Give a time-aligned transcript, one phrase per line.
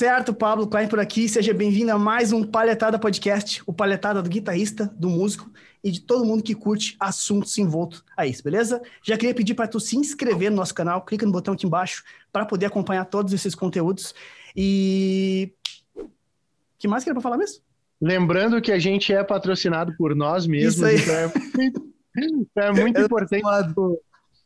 [0.00, 0.32] certo?
[0.32, 1.28] Pablo Klein por aqui.
[1.28, 5.50] Seja bem-vindo a mais um Palhetada Podcast, o Palhetada do guitarrista, do músico
[5.84, 8.80] e de todo mundo que curte assuntos envoltos a isso, beleza?
[9.02, 12.02] Já queria pedir para tu se inscrever no nosso canal, clica no botão aqui embaixo
[12.32, 14.14] para poder acompanhar todos esses conteúdos.
[14.56, 15.52] E
[16.78, 17.62] que mais que era para falar mesmo?
[18.00, 20.96] Lembrando que a gente é patrocinado por nós mesmos, Isso aí.
[20.96, 23.42] então é muito, é muito importante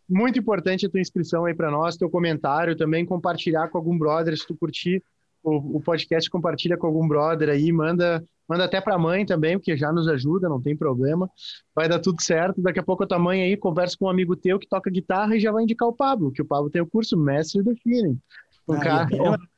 [0.08, 4.36] muito importante a tua inscrição aí para nós, teu comentário também, compartilhar com algum brother,
[4.36, 5.00] se tu curtir
[5.44, 9.58] o, o podcast, compartilha com algum brother aí, manda, manda até para a mãe também,
[9.58, 11.30] porque já nos ajuda, não tem problema,
[11.74, 14.34] vai dar tudo certo, daqui a pouco a tua mãe aí conversa com um amigo
[14.34, 16.86] teu que toca guitarra e já vai indicar o Pablo, que o Pablo tem o
[16.86, 18.18] curso Mestre do Feeling,
[18.66, 19.54] um Ah, cara, é.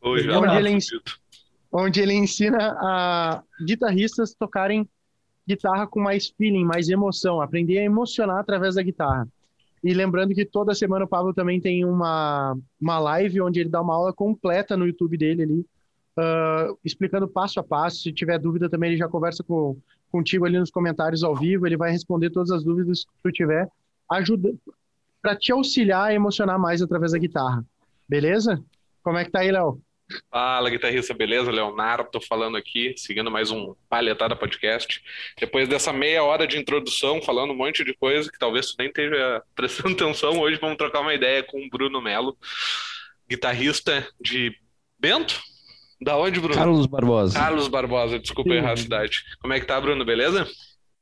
[0.00, 0.78] Hoje Onde é ele
[1.70, 4.88] onde ele ensina a guitarristas tocarem
[5.46, 9.28] guitarra com mais feeling, mais emoção, aprender a emocionar através da guitarra.
[9.84, 13.82] E lembrando que toda semana o Pablo também tem uma, uma live onde ele dá
[13.82, 15.66] uma aula completa no YouTube dele ali,
[16.16, 17.98] ah, explicando passo a passo.
[17.98, 19.76] Se tiver dúvida também, ele já conversa com,
[20.10, 23.68] contigo ali nos comentários ao vivo, ele vai responder todas as dúvidas que tu tiver,
[24.10, 24.54] ajuda
[25.20, 27.62] para te auxiliar a emocionar mais através da guitarra.
[28.08, 28.64] Beleza?
[29.02, 29.82] Como é que tá aí, Léo?
[30.30, 31.50] Fala, guitarrista, beleza?
[31.50, 35.02] Leonardo falando aqui, seguindo mais um Palhetada Podcast.
[35.40, 38.88] Depois dessa meia hora de introdução, falando um monte de coisa que talvez tu nem
[38.88, 42.36] esteja prestando atenção, hoje vamos trocar uma ideia com o Bruno Melo,
[43.28, 44.54] guitarrista de
[44.98, 45.40] Bento?
[46.00, 46.54] Da onde, Bruno?
[46.54, 47.38] Carlos Barbosa.
[47.38, 49.24] Carlos Barbosa, desculpa errar a cidade.
[49.40, 50.04] Como é que tá, Bruno?
[50.04, 50.46] Beleza?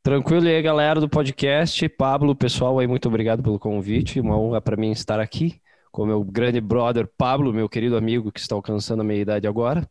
[0.03, 1.89] Tranquilo e aí, galera do podcast.
[1.89, 4.21] Pablo, pessoal, aí, muito obrigado pelo convite.
[4.21, 5.62] Uma honra para mim estar aqui
[5.93, 9.87] com meu grande brother Pablo, meu querido amigo que está alcançando a meia idade agora.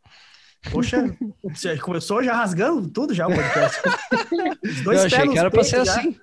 [0.70, 3.80] Poxa, você começou já rasgando tudo já o podcast.
[4.64, 5.92] Os dois Eu achei que era para ser já.
[5.92, 6.16] assim.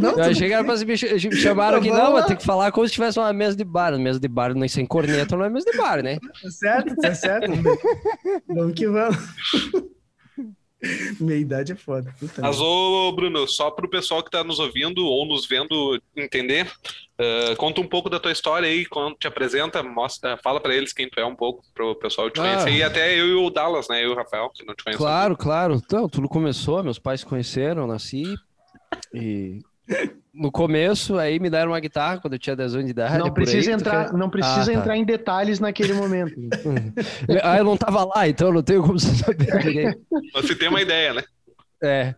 [0.00, 2.20] Não, Eu achei que era para se me ch- me chamaram aqui, Vamos não, lá.
[2.20, 3.98] vai ter que falar como se tivesse uma mesa de bar.
[3.98, 6.18] Mesa de bar nem sem corneta não é mesa de bar, né?
[6.42, 7.50] Tá certo, tá certo.
[8.48, 9.16] vamos que vamos.
[11.20, 12.14] Meia idade é foda.
[12.18, 16.00] Puta Mas, ô, Bruno, só para o pessoal que está nos ouvindo ou nos vendo
[16.16, 16.70] entender,
[17.18, 20.92] eh, conta um pouco da tua história aí, quando te apresenta, mostra, fala para eles
[20.92, 22.42] quem tu é um pouco, para o pessoal te Ah.
[22.42, 22.72] conhecer.
[22.78, 24.04] E até eu e o Dallas, né?
[24.04, 25.04] Eu e o Rafael, que não te conhecem.
[25.04, 25.74] Claro, claro.
[25.74, 28.34] Então, tudo começou, meus pais se conheceram, eu nasci
[29.14, 29.60] e
[30.34, 33.18] no começo aí me deram uma guitarra quando eu tinha 10 anos de idade.
[33.18, 34.72] Não aí, precisa tu entrar, quer- não precisa Ah, tá.
[34.74, 36.34] entrar em detalhes naquele momento.
[37.42, 39.98] Ah, eu não tava lá, então eu não tenho como saber
[40.34, 41.22] você tem uma ideia, né?
[41.82, 42.14] É.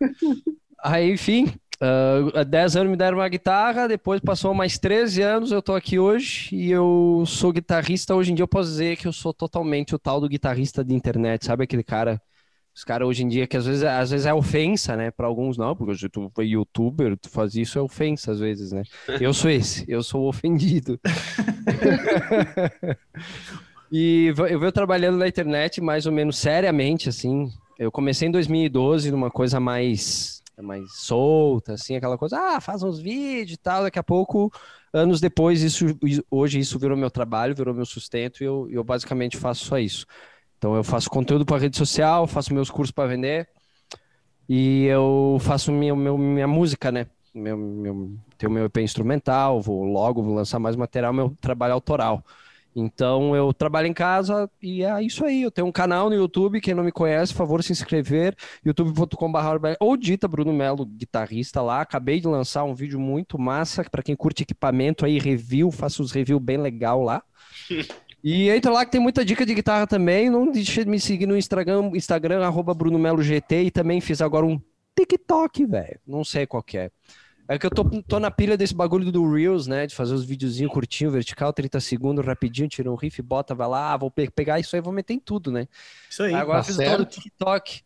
[0.82, 5.52] Aí, enfim, ah, há 10 anos me deram uma guitarra, depois passou mais 13 anos,
[5.52, 8.14] eu tô aqui hoje e eu sou guitarrista.
[8.14, 10.94] Hoje em dia eu posso dizer que eu sou totalmente o tal do guitarrista de
[10.94, 12.20] internet, sabe aquele cara,
[12.78, 15.58] os caras hoje em dia que às vezes, às vezes é ofensa, né, para alguns
[15.58, 18.84] não, porque se tu é youtuber, tu faz isso é ofensa às vezes, né?
[19.20, 20.98] Eu sou esse, eu sou ofendido.
[23.90, 27.48] E eu venho trabalhando na internet mais ou menos seriamente, assim.
[27.78, 32.98] Eu comecei em 2012 numa coisa mais, mais solta, assim, aquela coisa, ah, faz uns
[33.00, 33.82] vídeos e tal.
[33.84, 34.52] Daqui a pouco,
[34.92, 35.86] anos depois, isso-
[36.30, 40.04] hoje isso virou meu trabalho, virou meu sustento e eu, eu basicamente faço só isso.
[40.58, 43.48] Então eu faço conteúdo para rede social, faço meus cursos para vender
[44.48, 47.06] e eu faço minha, meu- minha música, né?
[47.34, 52.24] Meu, meu, tenho meu EP instrumental, vou logo vou lançar mais material, meu trabalho autoral.
[52.74, 55.42] Então eu trabalho em casa e é isso aí.
[55.42, 59.74] Eu tenho um canal no YouTube, quem não me conhece, por favor, se inscrever, youtube.com.br
[59.80, 61.80] ou dita Bruno Melo, guitarrista lá.
[61.80, 66.12] Acabei de lançar um vídeo muito massa para quem curte equipamento aí, review, faço os
[66.12, 67.22] reviews bem legal lá.
[68.22, 70.28] E entra lá que tem muita dica de guitarra também.
[70.28, 74.20] Não deixe de me seguir no Instagram, Instagram arroba Bruno Melo GT e também fiz
[74.20, 74.60] agora um
[74.96, 76.00] TikTok, velho.
[76.06, 76.90] Não sei qual que é.
[77.50, 79.86] É que eu tô, tô na pilha desse bagulho do Reels, né?
[79.86, 83.94] De fazer os videozinhos curtinho, vertical, 30 segundos, rapidinho, tira um riff, bota, vai lá,
[83.94, 85.66] ah, vou pe- pegar isso aí, vou meter em tudo, né?
[86.10, 86.34] Isso aí.
[86.34, 86.90] Agora tá fiz certo.
[86.90, 87.80] todo o TikTok.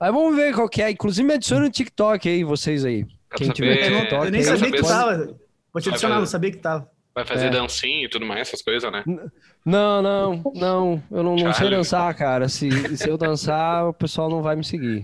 [0.00, 0.90] Aí vamos ver qual que é.
[0.90, 3.04] Inclusive me adiciona no TikTok aí, vocês aí.
[3.04, 4.24] Quero Quem saber- tiver TikTok.
[4.24, 5.36] eu nem sabia que tava.
[5.72, 6.90] Vou te adicionar, não sabia que tava.
[7.16, 7.50] Vai fazer É.
[7.50, 9.02] dancinha e tudo mais, essas coisas, né?
[9.64, 11.02] Não, não, não.
[11.10, 12.46] Eu não, não sei dançar, cara.
[12.46, 15.02] Se, se eu dançar, o pessoal não vai me seguir.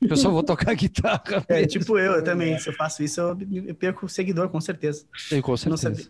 [0.00, 1.44] Eu só vou tocar guitarra.
[1.48, 1.80] É, mesmo.
[1.80, 2.56] tipo eu, eu também.
[2.60, 3.36] Se eu faço isso, eu,
[3.66, 5.04] eu perco seguidor, com certeza.
[5.16, 6.08] Sim, com Não certeza.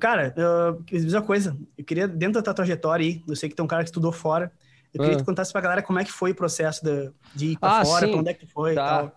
[0.00, 0.82] Cara, eu
[1.12, 1.56] uma coisa.
[1.78, 4.10] Eu queria, dentro da tua trajetória aí, eu sei que tem um cara que estudou
[4.10, 4.50] fora.
[4.92, 5.16] Eu queria Ah.
[5.18, 7.78] que tu contasse pra galera como é que foi o processo de, de ir pra
[7.78, 8.10] Ah, fora, sim.
[8.12, 8.88] pra onde é que foi e Tá.
[8.88, 9.12] tal.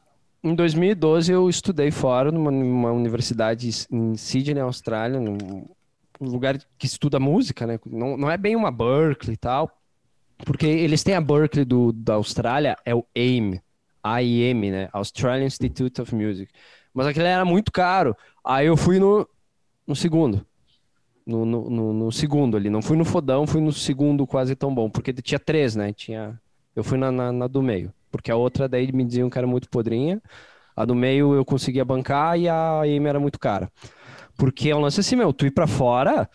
[0.47, 5.65] Em 2012 eu estudei fora numa, numa universidade em Sydney, Austrália, num
[6.19, 7.77] um lugar que estuda música, né?
[7.85, 9.69] Não, não é bem uma Berkeley e tal,
[10.45, 13.59] porque eles têm a Berkeley do, da Austrália, é o AIM,
[14.01, 14.89] AIM, né?
[14.93, 16.49] Australian Institute of Music.
[16.93, 18.15] Mas aquele era muito caro.
[18.43, 19.27] Aí eu fui no,
[19.85, 20.45] no segundo.
[21.25, 22.69] No, no, no, no segundo ali.
[22.69, 24.89] Não fui no fodão, fui no segundo quase tão bom.
[24.89, 25.91] Porque tinha três, né?
[25.91, 26.39] Tinha...
[26.73, 27.93] Eu fui na, na, na do meio.
[28.11, 30.21] Porque a outra daí me diziam que era muito podrinha.
[30.75, 33.71] A do meio eu conseguia bancar e a AM era muito cara.
[34.37, 36.29] Porque é um lance assim, meu, tu ir pra fora,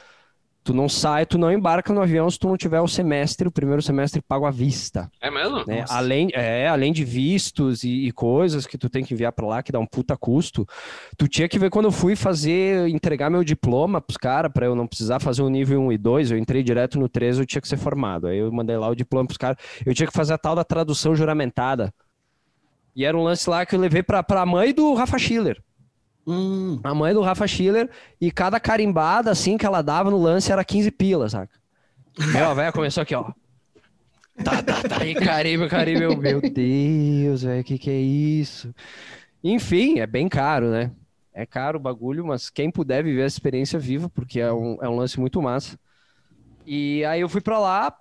[0.64, 3.52] tu não sai, tu não embarca no avião se tu não tiver o semestre, o
[3.52, 5.10] primeiro semestre pago à vista.
[5.20, 5.64] É mesmo?
[5.66, 5.84] né?
[5.88, 9.62] Além, é, além de vistos e, e coisas que tu tem que enviar pra lá,
[9.62, 10.66] que dá um puta custo,
[11.16, 14.74] tu tinha que ver quando eu fui fazer, entregar meu diploma pros caras, pra eu
[14.74, 17.60] não precisar fazer o nível 1 e 2, eu entrei direto no 3, eu tinha
[17.60, 18.26] que ser formado.
[18.28, 20.64] Aí eu mandei lá o diploma pros caras, eu tinha que fazer a tal da
[20.64, 21.92] tradução juramentada.
[22.94, 25.62] E era um lance lá que eu levei pra, pra mãe do Rafa Schiller.
[26.26, 27.90] Hum, A mãe do Rafa Schiller,
[28.20, 31.52] e cada carimbada, assim, que ela dava no lance era 15 pilas, saca?
[32.18, 33.32] Meu, a velha começou aqui, ó.
[34.44, 35.64] Tá, tá, tá, e carimbo.
[36.02, 38.74] Eu, meu Deus, velho, que que é isso?
[39.42, 40.90] Enfim, é bem caro, né?
[41.34, 44.88] É caro o bagulho, mas quem puder viver essa experiência, viva, porque é um, é
[44.88, 45.78] um lance muito massa.
[46.66, 47.94] E aí eu fui pra lá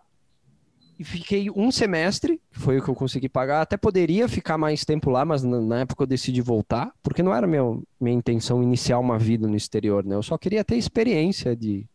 [1.01, 3.63] e fiquei um semestre, foi o que eu consegui pagar.
[3.63, 7.48] Até poderia ficar mais tempo lá, mas na, época eu decidi voltar, porque não era
[7.48, 10.13] meu, minha intenção iniciar uma vida no exterior, né?
[10.13, 11.88] Eu só queria ter experiência de,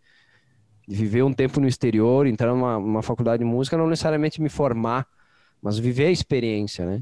[0.89, 4.49] de viver um tempo no exterior, entrar numa, numa faculdade de música, não necessariamente me
[4.49, 5.07] formar,
[5.63, 7.01] mas viver a experiência, né?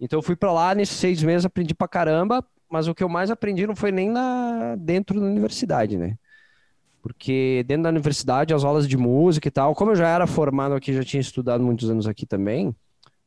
[0.00, 3.08] Então eu fui pra lá, nesses seis meses aprendi pra caramba, mas o que eu
[3.10, 6.16] mais aprendi não foi nem na, dentro da universidade, né?
[7.04, 10.74] Porque dentro da universidade, as aulas de música e tal, como eu já era formado
[10.74, 12.74] aqui, já tinha estudado muitos anos aqui também,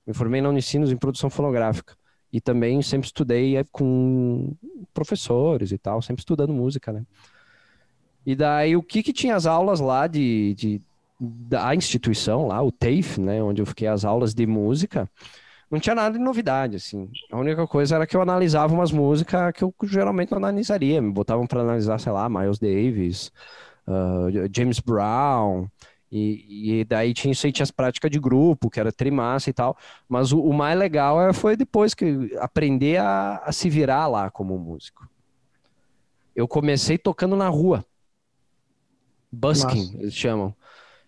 [0.05, 1.95] me formei na Unicinos em produção fonográfica.
[2.33, 4.51] E também sempre estudei eh, com
[4.95, 7.05] professores e tal, sempre estudando música, né?
[8.25, 10.81] E daí, o que que tinha as aulas lá de, de
[11.19, 15.07] da instituição lá, o TAFE, né, onde eu fiquei as aulas de música,
[15.69, 17.09] não tinha nada de novidade, assim.
[17.31, 21.01] A única coisa era que eu analisava umas músicas que eu geralmente não analisaria.
[21.01, 23.31] Me botavam para analisar, sei lá, Miles Davis,
[23.87, 25.67] uh, James Brown,
[26.11, 29.53] e, e daí tinha isso aí, tinha as práticas de grupo, que era trimassa e
[29.53, 29.77] tal.
[30.07, 34.29] Mas o, o mais legal é- foi depois que aprender a, a se virar lá
[34.29, 35.07] como músico.
[36.35, 37.83] Eu comecei tocando na rua.
[39.31, 39.97] Busking, Massa.
[39.97, 40.55] eles chamam.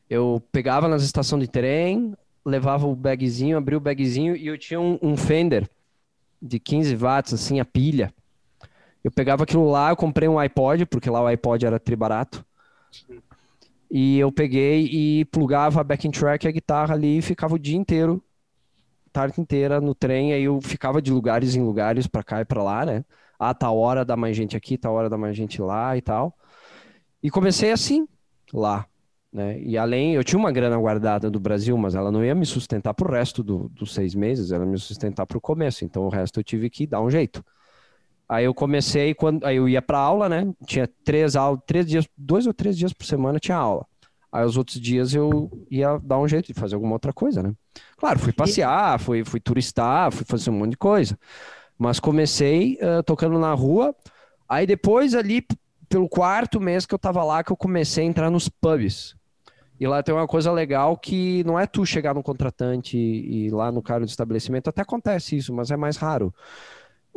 [0.10, 4.80] Eu pegava nas estações de trem, levava o bagzinho, abria o bagzinho e eu tinha
[4.80, 5.70] um, um Fender
[6.42, 8.14] de 15 watts, assim, a pilha.
[9.04, 12.46] Eu pegava aquilo lá, eu comprei um iPod, porque lá o iPod era tribarato.
[13.92, 17.76] E eu peguei e plugava a backing track a guitarra ali e ficava o dia
[17.78, 18.24] inteiro,
[19.14, 20.34] tarde inteira no trem.
[20.34, 23.06] Aí eu ficava de lugares em lugares pra cá e pra lá, né?
[23.40, 26.36] Ah, tal hora dá mais gente aqui, tal hora dá mais gente lá e tal.
[27.24, 28.08] E comecei assim,
[28.54, 28.88] lá,
[29.34, 29.60] né?
[29.62, 32.94] E além, eu tinha uma grana guardada do Brasil, mas ela não ia me sustentar
[32.94, 35.86] pro resto do- dos seis meses, ela me sustentar pro começo.
[35.86, 37.44] Então o resto eu tive que dar um jeito.
[38.30, 40.54] Aí eu comecei quando, aí eu ia pra aula, né?
[40.68, 43.88] Tinha três aulas, três dias, dois ou três dias por semana tinha aula.
[44.32, 47.52] Aí os outros dias eu ia dar um jeito de fazer alguma outra coisa, né?
[47.98, 51.18] Claro, fui passear, fui, fui turistar, fui fazer um monte de coisa.
[51.76, 53.96] Mas comecei eh, tocando na rua.
[54.48, 55.44] Aí depois ali,
[55.88, 59.16] pelo quarto mês que eu tava lá, que eu comecei a entrar nos pubs.
[59.80, 63.50] E lá tem uma coisa legal que não é tu chegar no contratante e, e
[63.50, 66.32] lá no cara do estabelecimento, até acontece isso, mas é mais raro.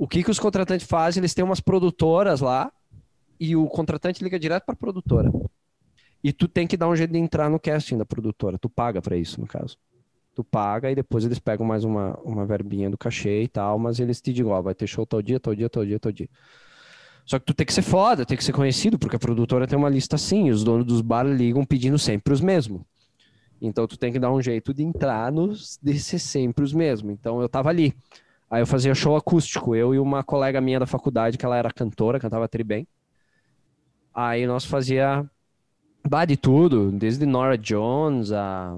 [0.03, 1.21] O que que os contratantes fazem?
[1.21, 2.73] Eles têm umas produtoras lá
[3.39, 5.31] e o contratante liga direto para a produtora.
[6.25, 8.59] E tu tem que dar um jeito de entrar no casting da produtora.
[8.59, 9.79] Tu paga para isso, no caso.
[10.35, 14.01] Tu paga e depois eles pegam mais uma, uma verbinha do cachê e tal, mas
[14.01, 16.29] eles te digam, ó, vai ter show tal dia, tal dia, tal dia, tal dia.
[17.25, 19.79] Só que tu tem que ser foda, tem que ser conhecido, porque a produtora tem
[19.79, 22.83] uma lista assim, e os donos dos bar ligam pedindo sempre os mesmos.
[23.61, 27.13] Então tu tem que dar um jeito de entrar nos, de ser sempre os mesmos.
[27.13, 27.95] Então eu tava ali.
[28.53, 31.73] Aí eu fazia show acústico, eu e uma colega minha da faculdade, que ela era
[31.73, 32.87] cantora, cantava tri bem.
[34.15, 35.25] Aí nós fazia
[36.07, 38.77] bah, de tudo, desde Nora Jones a.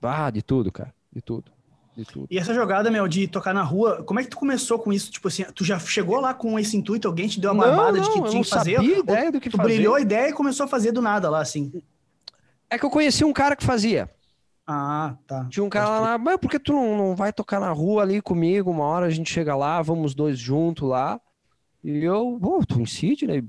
[0.00, 0.94] Ah, de tudo, cara.
[1.12, 1.50] De tudo.
[1.96, 2.28] De tudo.
[2.30, 5.10] E essa jogada, meu, de tocar na rua, como é que tu começou com isso?
[5.10, 8.06] Tipo assim, tu já chegou lá com esse intuito, alguém te deu uma barbada de
[8.06, 8.76] que tinha não que fazer?
[8.76, 9.72] sabia ou ideia do que tu fazer.
[9.72, 11.72] brilhou a ideia e começou a fazer do nada lá, assim?
[12.70, 14.08] É que eu conheci um cara que fazia.
[14.70, 15.46] Ah, tá.
[15.48, 18.20] Tinha um cara lá, mas por que tu não, não vai tocar na rua ali
[18.20, 18.70] comigo?
[18.70, 21.18] Uma hora a gente chega lá, vamos dois juntos lá.
[21.82, 23.48] E eu, pô, tu em Sydney?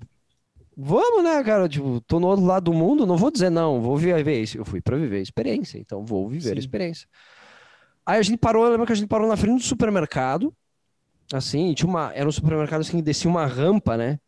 [0.78, 1.68] Vamos, né, cara?
[1.68, 4.58] Tipo, tô no outro lado do mundo, não vou dizer não, vou viver isso.
[4.58, 6.56] Eu fui pra viver a experiência, então vou viver Sim.
[6.56, 7.10] a experiência.
[8.06, 10.56] Aí a gente parou, eu lembro que a gente parou na frente do supermercado,
[11.34, 14.22] assim, tinha uma, era um supermercado assim, que descia uma rampa, né?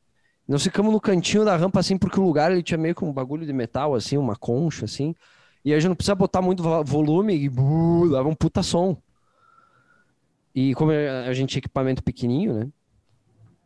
[0.45, 3.13] Nós ficamos no cantinho da rampa, assim, porque o lugar ele tinha meio que um
[3.13, 5.15] bagulho de metal, assim, uma concha, assim.
[5.63, 8.97] E a gente não precisa botar muito vo- volume e buh, dava um puta som.
[10.53, 12.67] E como a gente tinha equipamento pequenininho, né?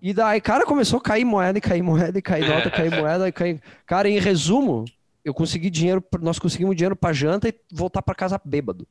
[0.02, 3.28] E daí, cara, começou a cair moeda, e cair moeda, e cair nota, cair moeda,
[3.28, 3.62] e cair.
[3.88, 4.86] Cara, em resumo,
[5.24, 8.86] eu consegui dinheiro, nós conseguimos dinheiro pra janta e voltar pra casa bêbado.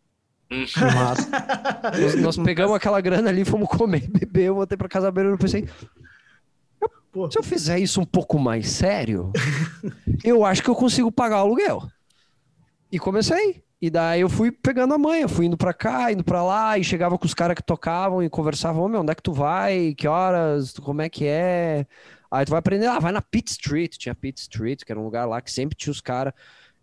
[0.51, 0.65] Hum.
[0.77, 5.37] Mas nós, nós pegamos aquela grana ali, fomos comer, beber, eu voltei pra casa bêbado
[5.37, 5.69] e pensei,
[7.31, 9.31] se eu fizer isso um pouco mais sério,
[10.25, 11.87] eu acho que eu consigo pagar o aluguel.
[12.95, 13.61] E comecei.
[13.83, 16.85] E daí eu fui pegando a manha, fui indo pra cá, indo pra lá, e
[16.85, 19.95] chegava com os caras que tocavam e conversavam, ô meu, onde é que tu vai?
[19.95, 20.75] Que horas?
[20.75, 21.89] Como é que é?
[22.31, 25.03] Aí tu vai aprender, ah, vai na Pitt Street, tinha Pitt Street, que era um
[25.03, 26.33] lugar lá que sempre tinha os caras.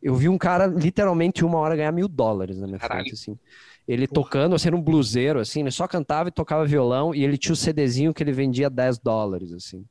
[0.04, 3.04] Eu vi um cara literalmente uma hora ganhar mil dólares na minha Caralho.
[3.04, 3.40] frente, assim.
[3.88, 7.38] Ele tocando, assim, era um bluseiro, assim, ele só cantava e tocava violão, e ele
[7.38, 9.86] tinha o CDzinho que ele vendia 10 dólares, assim.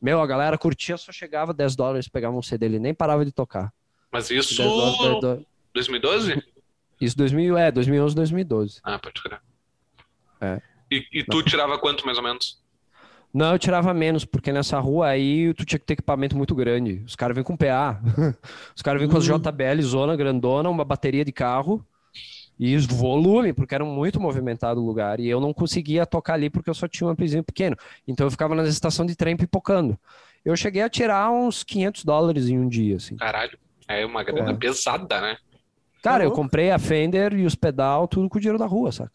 [0.00, 3.32] Meu, a galera curtia, só chegava 10 dólares, pegava um CD, ele nem parava de
[3.32, 3.72] tocar.
[4.12, 5.53] Mas isso 10 dólares, 10 dólares.
[5.74, 6.42] 2012?
[7.00, 8.80] Isso 2000, é, 2011, 2012.
[8.82, 9.40] Ah, pode crer.
[10.40, 10.60] É.
[10.90, 12.62] E, e tu tirava quanto, mais ou menos?
[13.32, 17.02] Não, eu tirava menos, porque nessa rua aí tu tinha que ter equipamento muito grande.
[17.04, 18.00] Os caras vêm com PA.
[18.76, 21.84] Os caras vêm com as JBL zona grandona, uma bateria de carro
[22.56, 25.18] e volume, porque era muito movimentado o lugar.
[25.18, 27.76] E eu não conseguia tocar ali porque eu só tinha um amplizinho pequeno.
[28.06, 29.98] Então eu ficava na estação de trem pipocando.
[30.44, 33.16] Eu cheguei a tirar uns 500 dólares em um dia, assim.
[33.16, 33.58] Caralho.
[33.88, 34.54] É uma grana É.
[34.54, 35.36] pesada, né?
[36.04, 36.42] Cara, eu louco.
[36.42, 39.12] comprei a Fender e os pedal, tudo com o dinheiro da rua, saca?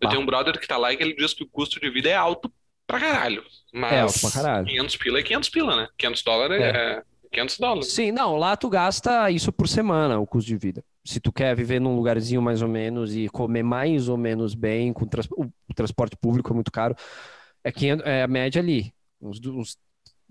[0.00, 0.10] Eu Bah.
[0.10, 2.14] tenho um brother que tá lá e ele diz que o custo de vida é
[2.14, 2.50] alto
[2.86, 3.44] pra caralho.
[3.72, 4.66] Mas É, alto pra caralho.
[4.66, 5.88] 500 pila é 500 pila, né?
[5.98, 7.92] 500 dólares é, 500 dólares.
[7.92, 10.82] Sim, não, lá tu gasta isso por semana, o custo de vida.
[11.04, 14.92] Se tu quer viver num lugarzinho mais ou menos e comer mais ou menos bem,
[14.92, 16.94] com trans- o transporte público é muito caro,
[17.64, 18.92] é, 500, é a média ali.
[19.20, 19.40] Uns-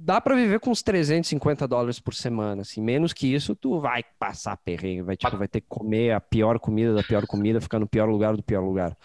[0.01, 2.81] dá pra viver com uns 350 dólares por semana, assim.
[2.81, 6.57] Menos que isso, tu vai passar perrengue, vai, tipo, vai ter que comer a pior
[6.57, 8.97] comida da pior comida, ficar no pior lugar do pior lugar.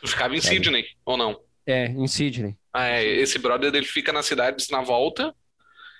[0.00, 0.56] Tu ficava em Sabe.
[0.56, 1.40] Sydney, ou não?
[1.64, 2.56] É, em Sydney.
[2.72, 5.32] Ah, é, esse brother ele fica nas cidades na volta,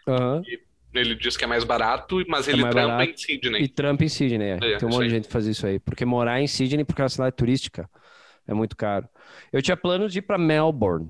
[0.06, 0.42] Aham.
[0.92, 3.10] ele diz que é mais barato, mas ele mais trampa barato.
[3.12, 3.62] em Sydney.
[3.62, 4.58] E Trump em Sydney, é.
[4.60, 5.78] É, Tem um monte de gente que faz isso aí.
[5.78, 7.88] Porque morar em Sydney, porque é uma cidade turística,
[8.46, 9.08] é muito caro.
[9.52, 11.08] Eu tinha planos de ir para Melbourne,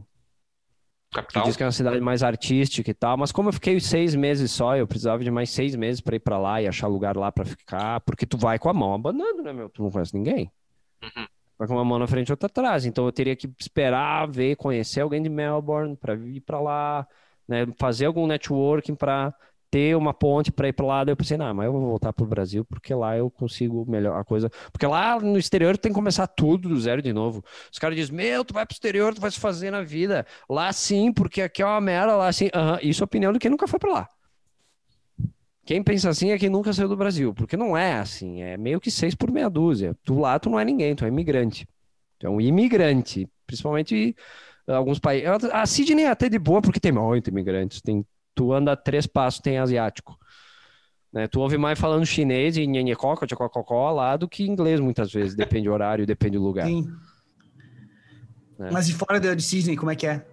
[1.14, 1.44] Capital.
[1.44, 4.50] diz que é uma cidade mais artística e tal, mas como eu fiquei seis meses
[4.50, 7.30] só, eu precisava de mais seis meses para ir para lá e achar lugar lá
[7.30, 9.68] para ficar, porque tu vai com a mão abanando, né, meu?
[9.70, 10.50] Tu não conhece ninguém.
[11.02, 11.26] Uhum.
[11.58, 12.84] Vai com uma mão na frente e outra atrás.
[12.84, 17.06] Então eu teria que esperar, ver, conhecer alguém de Melbourne para ir para lá,
[17.46, 17.66] né?
[17.78, 19.32] Fazer algum networking para
[19.74, 21.04] ter uma ponte para ir para lá.
[21.04, 24.22] Eu pensei, não, mas eu vou voltar pro Brasil porque lá eu consigo melhor a
[24.24, 24.48] coisa.
[24.70, 27.44] Porque lá no exterior tem que começar tudo do zero de novo.
[27.72, 30.24] Os caras dizem, meu, tu vai pro exterior, tu vai se fazer na vida.
[30.48, 32.48] Lá sim, porque aqui é uma merda, lá sim.
[32.54, 34.08] Aham, Isso é a opinião de quem nunca foi para lá.
[35.66, 38.78] Quem pensa assim é quem nunca saiu do Brasil, porque não é assim, é meio
[38.78, 39.96] que seis por meia dúzia.
[40.04, 41.66] Tu lá, tu não é ninguém, tu é imigrante.
[42.18, 44.14] Tu é um imigrante, principalmente
[44.68, 45.26] eh, alguns países.
[45.52, 47.80] A Sydney é até de boa porque tem muito imigrantes.
[47.80, 48.04] Tem,
[48.34, 50.18] tu anda três passos, tem asiático.
[51.12, 51.28] Né?
[51.28, 55.68] Tu ouve mais falando chinês e nhenhecoca, tchocococó lá do que inglês muitas vezes, depende
[55.68, 56.66] do horário, depende do lugar.
[56.66, 56.86] Sim.
[58.58, 58.70] É.
[58.70, 60.24] Mas e fora de Sydney, como é que é?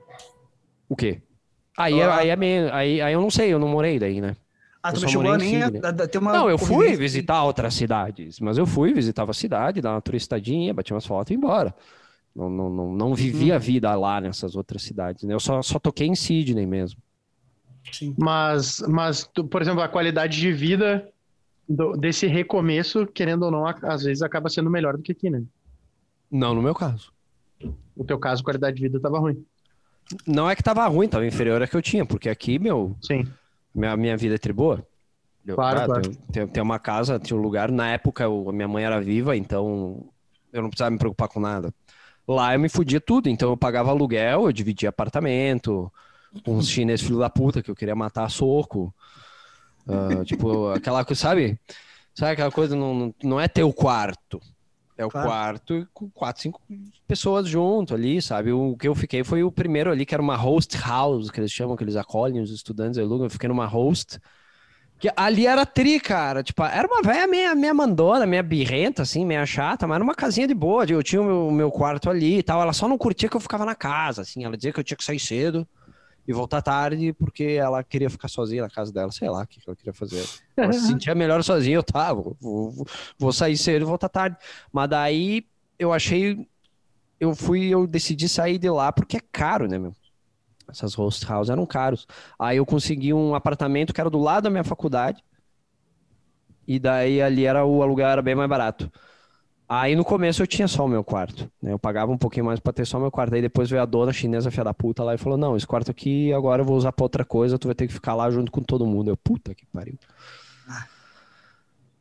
[0.89, 1.22] O quê?
[1.77, 2.17] Aí, é- Ah.
[2.17, 4.36] aí, é meio, aí, aí eu não sei, eu não morei daí, né?
[4.84, 5.81] Ah, tu não chegou nem a, Sydney.
[5.84, 9.34] a- a ter uma Não, eu fui visitar outras cidades, mas eu fui, visitava a
[9.34, 11.74] cidade, dar uma turistadinha, bati umas fotos e ia embora.
[12.36, 15.34] Não, não, não, não vivi a vida lá nessas outras cidades, né?
[15.34, 17.00] Eu só, só toquei em Sydney mesmo.
[17.91, 18.15] Sim.
[18.17, 21.07] Mas, mas tu, por exemplo, a qualidade de vida
[21.67, 25.29] do- desse recomeço, querendo ou não, a- às vezes acaba sendo melhor do que aqui,
[25.29, 25.43] né?
[26.29, 27.11] Não no meu caso.
[27.95, 29.45] No teu caso, a qualidade de vida estava ruim.
[30.27, 33.25] Não é que tava ruim, tava inferior a que eu tinha, porque aqui, meu, Sim.
[33.73, 34.85] minha, minha vida é tri boa.
[35.45, 36.01] Eu- Claro, ah, claro.
[36.01, 37.71] Tem, tem- tem uma casa, tinha um lugar.
[37.71, 40.05] Na época, eu- a minha mãe era viva, então
[40.51, 41.73] eu não precisava me preocupar com nada.
[42.27, 45.91] Lá eu me fudia tudo, então eu pagava aluguel, eu dividia apartamento
[46.43, 48.93] com uns chineses filho da puta que eu queria matar a soco.
[49.88, 51.59] Ah, tipo, aquela coisa, sabe?
[52.13, 54.39] Sabe aquela coisa, não, não- é teu quarto.
[54.97, 55.27] É o Claro.
[55.27, 56.61] quarto com quatro, cinco
[57.07, 58.51] pessoas junto ali, sabe?
[58.51, 61.51] O que eu fiquei foi o primeiro ali, que era uma host house, que eles
[61.51, 63.25] chamam, que eles acolhem os estudantes, alugam.
[63.25, 64.19] Eu fiquei numa host.
[65.00, 66.43] Que ali era tri, cara.
[66.43, 70.13] Tipo, era uma velha meia, meia mandona, meia birrenta, assim, meia chata, mas era uma
[70.13, 70.85] casinha de boa.
[70.85, 72.61] Eu tinha o meu, o meu quarto ali e tal.
[72.61, 74.43] Ela só não curtia que eu ficava na casa, assim.
[74.45, 75.67] Ela dizia que eu tinha que sair cedo
[76.31, 79.11] e voltar tarde porque ela queria ficar sozinha na casa dela.
[79.11, 80.27] Sei lá o que ela queria fazer.
[80.55, 81.75] Ela se sentia melhor sozinha.
[81.75, 82.88] Eu, tá, vou, vou,
[83.19, 84.38] vou sair cedo e voltar tarde.
[84.71, 85.45] Mas daí
[85.77, 86.47] eu achei.
[87.19, 89.93] Eu fui, eu decidi sair de lá porque é caro, né, meu?
[90.67, 92.07] Essas host houses eram caros.
[92.39, 95.23] Aí eu consegui um apartamento que era do lado da minha faculdade.
[96.65, 98.91] E daí ali era o aluguel era bem mais barato.
[99.74, 101.72] Aí no começo eu tinha só o meu quarto, né?
[101.72, 103.34] Eu pagava um pouquinho mais pra ter só o meu quarto.
[103.34, 105.90] Aí depois veio a dona chinesa, filha da puta, lá e falou: Não, esse quarto
[105.90, 108.51] aqui agora eu vou usar pra outra coisa, tu vai ter que ficar lá junto
[108.51, 109.10] com todo mundo.
[109.10, 109.98] Eu, puta que pariu.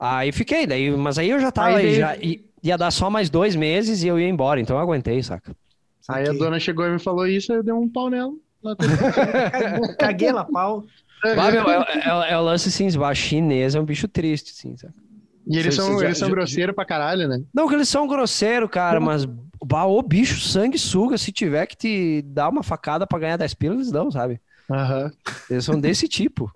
[0.01, 2.17] Aí fiquei, daí, mas aí eu já tava Aí aí, já,
[2.61, 5.53] ia dar só mais dois meses e eu ia embora, então eu aguentei, saca?
[6.09, 6.41] Aí a Saquei.
[6.41, 8.33] dona chegou e me falou isso, aí eu dei um pau nela.
[9.97, 10.85] Caguei lá, pau.
[11.23, 12.69] Meu, é, é- é o lance
[13.05, 14.93] a chinesa é um bicho triste, assim, saca?
[15.51, 17.41] E eles Cê- são, já- eles são já- grosseiros pra caralho, né?
[17.53, 19.25] Não, que eles são grosseiros, cara, mas
[19.65, 23.53] bah, ô bicho, sangue suga, se tiver que te dar uma facada pra ganhar 10
[23.55, 24.41] pilas, eles dão, sabe?
[24.71, 25.11] Aham.
[25.51, 26.51] Eles são desse tipo.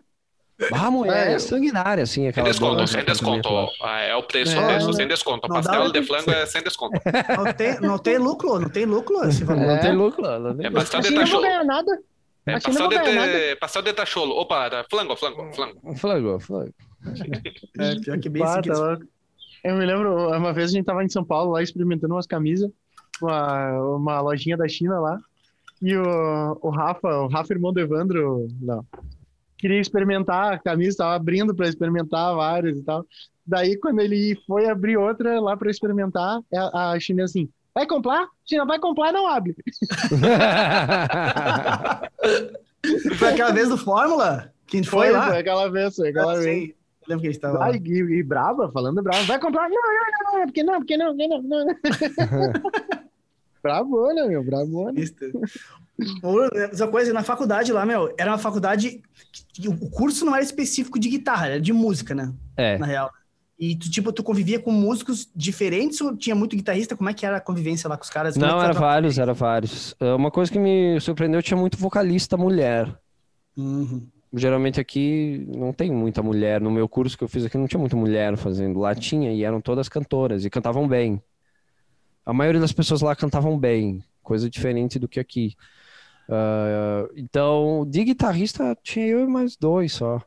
[0.73, 3.49] Ah, a mulher É, é sanguinária, assim, Sem desconto, sem desconto.
[3.83, 5.47] Ah, É o preço, É, o preço não- sem desconto.
[5.47, 6.93] O não pastel de flango é sem desconto.
[7.45, 9.63] Não tem, não tem lucro, não tem lucro esse valor.
[9.67, 9.79] Não É.
[9.79, 10.73] tem lucro, não tem É lucro.
[10.75, 11.43] pastel de não vou tacholo.
[11.43, 11.99] ganhar nada.
[12.47, 14.37] É não pastel de, pastel de tacholo.
[14.37, 15.97] Opa, flango, flango, flango.
[15.97, 16.71] Flagou, flagou.
[17.79, 18.75] É, pior que bem Pá, seguido.
[18.75, 19.05] tá louco.
[19.65, 22.71] Eu me lembro, uma vez a gente tava em São Paulo lá experimentando umas camisas,
[23.23, 25.19] uma, uma lojinha da China lá,
[25.81, 28.85] e o, o Rafa, o Rafa, irmão do Evandro, não,
[29.59, 33.07] queria experimentar a camisa, tava abrindo pra experimentar várias e tal.
[33.47, 38.27] Daí, quando ele foi abrir outra lá pra experimentar, a, a chinesa assim, vai comprar?
[38.47, 39.55] Se não vai comprar, não abre.
[43.19, 44.51] Foi aquela vez do Fórmula?
[44.67, 45.29] Que a gente foi, lá?
[45.29, 46.45] foi aquela vez, foi aquela Ah, vez.
[46.45, 46.75] sei.
[47.07, 47.65] Lembro que a gente tava.
[47.65, 49.69] Ai, e, e brava, falando brava, vai comprar?
[49.69, 51.67] Não, não, não, não, porque não, porque não, porque não, não.
[53.65, 54.93] Bravona, meu, bravona.
[56.23, 59.01] Ou, Essa coisa, na faculdade lá, meu, era uma faculdade.
[59.55, 62.31] que O curso não era específico de guitarra, era de música, né?
[62.59, 62.77] É.
[62.77, 63.11] Na real.
[63.59, 66.95] E tu, tipo, tu convivia com músicos diferentes ou tinha muito guitarrista?
[66.95, 68.35] Como é que era a convivência lá com os caras?
[68.35, 69.95] Como é Não, era vários, era vários.
[69.99, 72.95] É, Uma coisa que me surpreendeu, tinha muito vocalista mulher.
[73.57, 74.07] Uhum.
[74.37, 76.61] Geralmente aqui não tem muita mulher.
[76.61, 78.81] No meu curso que eu fiz aqui não tinha muita mulher fazendo.
[78.81, 81.23] Lá tinha e eram todas cantoras e cantavam bem.
[82.27, 85.55] A maioria das pessoas lá cantavam bem, coisa diferente do que aqui.
[86.29, 90.21] Ah, então, de guitarrista tinha eu e mais dois só.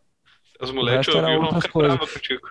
[0.59, 1.97] As mulheres te ficar coisas.
[1.99, 2.47] contigo.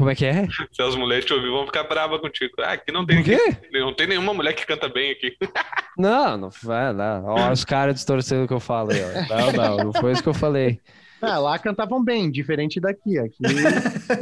[0.00, 0.48] Como é que é?
[0.72, 2.54] Se as mulheres te ouvir, vão ficar bravas contigo.
[2.60, 3.38] Ah, aqui não tem, Por quê?
[3.78, 5.36] não tem nenhuma mulher que canta bem aqui.
[5.98, 7.20] Não, não vai lá.
[7.22, 9.00] Ó, os caras distorcendo o que eu falo aí.
[9.28, 10.80] Não, não, não foi isso que eu falei.
[11.20, 13.18] Ah, lá cantavam bem, diferente daqui.
[13.18, 13.36] Aqui,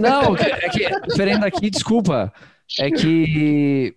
[0.00, 2.32] Não, é que diferente daqui, desculpa.
[2.80, 3.94] É que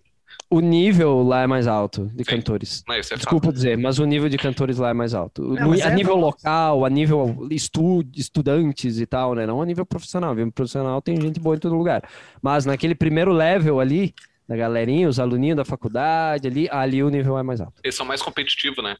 [0.52, 2.36] o nível lá é mais alto de Sim.
[2.36, 2.84] cantores.
[2.86, 3.20] Não, isso é fato.
[3.20, 5.42] Desculpa dizer, mas o nível de cantores lá é mais alto.
[5.54, 9.46] Não, a é- nível local, a nível estu, estudantes e tal, né?
[9.46, 10.32] Não a nível profissional.
[10.32, 12.06] A nível profissional tem gente boa em todo lugar.
[12.42, 14.14] Mas naquele primeiro level ali,
[14.46, 17.80] da galerinha, os aluninhos da faculdade ali, ali o nível é mais alto.
[17.82, 18.96] Eles são mais competitivos, né?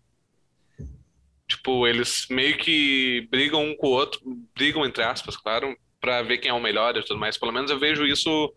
[1.47, 4.21] Tipo, eles meio que brigam um com o outro,
[4.57, 7.37] brigam entre aspas, claro, pra ver quem é o melhor e tudo mais.
[7.37, 8.55] Pelo menos eu vejo isso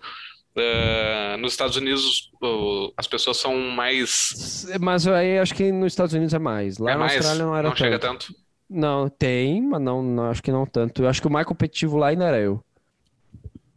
[0.57, 4.65] eh, nos Estados Unidos, o- as pessoas são mais.
[4.79, 6.77] Mas aí acho que nos Estados Unidos é mais.
[6.77, 8.27] Lá é na mais Austrália não era não chega tanto.
[8.33, 8.39] tanto.
[8.69, 11.03] Não, tem, mas não, não, acho que não tanto.
[11.03, 12.63] Eu acho que o mais competitivo lá ainda era eu.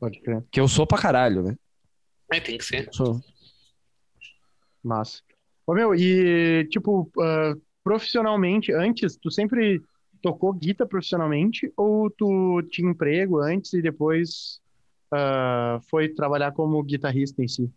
[0.01, 0.43] pode crer.
[0.51, 1.57] Que eu sou pra caralho, né?
[2.33, 2.89] É, tem que ser.
[2.93, 3.21] Sou.
[4.83, 5.21] Massa.
[5.67, 9.83] Ô, meu, e, tipo, ah, profissionalmente, antes, tu sempre
[10.23, 14.61] tocou guitarra profissionalmente ou tu tinha emprego antes e depois
[15.13, 17.71] ah, foi trabalhar como guitarrista em si?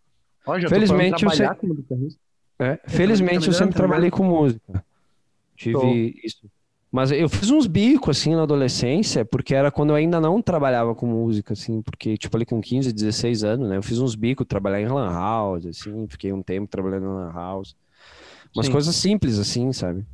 [0.46, 2.20] Ó, já tô Felizmente, eu trabalhar como guitarrista.
[2.58, 4.84] É, felizmente eu sempre tá trabalhei com música.
[5.56, 5.94] Tive Show.
[6.24, 6.50] isso.
[6.92, 10.94] Mas eu fiz uns bicos assim na adolescência, porque era quando eu ainda não trabalhava
[10.94, 13.78] com música, assim, porque, tipo, ali com 15, 16 anos, né?
[13.78, 17.32] Eu fiz uns bicos, trabalhar em Lan House, assim, fiquei um tempo trabalhando em Lan
[17.32, 17.74] House.
[18.54, 18.72] Umas Sim.
[18.72, 20.04] coisas simples, assim, sabe?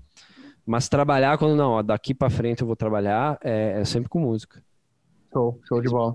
[0.64, 4.20] Mas trabalhar quando não, ó, daqui pra frente eu vou trabalhar, é, é sempre com
[4.20, 4.62] música.
[5.33, 6.14] Show, show de bola.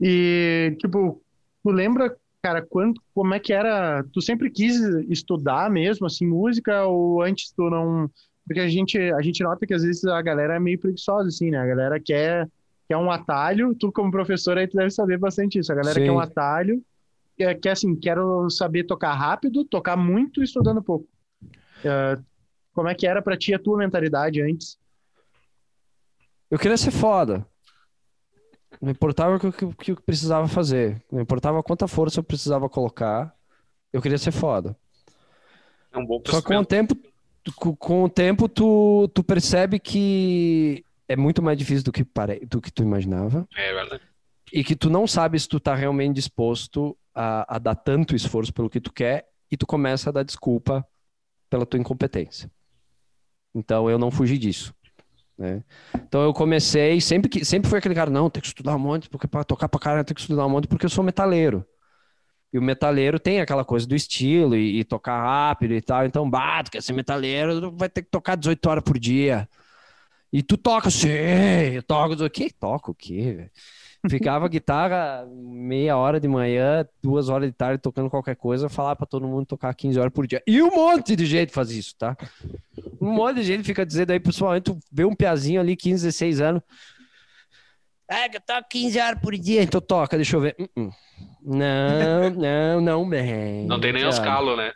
[0.00, 1.22] E, tipo,
[1.62, 4.04] tu lembra, cara, quando, como é que era?
[4.12, 4.76] Tu sempre quis
[5.08, 8.10] estudar mesmo, assim, música, ou antes tu não.
[8.46, 11.50] Porque a gente, a gente nota que às vezes a galera é meio preguiçosa, assim,
[11.50, 11.58] né?
[11.58, 12.48] A galera quer,
[12.88, 15.70] quer um atalho, tu como professor aí tu deve saber bastante isso.
[15.70, 16.04] A galera Sim.
[16.04, 16.82] quer um atalho,
[17.36, 21.06] quer, quer assim, quero saber tocar rápido, tocar muito e estudando pouco.
[21.84, 22.18] Eh,
[22.72, 24.78] como é que era pra ti a tua mentalidade antes?
[26.50, 27.46] Eu queria ser foda.
[28.80, 31.02] Não importava o que, que eu precisava fazer.
[31.10, 33.34] Não importava quanta força eu precisava colocar.
[33.92, 34.76] Eu queria ser foda.
[35.92, 36.96] É um bom Só que com o tempo,
[37.78, 42.44] com o tempo tu, tu percebe que é muito mais difícil do que, pare...
[42.46, 43.48] do que tu imaginava.
[43.56, 44.02] É verdade.
[44.52, 48.52] E que tu não sabe se tu tá realmente disposto a, a dar tanto esforço
[48.52, 49.28] pelo que tu quer.
[49.50, 50.86] E tu começa a dar desculpa
[51.48, 52.50] pela tua incompetência.
[53.54, 54.74] Então eu não fugi disso.
[55.38, 55.62] Né?
[55.94, 59.08] Então eu comecei, sempre que sempre foi aquele cara, não, tem que estudar um monte,
[59.08, 61.64] porque para tocar pra caralho tem que estudar um monte, porque eu sou metaleiro.
[62.52, 66.06] E o metaleiro tem aquela coisa do estilo e, e tocar rápido e tal.
[66.06, 69.48] Então, bato, quer ser metaleiro, vai ter que tocar 18 horas por dia.
[70.32, 72.50] E tu toca, sim, eu toco, o quê?
[72.58, 73.50] Toca o quê?
[74.08, 79.06] Ficava guitarra meia hora de manhã, duas horas de tarde tocando qualquer coisa, falar para
[79.06, 80.42] todo mundo tocar 15 horas por dia.
[80.46, 82.16] E um monte de gente faz isso, tá?
[83.00, 86.40] Um monte de gente fica dizendo aí, pessoal, tu vê um piazinho ali, 15, 16
[86.40, 86.62] anos.
[88.08, 90.56] É, que eu toco 15 horas por dia, então toca, deixa eu ver.
[90.58, 90.92] Uh -uh.
[91.42, 93.66] Não, não, não, bem.
[93.66, 94.72] Não tem nem os calos, né?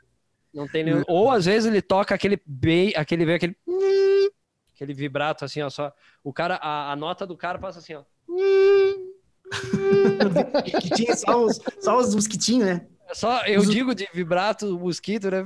[0.52, 1.02] Não tem nem...
[1.08, 3.56] Ou às vezes ele toca aquele bem, aquele vem aquele
[4.74, 8.02] aquele vibrato assim, ó, só o cara a, a nota do cara passa assim, ó.
[10.80, 12.86] que tinha só os, só os mosquitinhos, né?
[13.12, 15.44] Só, eu digo de vibrato, mosquito, né?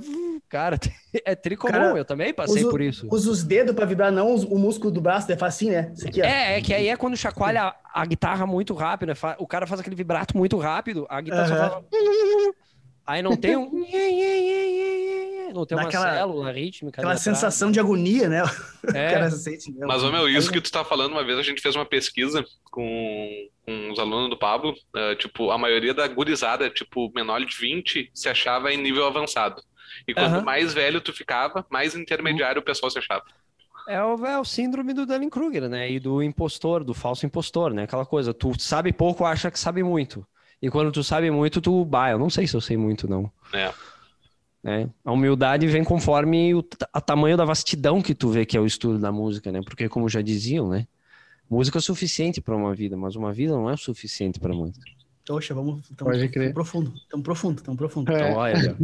[0.49, 0.79] Cara,
[1.25, 3.09] é tricomum, cara, eu também passei usa, por isso.
[3.11, 5.92] Usa os dedos pra vibrar, não o músculo do braço, é assim, né?
[6.07, 9.14] Aqui, é, é que aí é quando chacoalha a, a, guitarra muito rápido, né?
[9.38, 11.57] O cara faz aquele vibrato muito rápido, a guitarra uhum.
[11.57, 11.85] só faz...
[13.07, 13.71] Aí não tem um...
[15.53, 17.01] Não tem uma aquela, célula rítmica.
[17.01, 18.43] Aquela sensação de agonia, né?
[18.95, 19.29] É.
[19.31, 21.85] sente, Mas, ô, meu, isso que tu tá falando, uma vez a gente fez uma
[21.85, 27.41] pesquisa com, com os alunos do Pablo, uh, tipo, a maioria da gurizada, tipo, menor
[27.45, 29.61] de 20, se achava em nível avançado.
[30.07, 30.45] E quanto uhum.
[30.45, 33.25] mais velho tu ficava, mais intermediário o pessoal se achava.
[33.89, 35.91] É o, é o síndrome do Dunning-Kruger, né?
[35.91, 37.85] E do impostor, do falso impostor, né?
[37.85, 40.27] Aquela coisa, tu sabe pouco, acha que sabe muito.
[40.61, 43.31] E quando tu sabe muito, tu, bah, eu não sei se eu sei muito, não.
[43.53, 43.73] É.
[44.62, 44.88] Né?
[45.05, 48.66] A humildade vem conforme o a tamanho da vastidão que tu vê que é o
[48.66, 49.61] estudo da música, né?
[49.64, 50.87] Porque como já diziam, né?
[51.49, 54.85] Música é suficiente para uma vida, mas uma vida não é suficiente para música.
[55.27, 55.88] Poxa, vamos.
[55.97, 56.47] Tamo, Pode crer.
[56.47, 58.12] Tão profundo, tão profundo, tão profundo.
[58.12, 58.31] É.
[58.31, 58.77] Então, olha,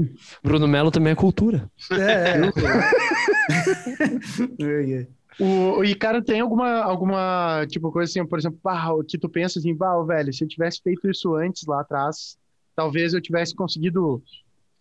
[0.42, 1.70] Bruno Melo também é cultura.
[1.90, 2.36] É,
[4.60, 5.02] é.
[5.02, 5.06] é.
[5.40, 9.58] O, e, cara, tem alguma, alguma, tipo, coisa assim, por exemplo, bah, que tu pensa
[9.58, 12.36] assim, bah, velho, se eu tivesse feito isso antes, lá atrás,
[12.76, 14.22] talvez eu tivesse conseguido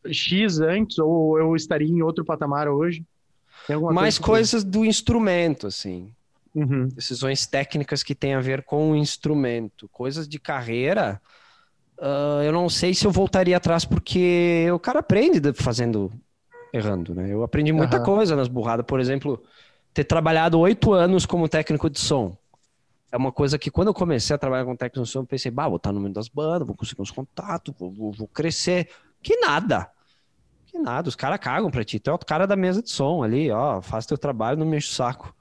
[0.05, 3.05] X antes, ou eu estaria em outro patamar hoje?
[3.93, 6.11] Mais coisa coisas do instrumento, assim.
[6.53, 6.87] Uhum.
[6.87, 9.87] Decisões técnicas que têm a ver com o instrumento.
[9.89, 11.21] Coisas de carreira,
[11.97, 16.11] uh, eu não sei se eu voltaria atrás, porque o cara aprende fazendo,
[16.73, 17.31] errando, né?
[17.31, 18.03] Eu aprendi muita uhum.
[18.03, 18.85] coisa nas burradas.
[18.85, 19.41] Por exemplo,
[19.93, 22.35] ter trabalhado oito anos como técnico de som.
[23.11, 25.51] É uma coisa que quando eu comecei a trabalhar com técnico de som, eu pensei,
[25.51, 28.89] bah, vou estar no meio das bandas, vou conseguir uns contatos, vou, vou, vou crescer.
[29.21, 29.89] Que nada.
[30.65, 31.99] Que nada, os caras cagam pra ti.
[31.99, 34.77] Tu é o cara da mesa de som ali, ó, faz teu trabalho, não me
[34.77, 35.35] enche o saco.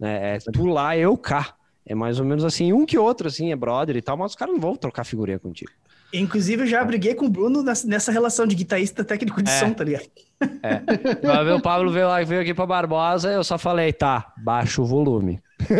[0.00, 1.54] É, é tu lá, eu cá.
[1.84, 4.36] É mais ou menos assim, um que outro, assim, é brother e tal, mas os
[4.36, 5.70] caras não vão trocar figurinha contigo.
[6.12, 9.58] Inclusive, eu já briguei com o Bruno nessa relação de guitarrista técnico de é.
[9.58, 10.04] som, tá ligado?
[10.62, 10.82] É.
[11.26, 14.82] Vai ver o Pablo veio, lá, veio aqui pra Barbosa, eu só falei, tá, baixa
[14.82, 15.40] o volume.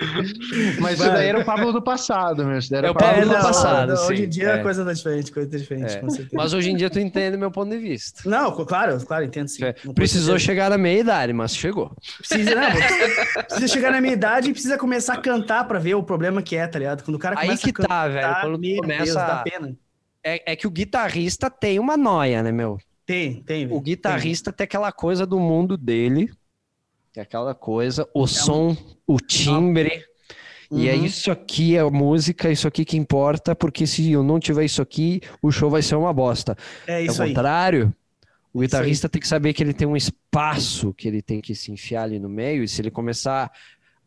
[0.80, 2.58] Mas isso daí era o Pablo do passado, meu.
[2.58, 3.92] Isso era é o Pablo do passado.
[3.92, 4.54] Hoje em dia é.
[4.54, 6.02] a coisa tá diferente, coisa tá diferente, é.
[6.32, 8.28] Mas hoje em dia tu entende meu ponto de vista.
[8.28, 9.64] Não, claro, claro, entendo sim.
[9.64, 9.74] É.
[9.94, 11.94] Precisou chegar na meia idade, mas chegou.
[12.18, 12.70] Precisa, não,
[13.44, 16.56] precisa chegar na meia idade e precisa começar a cantar pra ver o problema que
[16.56, 17.04] é, tá ligado?
[17.04, 18.34] Quando o cara começa Aí que tá, velho.
[18.40, 19.04] Quando começa...
[19.04, 19.76] Deus, dá pena.
[20.22, 22.78] É, é que o guitarrista tem uma noia, né, meu?
[23.06, 23.66] Tem, tem.
[23.70, 24.58] O guitarrista tem.
[24.58, 26.30] tem aquela coisa do mundo dele
[27.16, 29.14] é aquela coisa, o é som, um...
[29.14, 30.04] o timbre.
[30.70, 30.78] Uhum.
[30.78, 31.04] E é uhum.
[31.04, 34.80] isso aqui, é a música, isso aqui que importa, porque se eu não tiver isso
[34.80, 36.56] aqui, o show vai ser uma bosta.
[36.86, 38.28] É isso Ao contrário, aí.
[38.54, 41.72] o guitarrista tem que saber que ele tem um espaço que ele tem que se
[41.72, 43.50] enfiar ali no meio, e se ele começar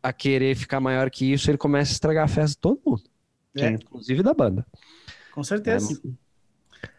[0.02, 3.02] a querer ficar maior que isso, ele começa a estragar a festa de todo mundo.
[3.56, 3.70] É.
[3.70, 4.66] Inclusive da banda.
[5.32, 5.92] Com certeza.
[5.92, 6.08] É,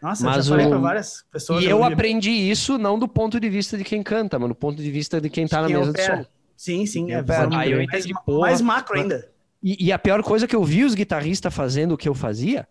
[0.00, 0.80] nossa, mas eu falei o...
[0.80, 1.64] várias pessoas.
[1.64, 4.82] E eu aprendi isso não do ponto de vista de quem canta, mas do ponto
[4.82, 6.26] de vista de quem tá na mesa de som.
[6.56, 7.12] Sim, sim.
[7.12, 7.22] É,
[7.54, 9.28] Aí eu entendi, mais, porra, mais macro ainda.
[9.62, 12.14] E, e, a pior coisa é que eu vi os guitarristas fazendo o que eu
[12.14, 12.66] fazia,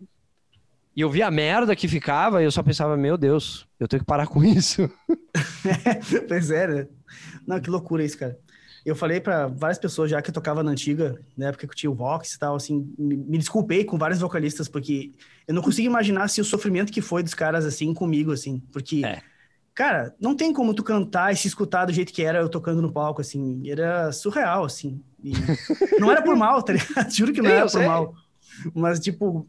[0.95, 4.01] e eu vi a merda que ficava, e eu só pensava, meu Deus, eu tenho
[4.01, 4.89] que parar com isso.
[6.28, 6.88] pois é, né?
[7.45, 8.38] Não, que loucura isso, cara
[8.86, 11.76] eu falei para várias pessoas já que eu tocava na antiga, na época que eu
[11.76, 15.12] tinha o Vox e tal, assim, me, me, desculpei com vários vocalistas, porque
[15.48, 19.04] eu não consigo imaginar se o sofrimento que foi dos caras, assim, comigo, assim, porque,
[19.04, 19.24] é.
[19.74, 22.80] cara, não tem como tu cantar e se escutar do jeito que era eu tocando
[22.80, 25.02] no palco, assim, era surreal, assim,
[26.00, 27.10] não era por mal, tá ligado?
[27.10, 28.13] Juro que não era por mal,
[28.71, 29.48] mas, tipo,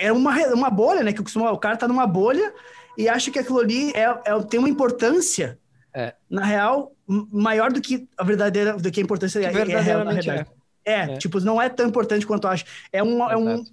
[0.00, 2.52] é uma, uma bolha, né, que costuma, o cara tá numa bolha
[2.96, 5.56] e acha que aquilo ali é, é tem uma importância,
[5.94, 6.14] é.
[6.28, 10.34] na real, maior do que a verdadeira, do que a importância que é, verdadeiramente é,
[10.34, 10.46] é.
[10.84, 12.64] É, tipo, não é tão importante quanto eu acho.
[12.92, 13.64] É, uma, é, um,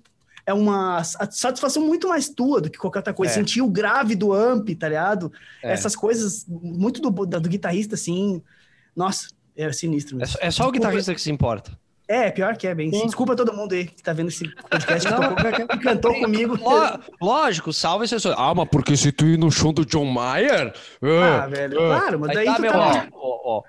[0.46, 3.34] é uma satisfação muito mais tua do que qualquer outra coisa.
[3.34, 3.36] É.
[3.36, 5.32] Sentir o grave do amp, tá ligado?
[5.64, 5.72] É.
[5.72, 8.42] Essas coisas, muito do, do, do, guitarrista, assim.
[8.96, 10.38] Nossa, é sinistro mesmo.
[10.42, 11.78] É, é só o guitarrista que se importa.
[12.08, 12.92] É, pior que é bem.
[12.92, 13.06] Sim.
[13.06, 16.56] Desculpa todo mundo aí que tá vendo esse podcast que Não, tocou, que cantou comigo.
[16.62, 20.72] Ló- Lógico, salve esse Ah, mas porque se tu ir no show do John Mayer.
[21.02, 23.08] Ah, velho, claro, mas Aí daí tá, tu meu, tá...
[23.12, 23.64] ó, ó, ó.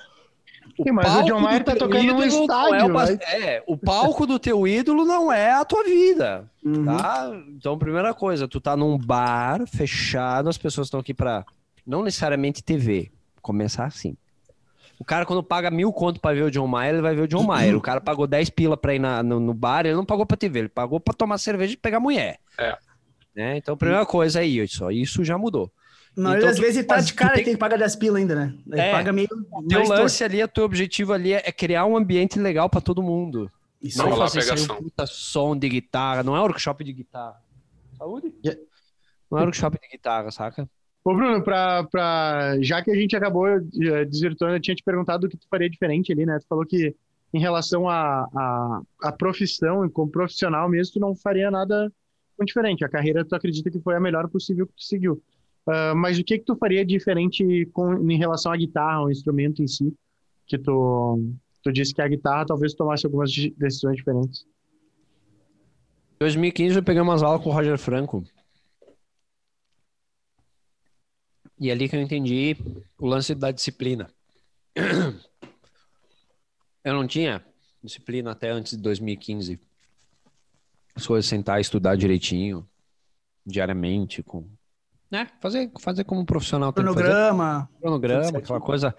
[0.76, 2.74] Sim, mas o palco John Mayer do tá teu tocando num ídolo não é, o
[2.76, 3.18] estádio, pas- né?
[3.32, 6.84] é, o palco do teu ídolo não é a tua vida, Uhum.
[6.84, 7.32] tá?
[7.56, 11.42] Então, primeira coisa, tu tá num bar fechado, as pessoas estão aqui pra,
[11.86, 14.14] não necessariamente TV, começar assim.
[14.98, 17.28] O cara, quando paga mil conto pra ver o John Mayer, ele vai ver o
[17.28, 17.76] John Mayer.
[17.76, 20.36] O cara pagou 10 pila pra ir na- no, no bar, ele não pagou pra
[20.36, 22.38] TV, ele pagou pra tomar cerveja e pegar mulher.
[22.58, 22.76] É.
[23.34, 23.56] Né?
[23.58, 25.70] Então, primeira coisa é isso, isso já mudou.
[26.16, 27.94] Na maioria Então, das vezes ele tá de cara tem- e tem que pagar 10
[27.96, 28.54] pila ainda, né?
[28.72, 28.90] Ele É.
[28.92, 29.28] paga meio.
[29.68, 33.02] Teu lance ali, o teu objetivo ali é é criar um ambiente legal pra todo
[33.02, 33.50] mundo.
[33.82, 34.16] Isso Não aí.
[34.18, 36.22] fazer sair um puta som de guitarra.
[36.22, 37.36] Não é workshop de guitarra.
[37.98, 38.32] Saúde?
[38.42, 38.62] Yeah.
[39.30, 40.66] Não é workshop de guitarra, saca?
[41.06, 42.60] Ô, Bruno, pra, pra...
[42.60, 45.70] já que a gente acabou eh, desvirtuando, eu tinha te perguntado o que tu faria
[45.70, 46.36] diferente ali, né?
[46.40, 46.96] Tu falou que
[47.32, 51.92] em relação à a, a, profissão, e como profissional mesmo, tu não faria nada
[52.36, 52.84] muito diferente.
[52.84, 55.22] A carreira, tu acredita que foi a melhor possível que tu seguiu.
[55.64, 59.62] Ah, mas o que que tu faria diferente com, em relação à guitarra, ao instrumento
[59.62, 59.94] em si?
[60.44, 61.22] Que tu,
[61.62, 64.44] tu disse que a guitarra talvez tomasse algumas de- decisões diferentes.
[66.14, 68.24] Em 2015 eu peguei umas aulas com o Roger Franco.
[71.58, 72.56] E é ali que eu entendi
[72.98, 74.08] o lance da disciplina.
[76.84, 77.44] Eu não tinha
[77.82, 79.58] disciplina até antes de 2015.
[80.94, 82.68] As coisas sentar e estudar direitinho,
[83.44, 84.48] diariamente, com
[85.10, 85.28] né?
[85.40, 86.94] Fazer, fazer como um profissional que fazer.
[86.94, 87.70] Cronograma.
[87.80, 88.94] cronograma, aquela coisa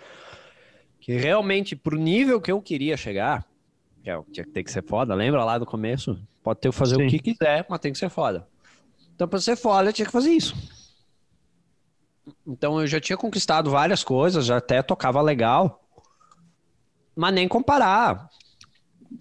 [0.99, 3.45] que realmente, pro nível que eu queria chegar,
[4.03, 6.19] que é, tinha que ter que ser foda, lembra lá do começo?
[6.43, 7.07] Pode ter que fazer Sim.
[7.07, 8.47] o que quiser, mas tem que ser foda.
[9.15, 10.55] Então, pra ser foda, eu tinha que fazer isso.
[12.45, 15.83] Então, eu já tinha conquistado várias coisas, já até tocava legal,
[17.15, 18.29] mas nem comparar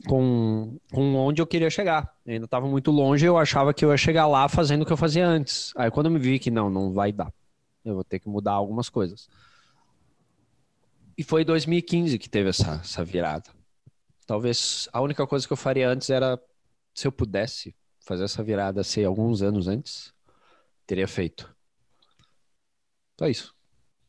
[0.06, 2.12] com, com onde eu queria chegar.
[2.24, 4.92] Eu ainda estava muito longe, eu achava que eu ia chegar lá fazendo o que
[4.92, 5.72] eu fazia antes.
[5.76, 7.32] Aí, quando eu me vi que não, não vai dar.
[7.84, 9.28] Eu vou ter que mudar algumas coisas.
[11.16, 13.50] E foi 2015 que teve essa, essa virada.
[14.26, 16.38] Talvez a única coisa que eu faria antes era,
[16.92, 20.12] se eu pudesse fazer essa virada ser alguns anos antes,
[20.86, 21.55] teria feito.
[23.18, 23.54] Só isso.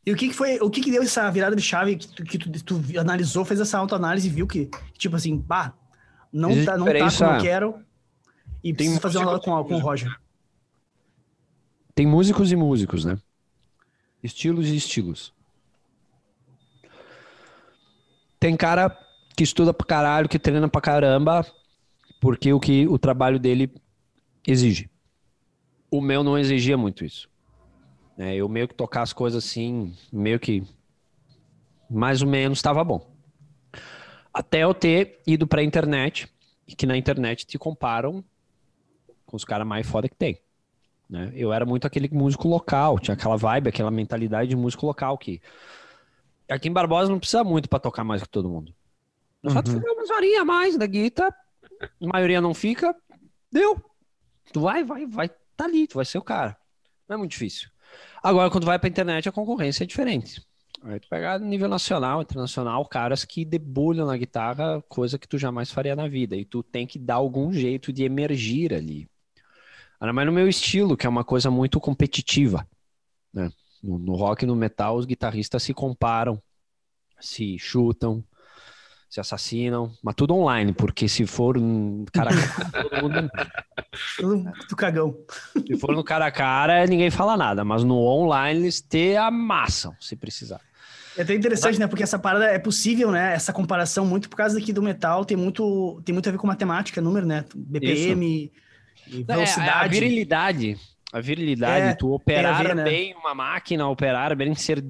[0.06, 2.24] E o que, que foi, o que, que deu essa virada de chave que tu,
[2.24, 5.74] que tu, tu analisou, fez essa autoanálise e viu que, tipo assim, bah,
[6.32, 7.86] não Existe tá, não tá como eu quero
[8.64, 10.16] e preciso fazer uma aula com, com o Roger.
[11.94, 13.18] Tem músicos e músicos, né?
[14.24, 15.34] Estilos e estilos.
[18.40, 18.96] Tem cara
[19.36, 21.46] que estuda pra caralho, que treina pra caramba,
[22.22, 23.74] porque o que o trabalho dele
[24.46, 24.90] exige.
[25.92, 27.30] O meu não exigia muito isso.
[28.18, 30.64] É, eu meio que tocar as coisas assim, meio que
[31.90, 33.06] mais ou menos estava bom.
[34.34, 36.28] Até eu ter ido pra internet,
[36.68, 38.24] e que na internet te comparam
[39.26, 40.40] com os caras mais foda que tem
[41.10, 41.32] né?
[41.34, 45.42] Eu era muito aquele músico local, tinha aquela vibe, aquela mentalidade de músico local que
[46.50, 48.74] aqui em Barbosa não precisa muito pra tocar mais que todo mundo.
[49.44, 49.80] É Só tu Uhum.
[49.80, 51.36] ficar umas horinhas a mais da guitarra,
[51.82, 52.96] a maioria não fica,
[53.52, 53.82] deu.
[54.52, 56.58] Tu vai, vai, vai, tá ali, tu vai ser o cara.
[57.08, 57.70] Não é muito difícil.
[58.22, 60.42] Agora, quando vai pra internet, a concorrência é diferente.
[60.84, 65.72] Aí tu pegar nível nacional, internacional, caras que debulham na guitarra, coisa que tu jamais
[65.72, 66.36] faria na vida.
[66.36, 69.10] E tu tem que dar algum jeito de emergir ali.
[70.00, 72.68] Ainda mais no meu estilo, que é uma coisa muito competitiva.
[73.34, 73.50] Né?
[73.82, 76.42] No, no rock e no metal, os guitarristas se comparam,
[77.20, 78.24] se chutam,
[79.10, 83.32] se assassinam, mas tudo online, porque se for um cara a cara, todo mundo-
[84.70, 85.16] do cagão.
[85.66, 89.96] se for no cara a cara, ninguém fala nada, mas no online eles te amassam,
[90.00, 90.62] se precisar.
[91.16, 91.88] É até interessante, né?
[91.88, 93.34] Porque essa parada é possível, né?
[93.34, 96.46] Essa comparação muito por causa aqui do metal tem muito, tem muito a ver com
[96.46, 97.44] matemática, número, né?
[97.56, 98.52] BPM,
[99.08, 99.88] e É, a velocidade.
[99.88, 100.78] virilidade,
[101.14, 102.84] a virilidade, É, tu operar ver, né?
[102.84, 104.82] bem uma máquina, operar bem, ser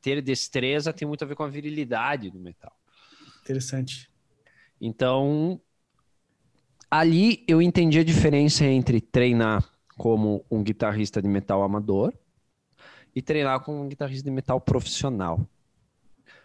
[0.00, 2.72] ter destreza, tem muito a ver com a virilidade do metal.
[3.44, 4.10] Interessante.
[4.80, 5.60] Então,
[6.90, 9.62] ali eu entendi a diferença entre treinar
[9.98, 12.14] como um guitarrista de metal amador
[13.14, 15.46] e treinar como um guitarrista de metal profissional.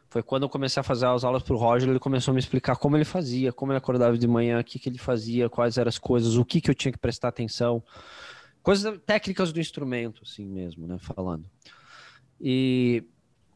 [0.10, 2.76] Foi quando eu comecei a fazer as aulas pro Roger, ele começou a me explicar
[2.76, 5.88] como ele fazia, como ele acordava de manhã, o que, que ele fazia, quais eram
[5.88, 7.82] as coisas, o que, que eu tinha que prestar atenção.
[8.62, 10.98] Coisas técnicas do instrumento, assim mesmo, né?
[11.00, 11.46] Falando.
[12.42, 13.04] E,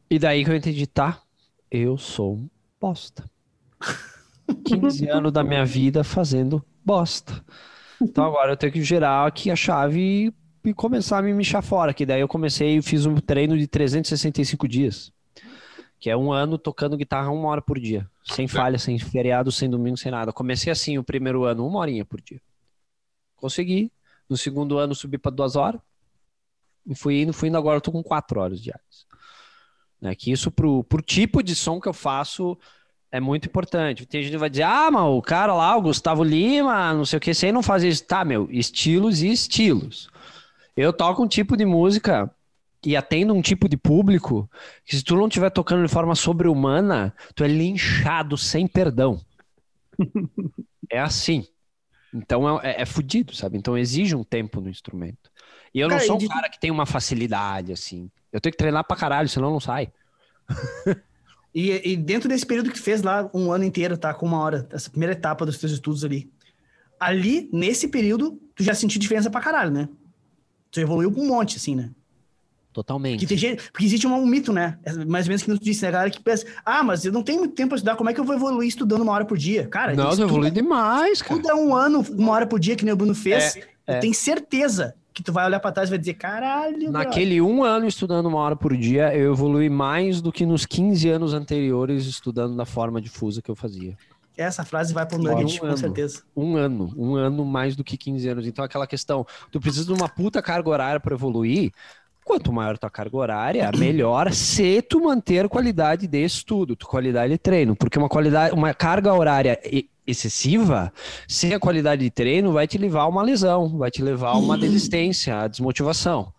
[0.08, 1.20] e daí que eu entendi, tá,
[1.70, 3.28] eu sou um bosta.
[4.64, 7.44] 15 anos da minha vida fazendo bosta.
[8.00, 10.32] Então agora eu tenho que gerar aqui a chave
[10.64, 11.94] e, começar a me mexer fora.
[11.94, 15.12] Que daí eu comecei e fiz um treino de 365 dias.
[15.98, 18.08] Que é um ano tocando guitarra uma hora por dia.
[18.24, 20.32] sem falha, sem feriado, sem domingo, sem nada.
[20.32, 22.40] Comecei assim o primeiro ano, uma horinha por dia.
[23.36, 23.90] Consegui.
[24.28, 25.80] No segundo ano subi para duas horas.
[26.86, 29.06] E fui indo, fui indo, agora eu tô com quatro horas diárias.
[30.00, 30.14] Né?
[30.14, 32.58] Que isso pro, pro tipo de som que eu faço
[33.14, 34.04] é muito importante.
[34.04, 37.16] Tem gente que vai dizer, ah, mas o cara lá, o Gustavo Lima, não sei
[37.16, 38.04] o que, você não faz isso.
[38.04, 40.10] Tá, meu, estilos e estilos.
[40.76, 42.28] Eu toco um tipo de música
[42.84, 44.50] e atendo um tipo de público
[44.84, 49.20] que se tu não estiver tocando de forma sobre-humana, tu é linchado sem perdão.
[50.90, 51.46] é assim.
[52.12, 53.56] Então é, é, é fudido, sabe?
[53.56, 55.30] Então exige um tempo no instrumento.
[55.72, 56.26] E eu cara, não sou um de...
[56.26, 58.10] cara que tem uma facilidade, assim.
[58.32, 59.92] Eu tenho que treinar pra caralho, senão não sai.
[61.54, 64.12] e, e, dentro desse período que fez lá, um ano inteiro, tá?
[64.12, 66.28] Com uma hora, essa primeira etapa dos teus estudos ali.
[66.98, 69.88] Ali, nesse período, tu já sentiu diferença pra caralho, né?
[70.72, 71.90] Tu evoluiu um monte, assim, né?
[72.72, 73.20] Totalmente.
[73.20, 74.80] Porque, tem gente, porque existe um, um mito, né?
[74.82, 76.10] É mais ou menos que tu disse, né, galera?
[76.10, 78.24] Que pensa, ah, mas eu não tenho muito tempo para estudar, como é que eu
[78.24, 79.68] vou evoluir estudando uma hora por dia?
[79.68, 81.36] Cara, não, eu evolui demais, cara.
[81.36, 83.98] Estuda um ano, uma hora por dia, que nem o Bruno fez, é, é.
[84.00, 86.90] tem certeza que tu vai olhar para trás e vai dizer, caralho.
[86.90, 91.08] Naquele um ano estudando uma hora por dia, eu evolui mais do que nos 15
[91.08, 93.96] anos anteriores estudando da forma difusa que eu fazia.
[94.36, 96.22] Essa frase vai para o Nugget, um com ano, certeza.
[96.36, 98.46] Um ano, um ano mais do que 15 anos.
[98.48, 101.70] Então, aquela questão, tu precisa de uma puta carga horária para evoluir.
[102.24, 107.38] Quanto maior tua carga horária, melhor se tu manter qualidade de estudo, tua qualidade de
[107.38, 109.60] treino, porque uma qualidade, uma carga horária
[110.06, 110.92] excessiva,
[111.28, 114.38] sem a qualidade de treino, vai te levar a uma lesão, vai te levar a
[114.38, 116.32] uma desistência, a desmotivação.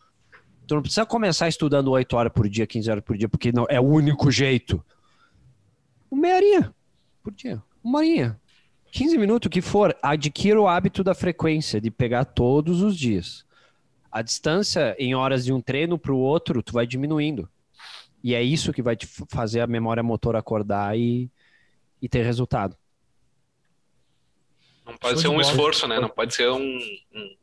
[0.67, 3.65] Tu não precisa começar estudando 8 horas por dia, 15 horas por dia, porque não
[3.69, 4.84] é o único jeito.
[6.10, 6.73] Uma horinha
[7.23, 8.39] por dia, uma horinha,
[8.91, 13.45] 15 minutos, o que for, adquira o hábito da frequência, de pegar todos os dias
[14.15, 17.49] a distância em horas de um treino para o outro, tu vai diminuindo.
[18.23, 21.30] E é isso que vai te fazer a memória motor acordar e,
[22.01, 22.78] e ter resultado.
[24.86, 26.00] Não pode ser um esforço, né?
[26.00, 26.78] Não pode ser um,
[27.13, 27.36] um,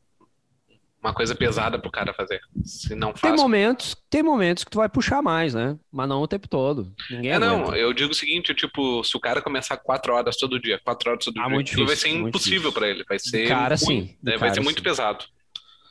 [1.03, 2.41] uma coisa pesada pro cara fazer.
[2.65, 3.35] Se não faz.
[3.35, 5.77] Tem momentos, tem momentos que tu vai puxar mais, né?
[5.91, 6.95] Mas não o tempo todo.
[7.11, 10.61] Ninguém é, não, eu digo o seguinte, tipo, se o cara começar quatro horas todo
[10.61, 13.05] dia, quatro horas todo ah, dia, difícil, vai ser impossível para ele.
[13.09, 13.49] Vai ser.
[13.49, 14.17] Cara, muito, sim.
[14.23, 14.37] Né?
[14.37, 15.25] Vai ser muito pesado.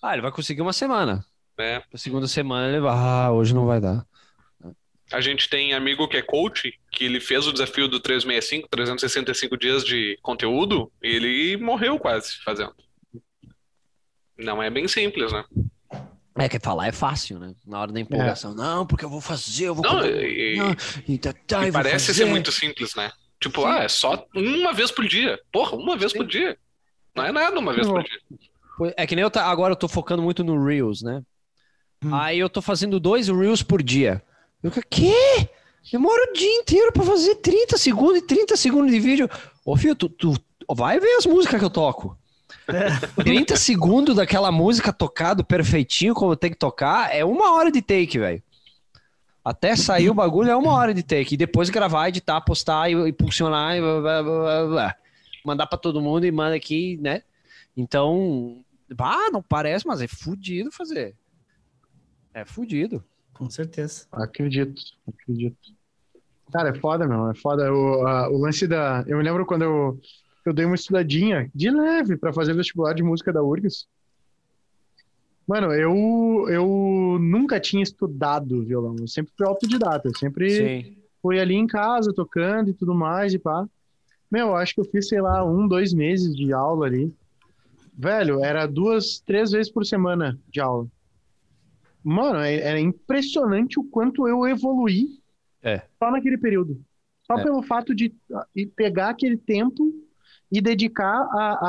[0.01, 1.25] Ah, ele vai conseguir uma semana.
[1.59, 1.83] É.
[1.91, 4.05] Na segunda semana ele vai, ah, hoje não vai dar.
[5.11, 9.57] A gente tem amigo que é coach, que ele fez o desafio do 365, 365
[9.57, 12.75] dias de conteúdo, e ele morreu quase fazendo.
[14.37, 15.43] Não é bem simples, né?
[16.35, 17.55] É que falar é fácil, né?
[17.65, 18.51] Na hora da empolgação.
[18.51, 18.55] É.
[18.55, 19.83] Não, porque eu vou fazer, eu vou.
[19.83, 20.75] Não, e, não,
[21.07, 22.23] e, tá, tá, e parece fazer.
[22.23, 23.11] ser muito simples, né?
[23.39, 23.67] Tipo, Sim.
[23.67, 25.39] ah, é só uma vez por dia.
[25.51, 26.19] Porra, uma vez Sim.
[26.19, 26.55] por dia.
[27.15, 27.95] Não é nada uma vez não.
[27.95, 28.93] por dia.
[28.95, 31.23] É que nem eu tá, agora eu tô focando muito no Reels, né?
[32.05, 32.13] Hum.
[32.13, 34.21] Aí eu tô fazendo dois Reels por dia.
[34.61, 35.49] Eu quê?
[35.89, 39.29] Demora o dia inteiro pra fazer 30 segundos e 30 segundos de vídeo.
[39.65, 40.33] Ô, filho, tu, tu
[40.75, 42.17] vai ver as músicas que eu toco.
[42.67, 43.23] É.
[43.23, 48.19] 30 segundos daquela música tocado perfeitinho como tem que tocar é uma hora de take,
[48.19, 48.43] velho.
[49.43, 51.33] Até sair o bagulho é uma hora de take.
[51.33, 54.95] E depois gravar, editar, postar e impulsionar e blá, blá, blá,
[55.43, 57.23] mandar para todo mundo e manda aqui, né?
[57.75, 58.63] Então,
[58.99, 61.15] ah, não parece, mas é fudido fazer.
[62.33, 63.03] É fudido.
[63.33, 64.05] Com certeza.
[64.11, 65.57] Acredito, acredito.
[66.51, 67.29] Cara, é foda, meu.
[67.29, 67.73] É foda.
[67.73, 69.03] O, a, o lance da.
[69.07, 69.99] Eu me lembro quando eu,
[70.45, 73.87] eu dei uma estudadinha de leve para fazer vestibular de música da URGS.
[75.47, 78.95] Mano, eu, eu nunca tinha estudado violão.
[78.99, 80.07] Eu sempre fui autodidata.
[80.07, 80.97] Eu sempre Sim.
[81.21, 83.67] fui ali em casa tocando e tudo mais e pá.
[84.29, 87.13] Meu, acho que eu fiz, sei lá, um, dois meses de aula ali.
[87.97, 90.87] Velho, era duas, três vezes por semana de aula.
[92.03, 95.19] Mano, é, era impressionante o quanto eu evoluí
[95.61, 95.81] é.
[95.99, 96.81] só naquele período.
[97.23, 97.43] Só é.
[97.43, 98.13] pelo fato de
[98.75, 99.93] pegar aquele tempo
[100.51, 101.59] e dedicar a,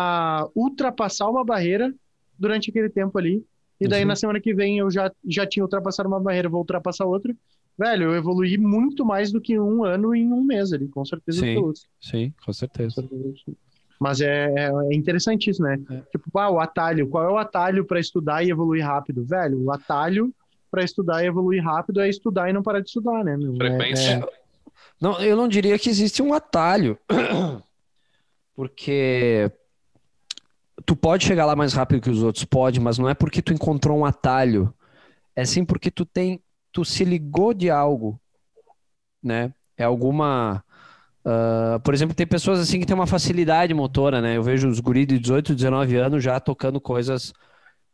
[0.43, 1.95] a, ultrapassar uma barreira
[2.39, 3.45] durante aquele tempo ali.
[3.81, 4.09] E daí uhum.
[4.09, 7.35] na semana que vem eu já, já tinha ultrapassado uma barreira, vou ultrapassar outra.
[7.79, 11.41] Velho, eu evoluí muito mais do que um ano em um mês ali, com certeza.
[11.41, 13.03] Sim, sim com certeza.
[13.03, 13.57] Com certeza.
[14.03, 15.79] Mas é, é, é interessante isso, né?
[15.89, 16.01] É.
[16.11, 17.09] Tipo, ah, o atalho.
[17.09, 19.25] Qual é o atalho para estudar e evoluir rápido?
[19.25, 20.35] Velho, o atalho
[20.69, 23.39] para estudar e evoluir rápido é estudar e não parar de estudar, né?
[23.57, 24.15] Frequência.
[24.15, 24.29] É,
[25.01, 26.99] não, eu não diria que existe um atalho.
[28.57, 29.49] Porque
[30.85, 33.53] tu pode chegar lá mais rápido que os outros, pode, mas não é porque tu
[33.53, 34.75] encontrou um atalho.
[35.35, 36.39] É sim porque tu tem,
[36.71, 38.21] tu se ligou de algo,
[39.23, 39.55] né?
[39.77, 40.63] É alguma
[41.25, 44.37] Uh, por exemplo, tem pessoas assim que têm uma facilidade motora, né?
[44.37, 47.33] Eu vejo os guris de 18, 19 anos já tocando coisas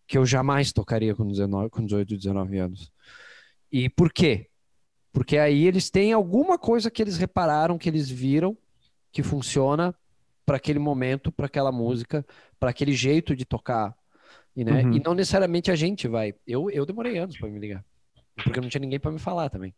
[0.06, 2.90] que eu jamais tocaria com, 19, com 18, 19 anos.
[3.70, 4.48] E por quê?
[5.12, 8.56] Porque aí eles têm alguma coisa que eles repararam, que eles viram,
[9.12, 9.94] que funciona
[10.46, 12.24] para aquele momento, para aquela música,
[12.58, 13.94] para aquele jeito de tocar.
[14.56, 14.82] E, né?
[14.82, 14.92] Uhum.
[14.94, 16.34] e não necessariamente a gente vai.
[16.46, 17.84] Eu, eu demorei anos para me ligar.
[18.42, 19.74] Porque não tinha ninguém para me falar também.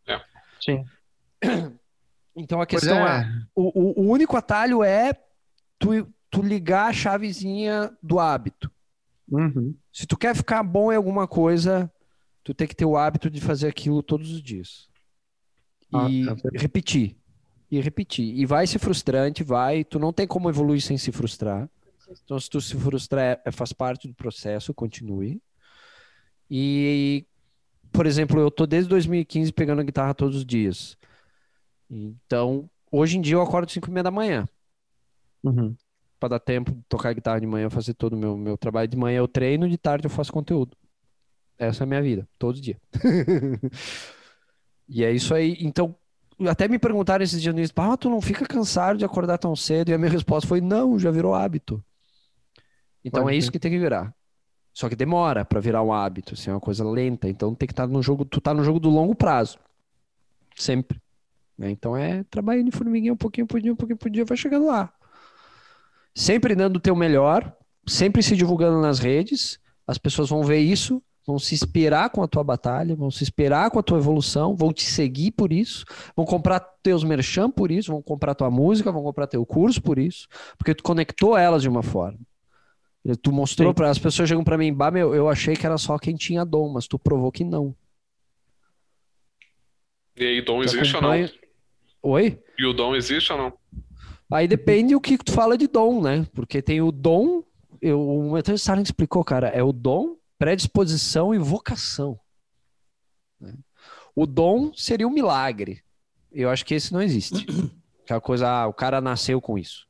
[0.63, 0.85] Sim.
[2.35, 3.21] Então a questão é.
[3.21, 5.13] é, o, o, único atalho é
[5.77, 8.71] tu, tu ligar a chavezinha do hábito.
[9.29, 9.75] Uhum.
[9.91, 11.91] Se tu quer ficar bom em alguma coisa,
[12.43, 14.89] tu tem que ter o hábito de fazer aquilo todos os dias.
[15.93, 17.17] Ah, E tá repetir.
[17.69, 18.37] E repetir.
[18.37, 19.83] E vai ser frustrante, vai.
[19.83, 21.69] Tu não tem como evoluir sem se frustrar.
[22.23, 25.41] Então, se tu se frustrar, é- faz parte do processo, continue.
[26.49, 27.25] E,
[27.91, 30.97] por exemplo, eu tô desde 2015 pegando a guitarra todos os dias.
[31.91, 34.47] Então, hoje em dia eu acordo 5 e meia da manhã.
[35.43, 35.75] Uhum.
[36.19, 38.87] Pra dar tempo de tocar guitarra de manhã, fazer todo o meu, meu trabalho.
[38.87, 40.77] De manhã eu treino, de tarde eu faço conteúdo.
[41.57, 42.77] Essa é a minha vida, todos os dias.
[44.93, 45.55] E é isso aí.
[45.61, 45.95] Então,
[46.49, 49.89] até me perguntaram esses dias ah, tu não fica cansado de acordar tão cedo?
[49.89, 51.81] E a minha resposta foi, não, já virou hábito.
[53.03, 53.51] Então Pode é isso ser.
[53.53, 54.13] que tem que virar.
[54.73, 57.29] Só que demora pra virar um hábito, assim, é uma coisa lenta.
[57.29, 59.57] Então tem que estar no jogo, tu tá no jogo do longo prazo.
[60.57, 60.99] Sempre.
[61.61, 61.69] Né?
[61.69, 64.65] Então é trabalhando de formiguinha um pouquinho por dia, um pouquinho por dia, vai chegando
[64.65, 64.91] lá.
[66.15, 67.55] Sempre dando o teu melhor,
[67.87, 72.27] sempre se divulgando nas redes, as pessoas vão ver isso, vão se inspirar com a
[72.27, 75.85] tua batalha, vão se inspirar com a tua evolução, vão te seguir por isso,
[76.15, 79.99] vão comprar teus merchan por isso, vão comprar tua música, vão comprar teu curso por
[79.99, 82.19] isso, porque tu conectou elas de uma forma.
[83.21, 85.99] Tu mostrou para as pessoas chegam para mim, bah, meu, eu achei que era só
[85.99, 87.75] quem tinha dom, mas tu provou que não.
[90.15, 91.40] E aí, dom Tu existe ou não?
[92.03, 92.39] Oi?
[92.57, 93.53] E o dom existe ou não?
[94.31, 96.25] Aí depende o que tu fala de dom, né?
[96.33, 97.43] Porque tem o dom,
[97.81, 102.19] eu, o Metal Starling explicou, cara, é o dom, predisposição e vocação.
[103.39, 103.53] né?
[104.15, 105.83] O dom seria um milagre.
[106.31, 107.45] Eu acho que esse não existe.
[108.03, 109.85] Aquela coisa, ah, o cara nasceu com isso.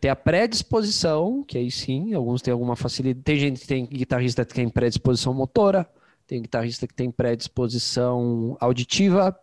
[0.00, 3.22] Tem a predisposição, que aí sim, alguns têm alguma facilidade.
[3.22, 5.88] Tem gente que tem guitarrista que tem predisposição motora,
[6.26, 9.38] tem guitarrista que tem predisposição auditiva.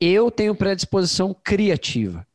[0.00, 2.26] Eu tenho predisposição criativa.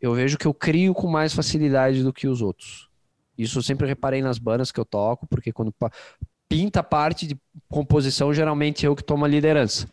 [0.00, 2.88] Eu vejo que eu crio com mais facilidade do que os outros.
[3.36, 5.74] Isso eu sempre reparei nas bandas que eu toco, porque quando
[6.48, 7.36] pinta a parte de
[7.68, 9.88] composição, geralmente eu que tomo a liderança.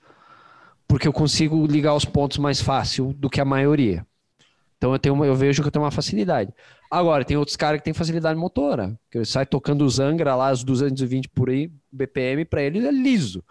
[0.88, 4.06] Porque eu consigo ligar os pontos mais fácil do que a maioria.
[4.78, 6.54] Então eu, tenho uma- eu vejo que eu tenho uma facilidade.
[6.90, 9.00] Agora, tem outros caras que têm facilidade motora.
[9.10, 13.44] Que sai tocando os Angra lá, os 220 por aí, BPM, pra ele é liso.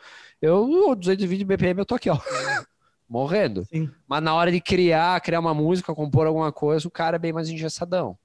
[0.43, 2.19] Eu, ô, 220 BPM, eu tô aqui, ó.
[3.11, 3.65] Morrendo.
[3.65, 3.91] Sim.
[4.07, 7.33] Mas na hora de criar, criar uma música, compor alguma coisa, o cara é bem
[7.33, 8.17] mais engessadão.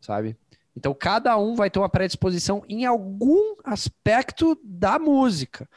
[0.00, 0.36] Sabe?
[0.76, 5.68] Então cada um vai ter uma predisposição em algum aspecto da música.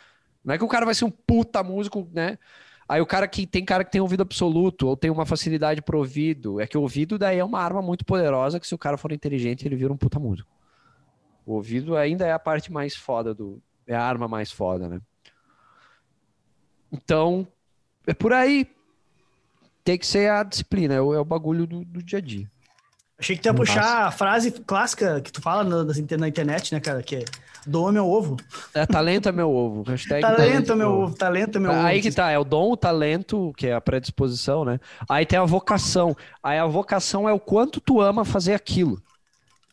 [0.44, 2.40] Não é que o cara vai ser um puta músico, né?
[2.88, 6.00] Aí o cara que tem cara que tem ouvido absoluto ou tem uma facilidade pro
[6.00, 8.98] ouvido, é que o ouvido daí é uma arma muito poderosa que se o cara
[8.98, 10.50] for inteligente, ele vira um puta músico.
[11.46, 15.00] O ouvido ainda é a parte mais foda do é a arma mais foda, né?
[16.92, 17.48] Então,
[18.10, 18.68] é por aí.
[19.84, 22.50] Tem que ser a disciplina, é o, é o bagulho do, do dia a dia.
[23.18, 26.80] Achei que tu ia puxar a frase clássica que tu fala na, na- internet, né,
[26.80, 27.04] cara?
[27.04, 27.26] Que é
[27.68, 28.38] dom é meu ovo.
[28.74, 29.84] É, talento é meu ovo.
[29.84, 31.04] Hashtag Talento é meu ovo.
[31.04, 31.80] ovo, talento é meu ovo.
[31.82, 34.80] Aí que tá, é o dom, o talento, que é a predisposição, né?
[35.10, 36.16] Aí tem a vocação.
[36.42, 39.02] Aí a vocação é o quanto tu ama fazer aquilo.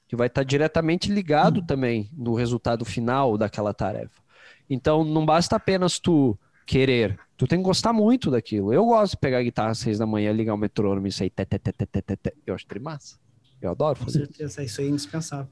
[0.09, 4.21] Que vai estar diretamente ligado também no resultado final daquela tarefa.
[4.69, 7.17] Então não basta apenas tu querer.
[7.37, 8.73] Tu tem que gostar muito daquilo.
[8.73, 11.31] Eu gosto de pegar a guitarra às seis da manhã, ligar o metrônomo e sair.
[11.31, 12.33] Té, té, té, té, té, té.
[12.47, 13.19] Eu acho massa.
[13.61, 14.33] Eu adoro Com fazer isso.
[14.33, 15.49] certeza, isso aí é indispensável.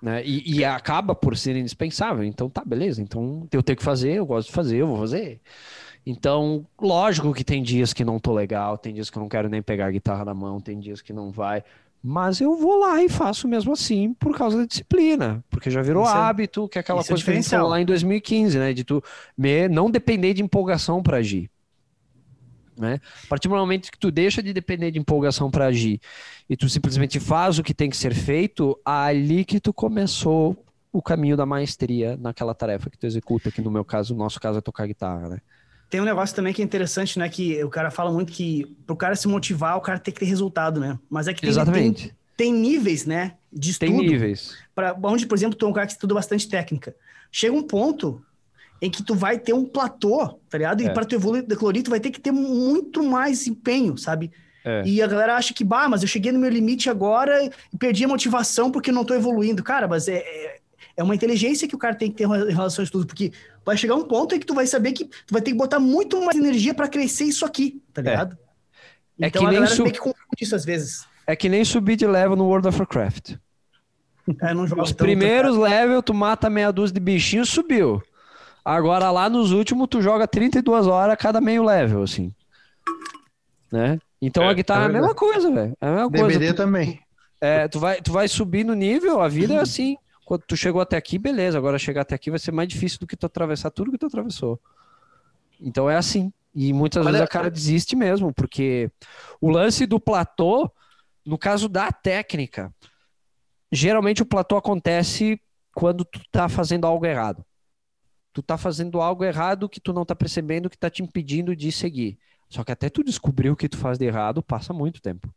[0.00, 0.24] né?
[0.24, 2.22] E, e acaba por ser indispensável.
[2.24, 3.02] Então tá, beleza.
[3.02, 5.40] Então eu tenho que fazer, eu gosto de fazer, eu vou fazer.
[6.08, 9.48] Então, lógico que tem dias que não tô legal, tem dias que eu não quero
[9.48, 11.64] nem pegar a guitarra na mão, tem dias que não vai.
[12.08, 16.04] Mas eu vou lá e faço mesmo assim por causa da disciplina, porque já virou
[16.04, 18.56] Isso é- hábito, que é aquela é coisa que a gente falou lá em 2015,
[18.60, 18.72] né?
[18.72, 19.02] De tu
[19.36, 21.50] me- não depender de empolgação para agir.
[22.78, 23.00] Né?
[23.24, 25.98] A partir do momento que tu deixa de depender de empolgação para agir
[26.48, 30.56] e tu simplesmente faz o que tem que ser feito, ali que tu começou
[30.92, 34.38] o caminho da maestria naquela tarefa que tu executa, que no meu caso, no nosso
[34.38, 35.38] caso é tocar guitarra, né?
[35.88, 37.28] Tem um negócio também que é interessante, né?
[37.28, 40.26] Que o cara fala muito que pro cara se motivar, o cara tem que ter
[40.26, 40.98] resultado, né?
[41.08, 42.08] Mas é que tem, Exatamente.
[42.36, 43.34] tem, tem níveis, né?
[43.52, 43.88] De estudo.
[43.90, 44.56] Tem níveis.
[44.74, 46.94] Pra, onde, por exemplo, tu é um cara que estuda bastante técnica.
[47.30, 48.20] Chega um ponto
[48.82, 50.82] em que tu vai ter um platô, tá ligado?
[50.82, 50.90] E É.
[50.90, 54.30] para tu evoluir de tu vai ter que ter muito mais empenho, sabe?
[54.64, 54.82] É.
[54.84, 58.04] E a galera acha que, bah, mas eu cheguei no meu limite agora e perdi
[58.04, 59.62] a motivação porque não tô evoluindo.
[59.62, 60.58] Cara, mas é, é,
[60.96, 63.32] é uma inteligência que o cara tem que ter em relação a isso tudo, porque
[63.64, 65.78] vai chegar um ponto em que tu vai saber que tu vai ter que botar
[65.78, 68.36] muito mais energia para crescer isso aqui, tá ligado?
[69.20, 71.06] É Então que a nem galera su- meio que confunde disso às vezes.
[71.26, 73.34] É que nem subir de level no World of Warcraft.
[74.42, 78.02] É, não jogo Os tanto, primeiros level, tu mata meia dúzia de bichinhos, subiu.
[78.64, 82.32] Agora lá nos últimos, tu joga 32 horas a cada meio level, assim.
[83.70, 83.98] Né?
[84.20, 85.76] Então É, a guitarra é, é a mesma coisa, velho.
[85.80, 86.38] É a mesma coisa.
[86.38, 87.00] DBD Tu, também.
[87.40, 89.96] é, tu, vai, tu vai subir no nível, a vida é assim.
[90.26, 91.56] Quando tu chegou até aqui, beleza.
[91.56, 94.06] Agora chegar até aqui vai ser mais difícil do que tu atravessar tudo que tu
[94.06, 94.60] atravessou.
[95.60, 96.32] Então é assim.
[96.52, 98.90] E muitas Olha- vezes a cara desiste mesmo, porque
[99.40, 100.68] o lance do platô,
[101.24, 102.74] no caso da técnica,
[103.70, 105.40] geralmente o platô acontece
[105.72, 107.44] quando tu tá fazendo algo errado.
[108.32, 111.70] Tu tá fazendo algo errado que tu não tá percebendo que tá te impedindo de
[111.70, 112.18] seguir.
[112.48, 115.32] Só que até tu descobrir o que tu faz de errado, passa muito tempo.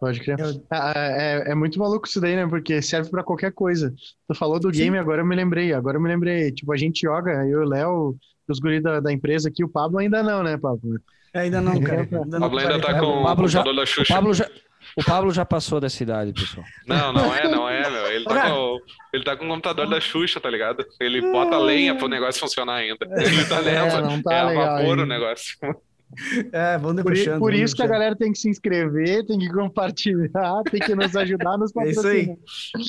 [0.00, 0.40] Pode crer.
[0.40, 2.46] Eu- Ah, É, é muito maluco isso daí, né?
[2.46, 3.92] Porque serve pra qualquer coisa.
[4.26, 4.84] Tu falou do Sim.
[4.84, 5.72] game, agora eu me lembrei.
[5.74, 6.50] Agora eu me lembrei.
[6.52, 8.16] Tipo, a gente joga, eu e o Léo,
[8.48, 10.98] os guris da, da empresa aqui, o Pablo ainda não, né, Pablo?
[11.34, 12.00] É, ainda não, cara.
[12.10, 14.14] Ainda O não Pablo ainda tá com O Pablo o já- computador da O Xuxa.
[14.14, 14.50] Pablo já,
[14.96, 16.66] o Pablo já passou dessa idade, pessoal.
[16.88, 18.06] Não, não é, não é, meu.
[18.10, 18.78] Ele tá, com,
[19.12, 20.84] ele tá com o computador da Xuxa, tá ligado?
[20.98, 22.98] Ele bota lenha pro negócio funcionar ainda.
[23.22, 23.98] Ele tá nessa.
[23.98, 25.56] É, não tá é a vapor o negócio.
[26.52, 29.48] É, vamos Por, por vamos isso que a galera tem que se inscrever, tem que
[29.48, 32.36] compartilhar, tem que nos ajudar nos É isso aí.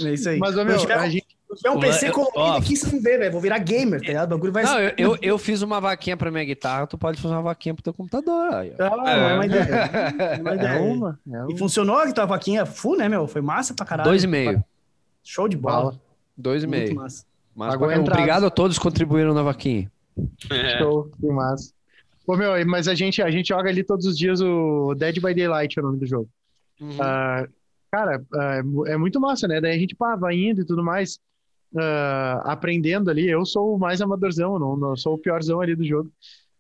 [0.06, 0.40] É isso aí.
[0.40, 1.26] Mas, ô, meu, tiver, a gente.
[1.56, 2.58] tiver um PC eu- colorido ó.
[2.58, 3.32] aqui, vocês vão ver, velho.
[3.32, 4.32] Vou virar gamer, tá ligado?
[4.32, 7.22] O bagulho vai Não, eu, eu, eu fiz uma vaquinha pra minha guitarra, tu pode
[7.22, 8.54] fazer uma vaquinha pro teu computador.
[8.54, 8.74] Aí.
[8.80, 9.62] Ah, não é uma ideia.
[9.64, 10.82] É uma É ideia.
[10.82, 11.58] uma, é E uma.
[11.58, 13.28] funcionou a tua vaquinha full, né, meu?
[13.28, 14.10] Foi massa pra caralho.
[14.10, 14.64] Dois e meio.
[15.24, 15.94] Show de bola.
[16.36, 16.96] Dois e Muito meio.
[16.96, 17.24] massa.
[17.56, 18.14] Mas, Pagou a entrada.
[18.20, 19.92] obrigado a todos que contribuíram na vaquinha.
[20.50, 20.80] É.
[20.80, 21.72] Show, que massa.
[22.26, 25.34] Pô, meu, mas a gente, a gente joga ali todos os dias o Dead by
[25.34, 26.30] Daylight, é o nome do jogo.
[27.00, 27.48] Ah,
[27.92, 29.60] cara, ah, é mu- muito massa, né?
[29.60, 31.20] Daí a gente pá, vai indo e tudo mais,
[31.78, 33.28] ah, aprendendo ali.
[33.30, 36.12] Eu sou o mais amadorzão, não, não sou o piorzão ali do jogo.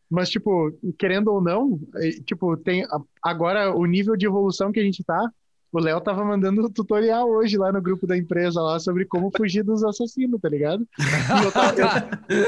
[0.09, 2.86] Mas, tipo, querendo ou não, eh, tipo, tem
[3.24, 5.32] agora o nível de evolução que a gente tá.
[5.72, 9.32] O Léo tava mandando um tutorial hoje lá no grupo da empresa lá sobre como
[9.36, 10.86] fugir dos assassinos, tá ligado?
[10.99, 12.45] E eu tava, eu,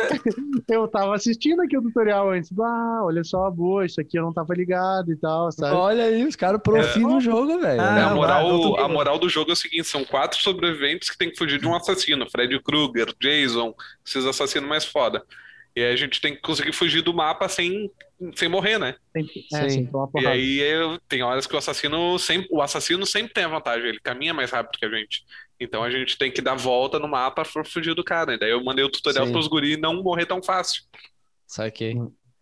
[0.84, 2.52] eu tava assistindo aqui o tutorial antes.
[2.60, 5.74] Ah, olha só, boa, isso aqui eu não tava ligado e tal, sabe?
[5.74, 7.82] Olha aí, os caras profi no jogo, velho.
[7.82, 11.18] Ah, É, a, moral, a moral do jogo é o seguinte: são quatro sobreviventes que
[11.18, 12.30] tem que fugir de um assassino.
[12.30, 13.74] Freddy Krueger, Jason,
[14.06, 15.24] esses assassinos mais foda.
[15.76, 17.90] E aí a gente tem que conseguir fugir do mapa sem,
[18.36, 18.96] sem morrer, né?
[19.16, 19.90] Sempre, é, Sim.
[20.22, 23.90] E aí eu- tem horas que o assassino sempre, o assassino sempre tem a vantagem,
[23.90, 25.24] ele caminha mais rápido que a gente.
[25.60, 28.34] Então a gente tem que dar volta no mapa pra fugir do cara.
[28.34, 29.32] E daí eu mandei o tutorial Sim.
[29.32, 30.84] pros guri não morrer tão fácil.
[31.48, 31.96] Saquei.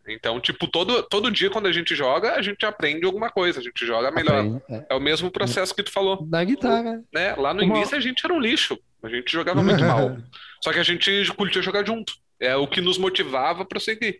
[0.07, 3.63] Então, tipo, todo, todo dia quando a gente joga, a gente aprende alguma coisa, a
[3.63, 4.39] gente joga melhor.
[4.39, 4.85] Aprende, é.
[4.89, 7.03] É o mesmo processo que tu falou, Da guitarra.
[7.13, 7.35] né?
[7.35, 10.17] Lá no Uma- início a gente era um lixo, a gente jogava muito mal.
[10.63, 12.13] Só que a gente curtia jogar junto.
[12.39, 14.19] É o que nos motivava a prosseguir.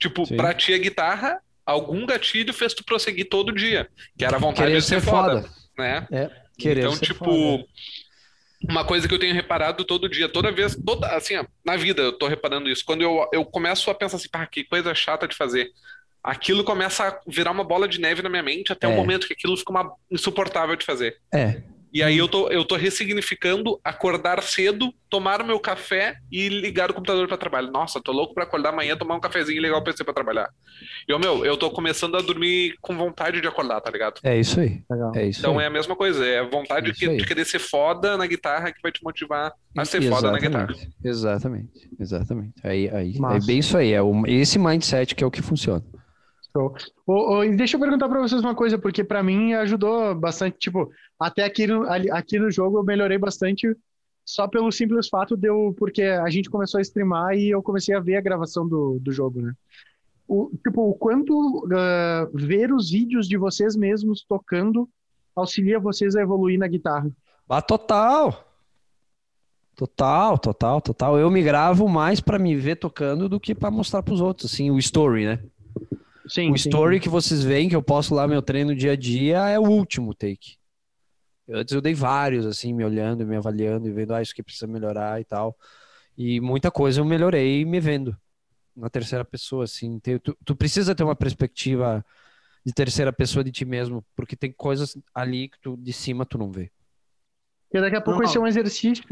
[0.00, 0.36] Tipo, Sim.
[0.36, 3.86] pra ti a guitarra, algum gatilho fez tu prosseguir todo dia,
[4.18, 5.50] que era a vontade Querer de ser ser foda, foda.
[5.78, 6.06] né?
[6.58, 7.64] Querer então, tipo, foda.
[8.68, 12.02] uma coisa que eu tenho reparado todo dia, toda vez, toda, assim, ó, na vida
[12.02, 12.84] eu tô reparando isso.
[12.84, 15.70] Quando eu, eu começo a pensar assim, pá, que coisa chata de fazer.
[16.22, 18.96] Aquilo começa a virar uma bola de neve na minha mente até o É.
[18.96, 21.16] momento que aquilo fica uma, insuportável de fazer.
[21.32, 21.62] É.
[21.92, 26.90] E aí eu tô, eu tô ressignificando acordar cedo, tomar o meu café e ligar
[26.90, 27.70] o computador para trabalho.
[27.72, 30.48] Nossa, tô louco para acordar amanhã, tomar um cafezinho e ligar o PC para trabalhar.
[31.08, 34.20] E, ô, meu, eu tô começando a dormir com vontade de acordar, tá ligado?
[34.22, 34.82] É isso aí.
[34.88, 35.12] Legal.
[35.16, 35.64] É isso Então aí.
[35.64, 37.16] é a mesma coisa, é a vontade de, aí.
[37.16, 40.72] de querer ser foda na guitarra que vai te motivar a ser foda na guitarra.
[41.04, 41.90] Exatamente.
[41.98, 42.54] Exatamente.
[42.62, 43.92] Aí, aí, é bem isso aí.
[43.92, 45.84] É o, esse mindset que é o que funciona.
[46.52, 46.74] Show.
[47.06, 50.90] Ô, e deixa eu perguntar pra vocês uma coisa, porque pra mim ajudou bastante, tipo,
[51.18, 53.74] até aqui no, aqui no jogo eu melhorei bastante
[54.24, 57.94] só pelo simples fato de eu, porque a gente começou a streamar e eu comecei
[57.94, 59.52] a ver a gravação do, do jogo, né?
[60.26, 64.88] O, tipo, o quanto ah, ver os vídeos de vocês mesmos tocando
[65.34, 67.10] auxilia vocês a evoluir na guitarra.
[67.48, 68.46] Ah, total.
[69.74, 71.18] Total, total, total.
[71.18, 74.70] Eu me gravo mais pra me ver tocando do que pra mostrar pros outros, assim,
[74.70, 75.42] o story, né?
[76.30, 79.48] Sim, O story que vocês veem, que eu posto lá meu treino dia a dia,
[79.48, 80.56] é o último take.
[81.48, 84.68] Antes eu dei vários, assim, me olhando, me avaliando e vendo, ah, isso aqui precisa
[84.68, 85.58] melhorar e tal.
[86.16, 88.16] E muita coisa eu melhorei me vendo
[88.76, 89.98] na terceira pessoa, assim.
[89.98, 92.04] Tem- Tu, tu precisa ter uma perspectiva
[92.64, 96.38] de terceira pessoa de ti mesmo, porque tem coisas ali que tu de cima tu
[96.38, 96.70] não vê.
[97.68, 99.04] Porque daqui a pouco Não, vai ser um exercício.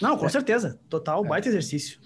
[0.00, 0.80] Não, com certeza.
[0.88, 2.00] Total, baita exercício.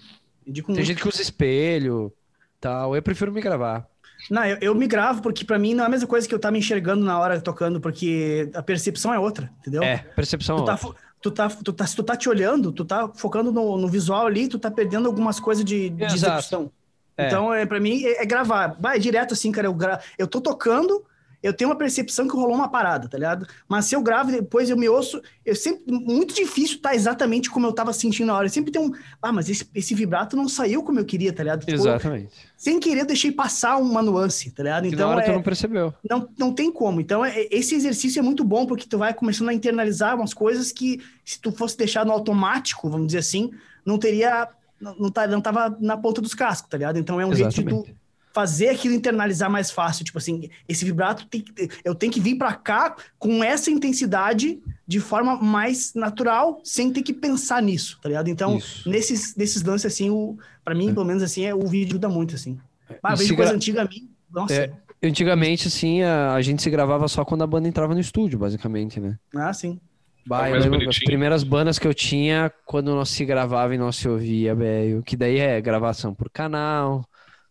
[0.45, 0.87] Indico Tem muito.
[0.87, 2.13] gente que usa espelho,
[2.59, 2.95] tal.
[2.95, 3.89] Eu prefiro me gravar.
[4.29, 6.39] Não, eu, eu me gravo porque pra mim não é a mesma coisa que eu
[6.39, 9.83] tá me enxergando na hora tocando, porque a percepção é outra, entendeu?
[9.83, 10.57] É, percepção.
[10.57, 13.51] Tu tá, fo- tu tá, tu tá, se tu tá te olhando, tu tá focando
[13.51, 16.71] no, no visual ali, tu tá perdendo algumas coisas de, de execução.
[17.17, 17.27] É.
[17.27, 18.75] Então, é, pra mim, é, é gravar.
[18.79, 19.67] Vai direto assim, cara.
[19.67, 19.99] Eu, gra...
[20.17, 21.03] eu tô tocando
[21.41, 23.47] eu tenho uma percepção que rolou uma parada, tá ligado?
[23.67, 25.83] Mas se eu gravo e depois eu me ouço, eu sempre.
[25.91, 28.45] Muito difícil estar exatamente como eu tava sentindo na hora.
[28.45, 28.91] Eu sempre tem um.
[29.21, 31.61] Ah, mas esse, esse vibrato não saiu como eu queria, tá ligado?
[31.61, 32.29] Tipo, Exatamente.
[32.57, 34.85] sem querer, eu deixei passar uma nuance, tá ligado?
[34.85, 35.93] E na Então, hora tu é, não percebeu.
[36.09, 36.99] não, não tem como.
[36.99, 40.71] Então, é- esse exercício é muito bom, porque tu vai começando a internalizar umas coisas
[40.71, 43.51] que, se tu fosse deixar no automático, vamos dizer assim,
[43.85, 44.47] não teria.
[44.79, 46.97] Não, não, tá, não tava na ponta dos cascos, tá ligado?
[46.97, 47.98] Então é um jeito de tu Exatamente.
[48.39, 50.05] Fazer aquilo internalizar mais fácil.
[50.05, 54.61] Tipo assim, esse vibrato tem que, eu tenho que vir pra cá com essa intensidade
[54.87, 58.29] de forma mais natural, sem ter que pensar nisso, tá ligado?
[58.29, 58.89] Então, Isso.
[58.89, 62.33] nesses, nesses lances, assim, o, pra mim, pelo menos assim, é, o vídeo ajuda muito,
[62.33, 62.57] assim.
[63.03, 64.09] Ah, vejo coisa gra- antiga a mim.
[64.31, 64.53] Nossa.
[64.53, 64.71] É.
[65.03, 69.01] Antigamente, assim, a, a gente se gravava só quando a banda entrava no estúdio, basicamente,
[69.01, 69.17] né?
[69.35, 69.81] Ah, sim.
[70.25, 73.97] Bah, mais lembro as primeiras bandas que eu tinha quando nós se gravava e nós
[73.97, 75.03] se ouvia, velho.
[75.03, 77.03] Que daí é gravação por canal,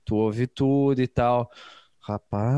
[0.09, 1.51] tu ouve tudo e tal.
[2.01, 2.49] Rapaz.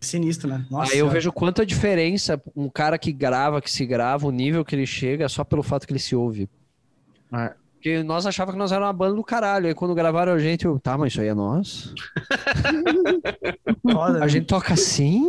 [0.00, 0.64] Sinistro, né?
[0.70, 0.92] Nossa.
[0.92, 4.74] Aí eu vejo quanta diferença um cara que grava, que se grava, o nível que
[4.74, 6.48] ele chega, só pelo fato que ele se ouve.
[7.32, 7.54] É.
[7.74, 9.66] Porque nós achávamos que nós era uma banda do caralho.
[9.68, 11.94] Aí quando gravaram a gente, eu, tá, mas isso aí é nós?
[13.92, 14.28] Foda, A né?
[14.28, 15.28] gente toca assim?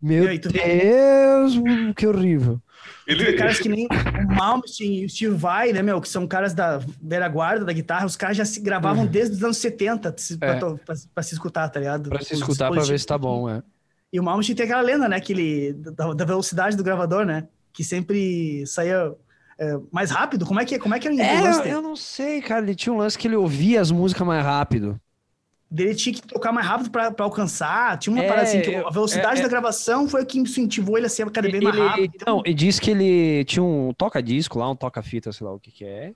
[0.00, 0.48] Meu aí, vê-
[0.82, 1.54] Deus,
[1.96, 2.60] que horrível.
[3.06, 6.00] Tu vê Ele, caras que nem o Malmsteen e o Steve Vai, né, meu?
[6.00, 8.04] Que são caras da velha guarda da guitarra.
[8.04, 10.56] Os caras já se gravavam desde os anos 70 se- pra, Uhum.
[10.56, 10.58] É.
[10.58, 12.08] to- pra- pra se escutar, tá ligado?
[12.10, 13.62] Pra se escutar, pra ver se tá bom, é.
[14.12, 15.20] E o Malmsteen tem aquela lenda, né?
[15.20, 17.46] Que ele, da, da velocidade do gravador, né?
[17.72, 19.12] Que sempre saía
[19.58, 20.44] é, mais rápido.
[20.44, 21.74] Como é que, como é que era o É, lance eu, dele?
[21.76, 22.62] eu não sei, cara.
[22.64, 25.00] Ele tinha um lance que ele ouvia as músicas mais rápido.
[25.68, 27.98] Dele tinha que tocar mais rápido pra alcançar.
[27.98, 29.42] Tinha uma É, parada assim, que a velocidade é, é.
[29.42, 32.12] da gravação foi o que incentivou ele a ser cada vez mais Ele- rápido.
[32.14, 35.58] Então, Não, e diz que ele tinha um toca-disco lá, um toca-fita, sei lá o
[35.58, 36.12] que que é.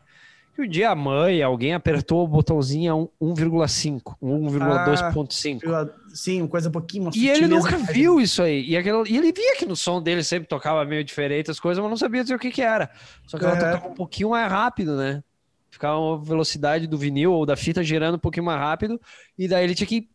[0.54, 5.64] Que um dia a mãe, alguém apertou o botãozinho a um- 1,5, um 1,2.5.
[5.64, 7.10] eu- sim, uma coisa um pouquinho.
[7.14, 8.64] E ele nunca viu isso aí.
[8.68, 11.80] E, aquela, e ele via que no som dele sempre tocava meio diferente as coisas,
[11.82, 12.90] mas não sabia dizer o que que era.
[13.26, 13.58] Só que ela É.
[13.58, 15.22] tocava um pouquinho mais rápido, né?
[15.70, 19.00] Ficava a velocidade do vinil ou da fita girando um pouquinho mais rápido.
[19.38, 20.08] E daí ele tinha que.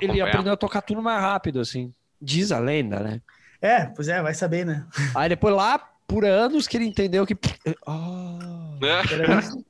[0.00, 1.92] Ele aprendeu a tocar tudo mais rápido, assim.
[2.20, 3.20] Diz a lenda, né?
[3.62, 4.84] É, pois é, vai saber, né?
[5.14, 7.34] Aí depois lá, por anos, que ele entendeu que.
[7.86, 8.76] Ah.
[8.80, 9.02] né?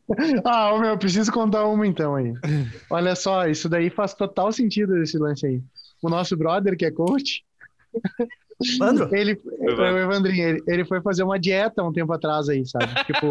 [0.44, 2.34] Ah, ô, meu, eu preciso contar uma então aí.
[2.90, 5.62] Olha só, isso daí faz total sentido esse lance aí.
[6.02, 7.44] O nosso brother, que é coach,
[8.80, 9.14] Leandro?
[9.14, 12.92] ele, o Evandrinho, ele, ele foi fazer uma dieta um tempo atrás aí, sabe?
[13.04, 13.26] Tipo.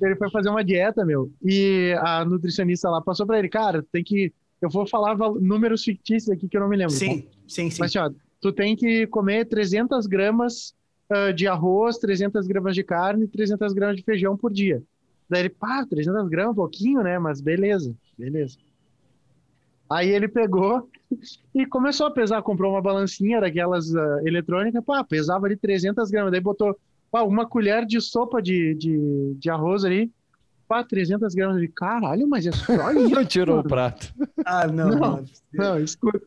[0.00, 4.02] Ele foi fazer uma dieta, meu, e a nutricionista lá passou pra ele, cara, tem
[4.02, 4.32] que.
[4.60, 6.92] Eu vou falar números fictícios aqui que eu não me lembro.
[6.92, 6.98] tá?
[6.98, 7.80] Sim, sim, sim.
[7.80, 10.74] Mas, ó, tu tem que comer 300 gramas
[11.10, 14.82] ah, de arroz, 300 gramas de carne, 300 gramas de feijão por dia.
[15.28, 17.18] Daí ele, pá, 300 gramas, pouquinho, né?
[17.18, 18.58] Mas beleza, beleza.
[19.88, 20.88] Aí ele pegou
[21.54, 26.30] e começou a pesar, comprou uma balancinha daquelas ah, eletrônicas, pá, pesava ali 300 gramas,
[26.30, 26.78] daí botou
[27.10, 30.10] pá, uma colher de sopa de, de, de arroz ali,
[30.68, 33.14] pá, 300 gramas de caralho, mas é só isso.
[33.14, 34.14] Não tirou o mano." prato.
[34.44, 34.90] Ah, não.
[34.90, 34.98] Não.
[34.98, 35.24] não.
[35.52, 36.20] Não, escuta.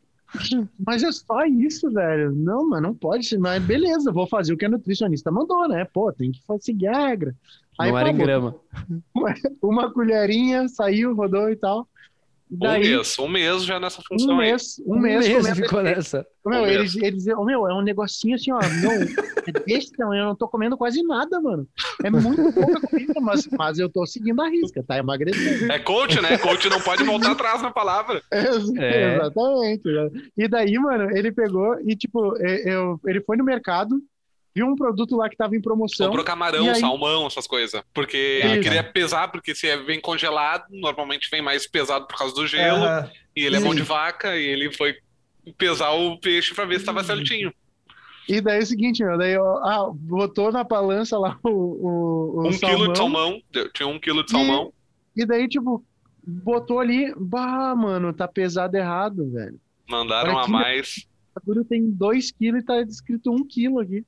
[0.85, 2.33] Mas é só isso, velho.
[2.33, 3.37] Não, mas não pode ser.
[3.37, 5.85] Mas beleza, vou fazer o que a nutricionista mandou, né?
[5.85, 7.35] Pô, tem que seguir a regra.
[7.79, 8.55] Aí, não era em grama.
[9.13, 11.87] botou Uma colherinha, saiu, rodou e tal.
[12.51, 14.51] Um Daí, mês, um mês já nessa função um aí.
[14.51, 15.25] mês, um mês,
[15.57, 16.25] ficou nessa.
[16.45, 17.07] Meu, Um eles, mês.
[17.07, 20.47] eles, oh, meu, é um negocinho assim, ó, não, é desse tamanho, eu não tô
[20.47, 21.67] comendo quase nada, mano.
[22.03, 25.71] É muito pouca comida, mas, mas eu tô seguindo a risca, tá emagrecendo.
[25.71, 26.37] É coach, né?
[26.37, 28.21] Coach não pode voltar atrás na palavra.
[28.31, 29.15] É.
[29.15, 29.83] Exatamente.
[29.85, 30.09] né?
[30.37, 33.95] E daí, mano, ele pegou e, tipo, é, eu, ele foi no mercado,
[34.55, 36.07] viu um produto lá que tava em promoção.
[36.07, 37.81] Comprou camarão, E aí- salmão, essas coisas.
[37.93, 38.61] Porque ele Isso.
[38.63, 42.83] queria pesar, porque se é bem congelado, normalmente vem mais pesado por causa do gelo.
[42.83, 43.11] Aham.
[43.35, 44.95] E ele é mão de vaca, e ele foi
[45.57, 47.51] pesar o peixe pra ver se tava certinho.
[48.29, 52.41] E daí é o seguinte, meu, daí, ó, ah, botou na balança lá o, o,
[52.43, 53.41] o Um salmão, quilo de salmão,
[53.73, 54.71] tinha um quilo de salmão.
[55.15, 55.83] E daí, tipo,
[56.25, 59.59] botou ali, bah, mano, tá pesado errado, velho.
[59.89, 61.05] Mandaram Olha a mais.
[61.45, 64.05] O tem 2 quilos e tá escrito 1 um quilo aqui.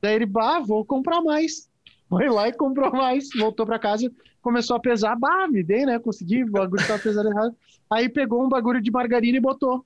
[0.00, 1.68] Daí ele, bah, vou comprar mais.
[2.08, 5.98] Foi lá e comprou mais, voltou pra casa, começou a pesar, bah, me dei, né?
[5.98, 7.54] Consegui, o bagulho tava pesado errado.
[7.90, 9.84] Aí pegou um bagulho de margarina e botou.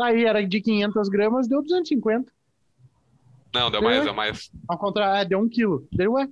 [0.00, 2.30] Aí era de 500 gramas, deu 250.
[3.54, 4.50] Não, deu mais, deu mais.
[4.66, 5.86] Ao contrário, ah, deu um quilo.
[5.92, 6.28] Daí, ué,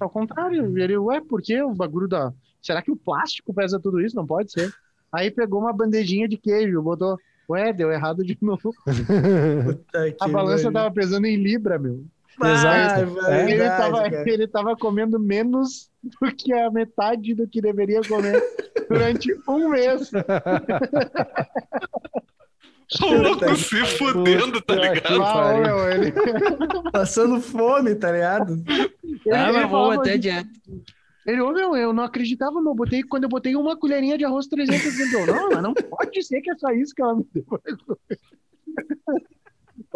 [0.00, 0.76] ao contrário.
[0.78, 2.32] Ele, ué, por que o bagulho da.
[2.60, 4.16] Será que o plástico pesa tudo isso?
[4.16, 4.72] Não pode ser.
[5.12, 7.16] Aí pegou uma bandejinha de queijo, botou.
[7.48, 8.74] Ué, deu errado de novo.
[10.20, 10.72] A balança pariu.
[10.72, 12.04] tava pesando em libra, meu.
[12.44, 13.18] Exato.
[13.22, 14.30] Ah, Ele verdade, tava, cara.
[14.30, 18.42] ele tava comendo menos do que a metade do que deveria comer.
[18.88, 20.10] durante um mês.
[23.02, 25.20] O louco se fudendo, tá ligado?
[25.20, 26.12] Ô, meu, ele,
[26.92, 28.62] Passando fome, tá ligado?
[29.26, 30.48] ele, Ah, mas vou até assim, dieta.
[31.26, 32.72] Ele, ô, meu, eu não acreditava, meu.
[32.76, 36.22] Botei, quando eu botei uma colherinha de arroz 300 gramas, eu, não, mas não pode
[36.22, 37.44] ser que é só isso que ela me deu.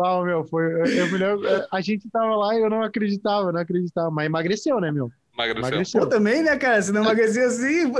[0.03, 0.65] Ah, meu, foi.
[0.99, 4.11] Eu me lembro, é, a gente tava lá e eu não acreditava, não acreditava.
[4.11, 5.11] Mas emagreceu, né, meu?
[5.35, 5.59] Emagreceu.
[5.69, 6.01] Emagreceu.
[6.03, 6.81] Eu também, né, cara?
[6.83, 7.93] Se não emagrecer assim.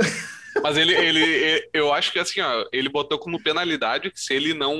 [0.61, 4.33] Mas ele, ele, ele- eu acho que assim, ó, ele botou como penalidade que se
[4.33, 4.75] ele não,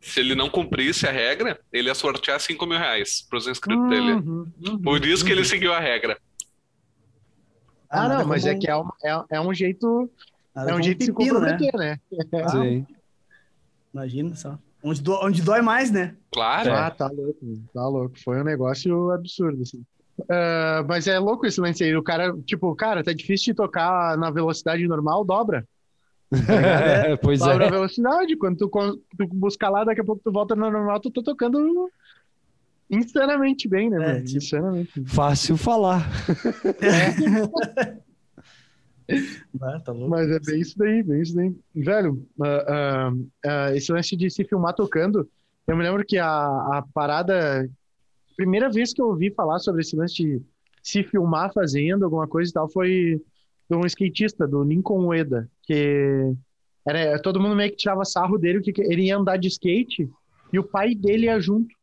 [0.00, 4.12] se ele não cumprisse a regra, ele ia sortear 5 mil reais pros inscritos dele.
[4.12, 4.78] Uhum, uhum.
[4.82, 6.16] Por isso que ele seguiu a regra.
[7.90, 10.10] Ah, nada não, mas como- é que é, um- é, é um jeito,
[10.54, 11.50] nada é um jeito de se pepino, né?
[11.58, 12.00] comprometer, né?
[12.50, 12.86] Sim.
[13.92, 14.58] Imagina só.
[14.88, 16.14] Onde, do- onde dói mais, né?
[16.32, 16.72] Claro.
[16.72, 17.38] Ah, tá louco,
[17.72, 18.18] tá louco.
[18.22, 19.82] Foi um negócio absurdo, assim.
[20.30, 21.94] Ah, mas é louco esse lance aí.
[21.96, 25.66] O cara, tipo, cara, tá difícil de tocar na velocidade normal, dobra.
[26.48, 27.70] É, pois Dobra a é.
[27.70, 28.36] velocidade.
[28.36, 31.90] Quando tu, tu buscar lá, daqui a pouco tu volta na normal, tu tá tocando
[32.90, 34.24] insanamente bem, né, É, mano?
[34.24, 35.04] tipo- Insanamente.
[35.06, 36.06] Fácil falar.
[39.60, 40.10] Ah, tá louco.
[40.10, 41.54] Mas é bem isso daí, bem isso daí.
[41.74, 43.12] Velho, ah, ah,
[43.46, 45.28] ah, esse lance de se filmar tocando,
[45.66, 47.68] eu me lembro que a, a parada.
[48.36, 50.42] Primeira vez que eu ouvi falar sobre esse lance de
[50.82, 53.20] se filmar fazendo alguma coisa e tal foi
[53.68, 56.32] de um skatista, do Lincoln Ueda, que
[56.86, 60.08] era, todo mundo meio que tirava sarro dele, que ele ia andar de skate
[60.52, 61.74] e o pai dele ia junto.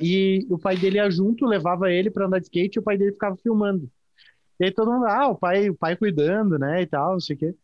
[0.00, 2.96] E o pai dele ia junto, levava ele para andar de skate e o pai
[2.98, 3.88] dele ficava filmando.
[4.60, 7.36] E aí todo mundo, ah, o pai, o pai cuidando, né, e tal, não sei
[7.36, 7.54] o quê.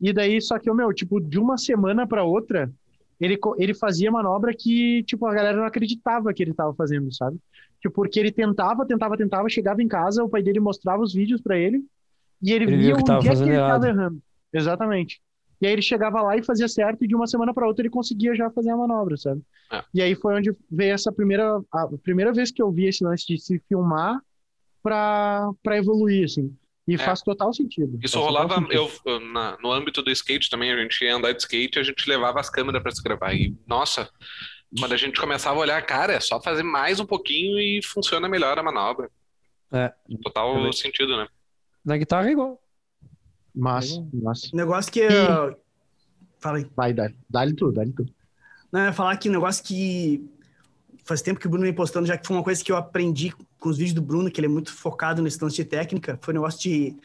[0.00, 2.70] E daí, só que, o meu, tipo, de uma semana para outra,
[3.18, 7.38] ele, ele fazia manobra que, tipo, a galera não acreditava que ele tava fazendo, sabe?
[7.80, 11.40] Tipo, porque ele tentava, tentava, tentava, chegava em casa, o pai dele mostrava os vídeos
[11.40, 11.84] para ele,
[12.42, 14.22] e ele, Ele via viu que tava é que ele tava errando.
[14.52, 15.20] Exatamente.
[15.60, 17.90] E aí ele chegava lá e fazia certo, e de uma semana para outra ele
[17.90, 19.40] conseguia já fazer a manobra, sabe?
[19.72, 19.82] É.
[19.94, 23.26] E aí foi onde veio essa primeira, a primeira vez que eu vi esse lance
[23.26, 24.20] de se filmar
[25.62, 26.54] pra evoluir, assim.
[26.88, 26.98] E É.
[26.98, 27.98] faz total sentido.
[28.02, 28.90] Isso Faz rolava sentido.
[29.04, 31.82] eu, na- no âmbito do skate também, a gente ia andar de skate e a
[31.84, 33.34] gente levava as câmeras pra se gravar.
[33.34, 34.08] E, nossa,
[34.78, 38.28] quando a gente começava a olhar, cara, é só fazer mais um pouquinho e funciona
[38.28, 39.10] melhor a manobra.
[39.72, 39.92] É.
[40.22, 40.72] Total Também.
[40.72, 41.26] sentido, né?
[41.84, 42.60] Na guitarra é igual.
[43.54, 45.00] Mas, mas, Negócio que.
[45.00, 45.56] eu-
[46.38, 46.66] Fala aí.
[46.76, 48.12] vai, dá, dá-lhe tudo, dá-lhe tudo.
[48.70, 50.22] Não, eu ia falar que negócio que
[51.04, 53.32] faz tempo que o Bruno vem postando, já que foi uma coisa que eu aprendi
[53.58, 56.32] com os vídeos do Bruno, que ele é muito focado nesse lance de técnica, foi
[56.32, 56.96] o negócio de,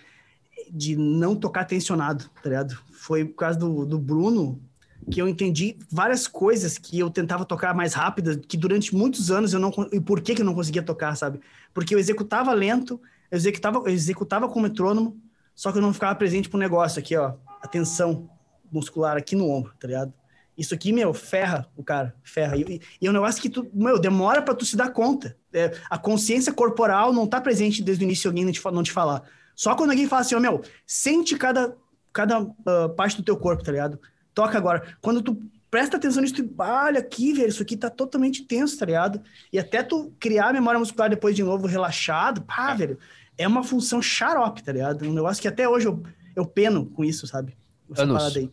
[0.70, 2.78] de não tocar tensionado, tá ligado?
[2.92, 4.62] Foi por causa do, do Bruno
[5.10, 9.54] que eu entendi várias coisas que eu tentava tocar mais rápidas, que durante muitos anos
[9.54, 9.72] eu não...
[9.92, 11.40] E por que que eu não conseguia tocar, sabe?
[11.74, 15.20] Porque eu executava lento, eu executava, eu executava com metrônomo,
[15.56, 17.34] só que eu não ficava presente pro negócio aqui, ó.
[17.62, 18.30] A tensão
[18.72, 20.14] muscular aqui no ombro, tá ligado?
[20.58, 22.56] Isso aqui, meu, ferra o cara, ferra.
[22.58, 25.38] E, e- é um negócio que tu, meu, demora pra tu se dar conta.
[25.54, 28.92] É, a consciência corporal não tá presente desde o início alguém não te, não te
[28.92, 29.24] falar.
[29.56, 31.76] Só quando alguém fala assim, ó, meu, sente cada,
[32.14, 34.00] cada ah, parte do teu corpo, tá ligado?
[34.34, 34.96] Toca agora.
[35.02, 35.38] Quando tu
[35.70, 39.22] presta atenção nisso, tu, "Ah, olha aqui, velho, isso aqui tá totalmente tenso, tá ligado?
[39.52, 42.98] E até tu criar a memória muscular depois de novo relaxado, pá, velho,
[43.38, 45.06] é uma função xarope, tá ligado?
[45.06, 46.02] Um negócio que até hoje eu,
[46.36, 47.56] eu peno com isso, sabe?
[47.92, 48.36] Essa Anos.
[48.36, 48.50] aí.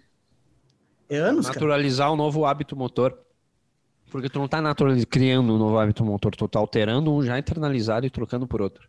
[1.08, 1.54] É anos, cara.
[1.54, 3.18] Naturalizar um novo hábito motor.
[4.10, 4.58] Porque tu não tá
[5.08, 8.88] criando um novo hábito motor, tu tá alterando um já internalizado e trocando por outro.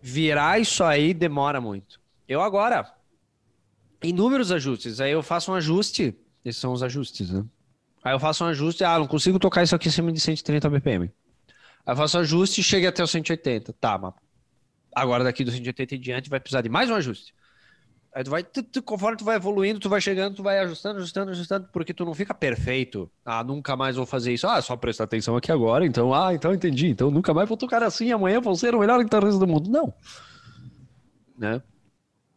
[0.00, 2.00] Virar isso aí demora muito.
[2.28, 2.92] Eu agora,
[4.02, 5.00] inúmeros ajustes.
[5.00, 7.44] Aí eu faço um ajuste, esses são os ajustes, né?
[8.04, 11.10] Aí eu faço um ajuste, ah, não consigo tocar isso aqui acima de 130 BPM.
[11.86, 13.72] Aí eu faço um ajuste e chega até os 180.
[13.74, 14.14] Tá, mas
[14.94, 17.34] agora daqui dos 180 em diante vai precisar de mais um ajuste.
[18.14, 20.98] Aí tu vai, tu- tu- conforme tu vai evoluindo, tu vai chegando, tu vai ajustando,
[20.98, 23.10] ajustando, ajustando, porque tu não fica perfeito.
[23.24, 24.46] Ah, nunca mais vou fazer isso.
[24.46, 26.88] Ah, só prestar atenção aqui agora, então, ah, então entendi.
[26.88, 29.70] Então nunca mais vou tocar assim, amanhã vou ser o melhor guitarrista do mundo.
[29.70, 29.94] Não.
[31.38, 31.62] Né?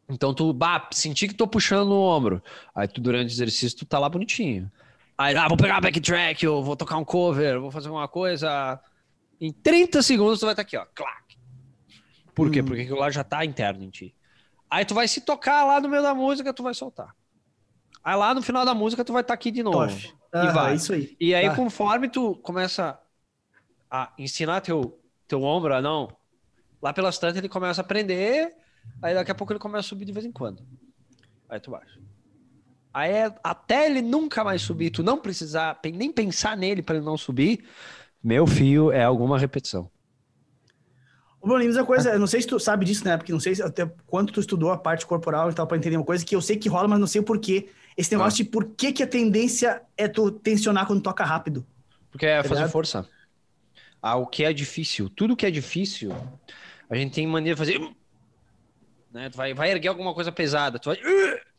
[0.07, 2.41] Então tu, bah, senti que tô puxando o ombro.
[2.73, 4.71] Aí tu, durante o exercício, tu tá lá bonitinho.
[5.17, 8.79] Aí, ah, vou pegar backtrack, eu vou tocar um cover, vou fazer alguma coisa.
[9.41, 11.37] Em 30 segundos tu vai estar aqui, ó, clac.
[12.33, 12.61] Por quê?
[12.61, 12.65] Hum.
[12.65, 14.15] Porque aquilo lá já tá interno em ti.
[14.75, 17.15] Aí tu vai se tocar lá no meio da música, tu vai soltar.
[18.03, 19.77] Aí lá no final da música tu vai estar aqui de novo.
[19.77, 20.13] Toff.
[20.33, 20.75] Ah, vai.
[20.75, 21.15] Isso aí.
[21.17, 21.55] E aí Tá.
[21.55, 22.99] conforme tu começa
[23.89, 24.99] a ensinar teu,
[25.29, 26.09] teu ombro a não,
[26.81, 28.53] lá pelas tantas ele começa a aprender,
[29.01, 30.61] aí daqui a pouco ele começa a subir de vez em quando.
[31.47, 31.97] Aí tu baixa.
[32.93, 37.05] Aí é- até ele nunca mais subir, tu não precisar nem pensar nele para ele
[37.05, 37.65] não subir,
[38.21, 39.89] meu fio é alguma repetição.
[41.45, 43.15] Ô, Bruno, mesma coisa, eu não sei se tu sabe disso, né?
[43.17, 45.95] Porque não sei se até quanto tu estudou a parte corporal e tal para entender
[45.95, 47.69] uma coisa que eu sei que rola, mas não sei o porquê.
[47.95, 51.63] Esse negócio de por que, que a tendência é tu tensionar quando toca rápido.
[52.09, 52.71] Porque é fazer ligado?
[52.71, 53.07] força.
[54.01, 55.07] Ah, o que é difícil.
[55.07, 56.11] Tudo que é difícil,
[56.89, 57.79] a gente tem mania de fazer.
[59.13, 59.29] Né?
[59.29, 60.79] Tu vai, vai erguer alguma coisa pesada.
[60.79, 60.97] Tu vai.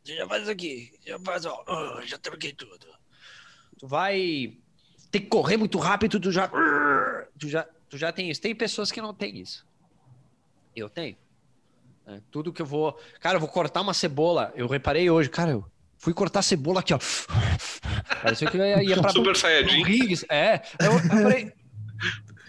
[0.02, 0.92] Já faz isso aqui.
[1.06, 2.02] Já faz, ó.
[2.04, 2.88] Já troquei tudo.
[3.78, 4.52] Tu vai
[5.12, 6.50] ter que correr muito rápido, tu já.
[7.38, 8.40] Tu já, tu já tem isso.
[8.40, 9.64] Tem pessoas que não têm isso.
[10.76, 11.16] Eu tenho.
[12.06, 12.96] É, tudo que eu vou.
[13.18, 14.52] Cara, eu vou cortar uma cebola.
[14.54, 15.64] Eu reparei hoje, cara, eu
[15.96, 16.98] fui cortar cebola aqui, ó.
[18.22, 19.82] Parecia que eu ia, ia pra Super Saiyajin.
[19.82, 20.62] Riggs, é.
[20.78, 21.52] Eu, eu parei.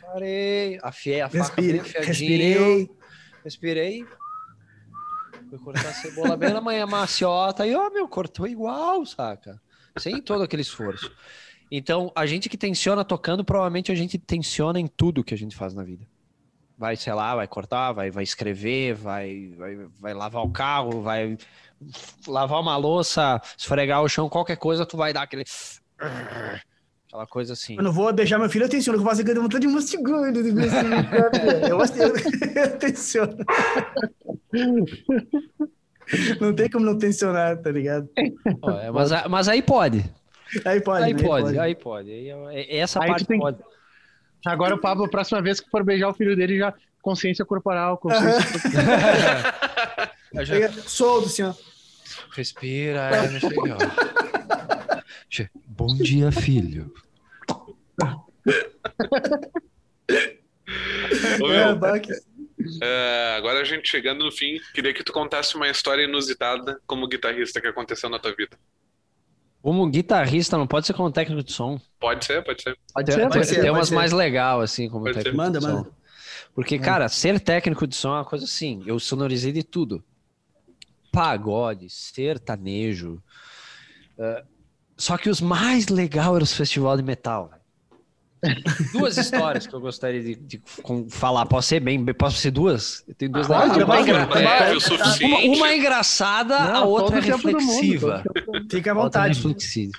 [0.01, 2.89] Parei, afiei a faca bem Respirei, afiadinho, respirei.
[3.43, 4.05] respirei.
[5.49, 9.61] Fui cortar a cebola bem na manhã maciota e, ó, meu, cortou igual, saca?
[9.97, 11.11] Sem todo aquele esforço.
[11.71, 15.55] Então, a gente que tensiona tocando, provavelmente a gente tensiona em tudo que a gente
[15.55, 16.05] faz na vida.
[16.77, 21.35] Vai, sei lá, vai cortar, vai, vai escrever, vai, vai, vai lavar o carro, vai
[22.27, 25.43] lavar uma louça, esfregar o chão, qualquer coisa, tu vai dar aquele.
[27.07, 27.77] Aquela coisa assim.
[27.79, 30.21] Eu vou beijar meu filho, eu tensiono, que eu faço aquela vontade de mastigar.
[31.67, 31.79] Eu
[32.63, 33.37] eu tensiono.
[36.39, 38.07] Não tem como não tensionar, tá ligado?
[38.61, 40.05] Ó, é, mas, mas aí pode.
[40.63, 41.23] Aí pode, Aí né?
[41.23, 42.09] pode, aí pode.
[42.11, 43.57] Aí é- é- essa Aí parte tem- pode.
[44.45, 47.97] Agora o Pablo, a próxima vez que for beijar o filho dele, já consciência corporal,
[47.97, 48.41] consciência
[50.87, 51.53] Solto, assim, ó.
[52.31, 53.29] Respira, é.
[55.29, 56.91] Che- Bom dia, filho.
[61.41, 62.11] Ô, É, meu, baque.
[62.81, 67.07] é, agora a gente chegando no fim, queria que tu contasse uma história inusitada como
[67.07, 68.57] guitarrista que aconteceu na tua vida.
[69.67, 71.77] Como guitarrista, não pode ser como técnico de som.
[71.99, 72.77] Pode ser, pode ser.
[72.93, 73.95] Pode Tem, ser, pode ser, tem umas ser.
[73.95, 75.23] mais legal, assim, como Pode ser.
[75.25, 75.73] técnico Manda, de som.
[75.73, 75.91] manda.
[76.55, 78.81] Porque, cara, ser técnico de som é uma coisa assim.
[78.85, 80.01] Eu sonorizei de tudo.
[81.11, 83.21] Pagode, sertanejo.
[84.17, 84.43] eh,
[84.95, 87.51] só que os mais legais eram os festivais de metal.
[88.93, 90.61] Duas histórias que eu gostaria de, de
[91.09, 91.45] falar.
[91.47, 92.03] Posso ser bem?
[92.13, 93.03] Posso ser duas?
[93.07, 95.23] Eu tenho duas Pode, vai, Uma, engra- suficiente.
[95.25, 98.23] uma, uma engraçada, a Não, outra é reflexiva.
[98.45, 98.67] mundo.
[98.69, 99.35] Fica à A é vontade.
[99.35, 99.91] reflexiva.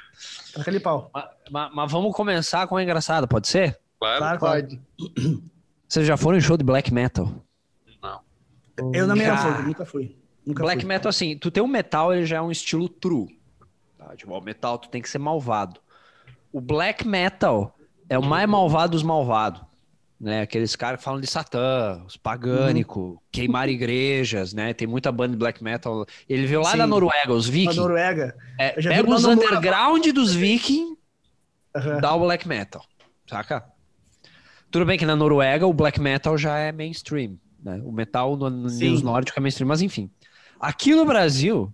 [0.54, 1.10] Taca ali pau.
[1.12, 3.78] Mas, mas- mas vamos começar com a engraçada, pode ser?
[3.98, 4.18] Claro.
[4.18, 4.62] Claro, claro.
[4.62, 4.80] Pode.
[5.88, 7.32] Vocês já foram em show de black metal?
[8.94, 10.16] Eu na minha fui, nunca fui.
[10.46, 10.88] Nunca black fui.
[10.88, 13.36] metal, assim, tu tem um metal, ele já é um estilo true.
[13.98, 14.14] Tá?
[14.16, 15.80] Tipo, o metal tu tem que ser malvado.
[16.52, 17.74] O black metal
[18.08, 19.60] é o mais malvado dos malvados.
[20.20, 20.42] Né?
[20.42, 24.74] Aqueles caras que falam de Satã, os pagânicos, queimar igrejas, né?
[24.74, 26.04] Tem muita banda de black metal.
[26.28, 26.78] Ele veio lá Sim.
[26.78, 27.78] da Noruega, os vikings.
[27.78, 28.34] Noruega.
[28.58, 29.56] É, pega os Noruega.
[29.56, 30.96] underground dos vikings
[31.76, 32.00] Aham.
[32.00, 32.84] dá o black metal,
[33.28, 33.64] saca?
[34.70, 37.80] Tudo bem que na Noruega o black metal já é mainstream, né?
[37.84, 40.10] O metal no, nos nórdicos é mainstream, mas enfim.
[40.58, 41.72] Aqui no Brasil,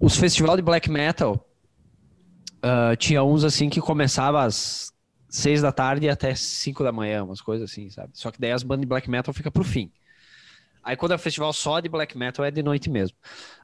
[0.00, 1.48] os festivais de black metal
[2.62, 4.92] ah, tinha uns assim que começava às
[5.28, 8.10] seis da tarde até cinco da manhã, umas coisas assim, sabe?
[8.14, 9.90] Só que daí as bandas de black metal fica pro fim.
[10.82, 13.16] Aí quando é um festival só de black metal é de noite mesmo.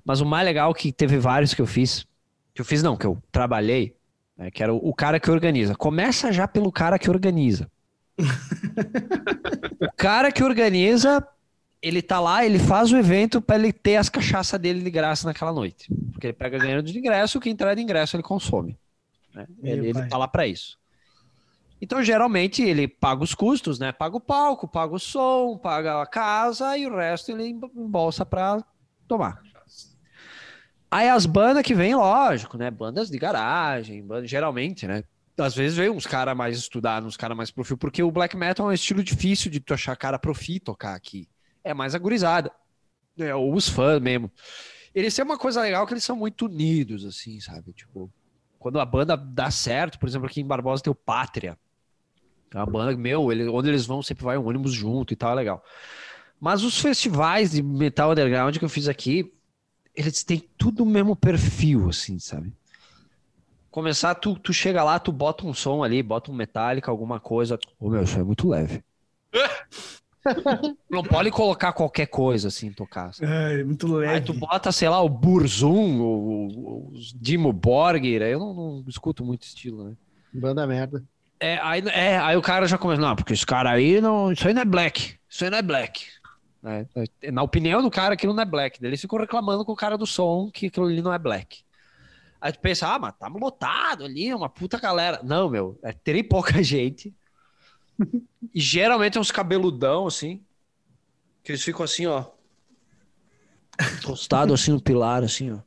[0.05, 2.07] Mas o mais legal é que teve vários que eu fiz,
[2.53, 3.97] que eu fiz não, que eu trabalhei,
[4.37, 5.75] né, que era o, o cara que organiza.
[5.75, 7.71] Começa já pelo cara que organiza.
[9.81, 11.27] o cara que organiza,
[11.81, 15.27] ele tá lá, ele faz o evento para ele ter as cachaças dele de graça
[15.27, 15.89] naquela noite.
[16.13, 18.79] Porque ele pega ganhando de ingresso, o que entrar de ingresso ele consome.
[19.35, 19.47] né?
[19.63, 20.79] Ele, ele tá lá para isso.
[21.81, 23.93] Então, geralmente, ele paga os custos, né?
[23.93, 28.25] Paga o palco, paga o som, paga a casa e o resto ele emb- embolsa
[28.25, 28.65] para
[29.07, 29.41] tomar.
[30.91, 32.71] Aí as bandas que vêm, lógico, né?
[32.71, 35.03] Bandas de garagem, bandas, geralmente, né?
[35.37, 38.67] Às vezes vem uns caras mais estudados, uns caras mais profil, porque o black metal
[38.67, 41.29] é um estilo difícil de tu achar cara profi tocar aqui.
[41.65, 42.53] É mais agorizada.
[43.19, 44.31] É, ou os fãs mesmo.
[44.95, 47.73] Eles têm uma coisa legal que eles são muito unidos, assim, sabe?
[47.73, 48.09] Tipo,
[48.61, 51.59] quando a banda dá certo, por exemplo, aqui em Barbosa tem o Pátria.
[52.55, 55.33] É uma banda, meu, ele, onde eles vão sempre vai um ônibus junto e tal,
[55.33, 55.65] é legal.
[56.41, 59.33] Mas os festivais de metal underground que eu fiz aqui,
[59.95, 62.53] eles têm tudo o mesmo perfil, assim, sabe?
[63.73, 67.59] Começar, tu, tu chega lá, tu bota um som ali, bota um Metallica, alguma coisa.
[67.79, 68.85] Ô, meu, isso é muito leve.
[70.89, 73.13] Não pode colocar qualquer coisa assim, tocar.
[73.13, 73.31] sabe?
[73.31, 74.13] Ai, muito leve.
[74.13, 78.55] Aí tu bota, sei lá, o Burzum, o, o, o Dimo Borgir, aí eu não,
[78.55, 79.97] não escuto muito estilo, né?
[80.33, 81.05] Banda merda.
[81.45, 84.49] É aí, é, aí o cara já começa, não, porque esse cara aí, não, isso
[84.49, 86.07] aí não é black, isso aí não é black.
[86.65, 86.87] É,
[87.21, 88.81] é, na opinião do cara, aquilo não é black.
[88.81, 91.63] Daí Eles ficam reclamando com o cara do som que aquilo ali não é black.
[92.41, 95.21] Aí tu pensa, ah, mas tá lotado ali, uma puta galera.
[95.23, 97.15] Não, meu, é ter pouca gente.
[98.55, 100.43] e geralmente é uns cabeludão, assim.
[101.43, 102.25] Que eles ficam assim, ó.
[104.01, 105.59] Tostados assim no pilar, assim, ó.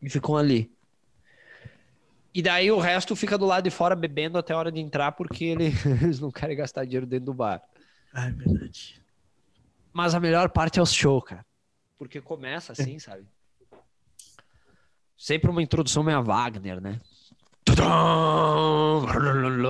[0.00, 0.72] E ficam ali.
[2.32, 5.12] E daí o resto fica do lado de fora bebendo até a hora de entrar,
[5.12, 5.72] porque ele-
[6.02, 7.60] eles não querem gastar dinheiro dentro do bar.
[8.12, 9.00] Ah, é verdade.
[9.92, 11.44] Mas a melhor parte é o show, cara.
[11.98, 13.26] Porque começa assim, sabe?
[15.16, 17.00] Sempre uma introdução meio a Wagner, né?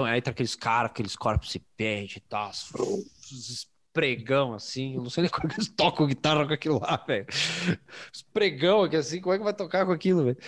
[0.07, 2.51] Aí entra aqueles caras, aqueles corpos se pede e tal.
[2.51, 4.95] Os pregão assim.
[4.95, 7.27] Eu não sei nem como é que eles tocam guitarra com aquilo lá, velho.
[8.15, 10.39] Os pregão aqui assim, como é que vai tocar com aquilo, velho?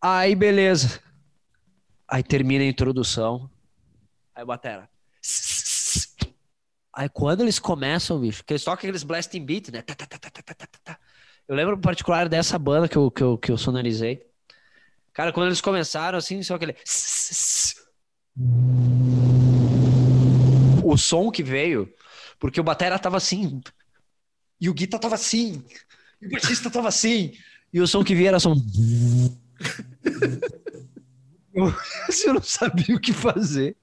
[0.00, 1.00] Aí, beleza.
[2.10, 3.48] Aí termina a introdução.
[4.34, 4.90] Aí batera.
[6.92, 9.82] Aí quando eles começam, bicho, que eles tocam aqueles blasting beat, né?
[9.82, 10.06] Tá, tá,
[10.84, 10.98] tá.
[11.46, 14.26] Eu lembro em particular dessa banda que eu, que eu, que eu sonorizei.
[15.12, 16.74] Cara, quando eles começaram, assim, só aquele.
[20.84, 21.92] O som que veio,
[22.38, 23.60] porque o batera tava assim,
[24.60, 25.64] e o guitar tava assim,
[26.20, 27.32] e o baixista tava assim,
[27.72, 28.54] e o som que vinha era som.
[31.54, 31.72] Eu,
[32.26, 33.76] eu não sabia o que fazer.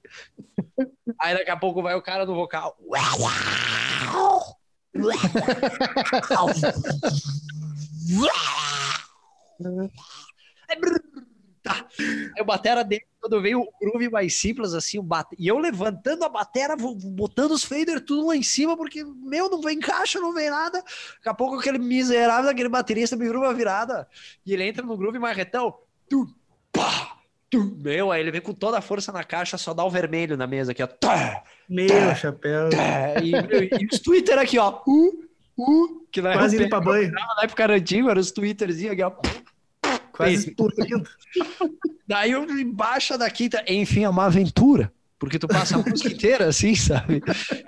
[1.20, 2.78] Aí daqui a pouco vai o cara no vocal.
[11.68, 15.36] Aí o batera dele, quando veio o groove mais simples, assim, o bate...
[15.38, 19.60] e eu levantando a batera, botando os fader tudo lá em cima, porque, meu, não
[19.60, 20.78] vem caixa, não vem nada.
[20.80, 24.08] Daqui a pouco aquele miserável daquele baterista me groove a virada,
[24.46, 25.74] e ele entra no groove marretão,
[26.08, 26.26] tum,
[27.50, 30.36] tum, meu, aí ele vem com toda a força na caixa, só dá o vermelho
[30.36, 30.86] na mesa aqui, ó.
[30.86, 32.70] Tá, Meu chapéu.
[32.70, 33.32] tá, e,
[33.80, 34.80] e os Twitter aqui, ó.
[34.86, 35.24] Uh,
[35.58, 37.10] uh, que na Quase indo pra banho.
[37.12, 39.12] na época era antigo, eram os Twitterzinhos aqui, ó.
[40.12, 41.08] Quase explodindo.
[42.06, 44.92] Daí eu embaixo da quinta, enfim, é uma aventura.
[45.18, 47.22] Porque tu passa a música inteira assim, sabe?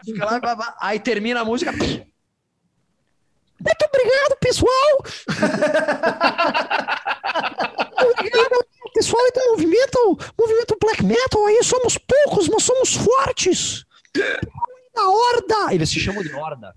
[0.05, 1.73] Fica lá, blá, blá, aí termina a música.
[1.73, 2.07] Muito
[3.85, 5.05] obrigado, pessoal!
[8.17, 8.65] obrigado,
[9.01, 11.47] pessoal do movimento, movimento black metal.
[11.47, 13.87] Aí somos poucos, mas somos fortes.
[14.95, 15.75] Da horda!
[15.75, 16.77] Eles se chamam de horda.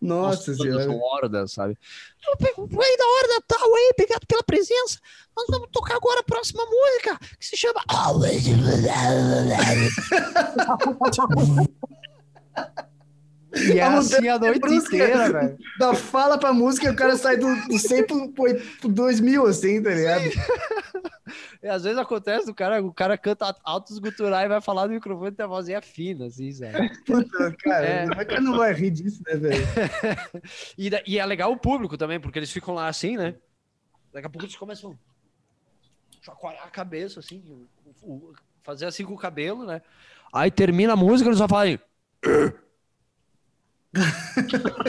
[0.00, 0.90] Nossa Nós senhora.
[0.90, 1.76] horda, sabe?
[2.40, 4.98] Aí da horda tal aí, obrigado pela presença.
[5.36, 7.82] Nós vamos tocar agora a próxima música, que se chama.
[13.54, 15.58] E é A assim a noite inteira, velho.
[15.78, 18.44] Da fala pra música, o cara sai do, do 100 pro, pro,
[18.80, 20.24] pro 2000, assim, tá ligado?
[21.62, 24.94] E às vezes acontece, o cara, o cara canta altos guturais e vai falar no
[24.94, 26.90] microfone e tem a vozinha fina, assim, sabe?
[27.06, 28.08] Puta, cara, É.
[28.08, 29.62] como é que não vai rir disso, né, velho?
[30.76, 33.36] E, e é legal o público também, porque eles ficam lá assim, né?
[34.12, 37.42] Daqui a pouco eles começam a chacoalhar a cabeça, assim,
[38.62, 39.80] fazer assim com o cabelo, né?
[40.34, 41.78] Aí termina a música, eles só falam.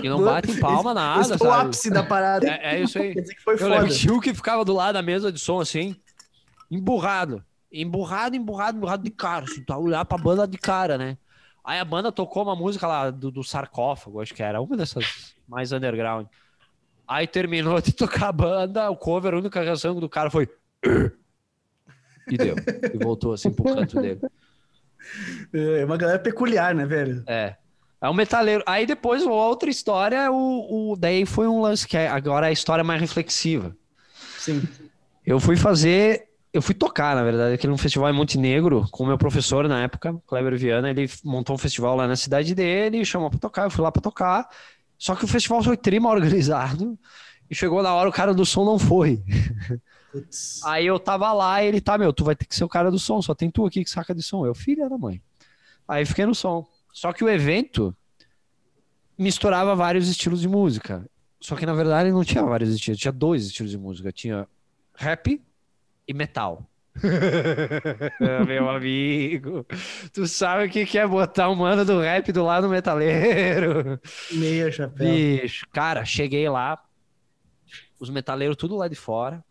[0.02, 2.48] e não batem palma, nada, Esse foi o ápice da parada.
[2.48, 3.14] É, é isso aí.
[3.14, 4.18] Quer dizer que foi Eu foda.
[4.18, 5.96] o que ficava do lado da mesa de som, assim,
[6.72, 7.44] emburrado.
[7.72, 9.46] Emburrado, emburrado, emburrado de cara.
[9.46, 11.18] Assim, tá olhar pra banda de cara, né?
[11.66, 15.34] Aí a banda tocou uma música lá do, do sarcófago, acho que era uma dessas
[15.48, 16.28] mais underground.
[17.08, 20.48] Aí terminou de tocar a banda, o cover, a única reação do cara foi.
[22.28, 22.56] E deu.
[22.94, 24.22] E voltou assim pro canto dele.
[25.54, 27.24] É uma galera peculiar, né, velho?
[27.28, 27.58] É.
[28.04, 28.62] É um metaleiro.
[28.68, 32.52] Aí depois, outra história, o, o, daí foi um lance que é- agora é a
[32.52, 33.74] história mais reflexiva.
[34.38, 34.62] Sim.
[35.26, 36.28] Eu fui fazer.
[36.52, 39.84] Eu fui tocar, na verdade, aquele um festival em Montenegro, com o meu professor na
[39.84, 40.90] época, Kleber Viana.
[40.90, 44.02] Ele montou um festival lá na cidade dele, chamou pra tocar, eu fui lá pra
[44.02, 44.50] tocar.
[44.98, 47.00] Só que o festival foi trima organizado.
[47.50, 49.24] E chegou na hora, o cara do som não foi.
[50.12, 50.62] Putz.
[50.66, 52.92] Aí eu tava lá e ele tá, meu, tu vai ter que ser o cara
[52.92, 54.46] do som, só tem tu aqui que saca de som.
[54.46, 55.22] Eu, filha da mãe.
[55.88, 56.68] Aí fiquei no som.
[56.94, 57.94] Só que o evento
[59.18, 61.06] misturava vários estilos de música.
[61.40, 64.12] Só que na verdade não tinha vários estilos, tinha dois estilos de música.
[64.12, 64.48] Tinha
[64.96, 65.42] rap
[66.08, 66.70] e metal.
[68.22, 69.66] Ah, Meu amigo,
[70.14, 74.00] tu sabe o que que é botar um mano do rap do lado metaleiro?
[74.32, 75.08] Meia chapéu.
[75.08, 76.82] Bicho, cara, cheguei lá,
[78.00, 79.44] os metaleiros tudo lá de fora,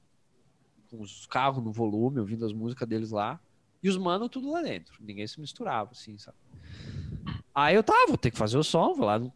[0.88, 3.40] com os carros no volume, ouvindo as músicas deles lá,
[3.82, 4.94] e os manos tudo lá dentro.
[5.00, 6.36] Ninguém se misturava, assim, sabe?
[7.54, 9.32] Aí eu tava, vou ter que fazer o som, vou lá no-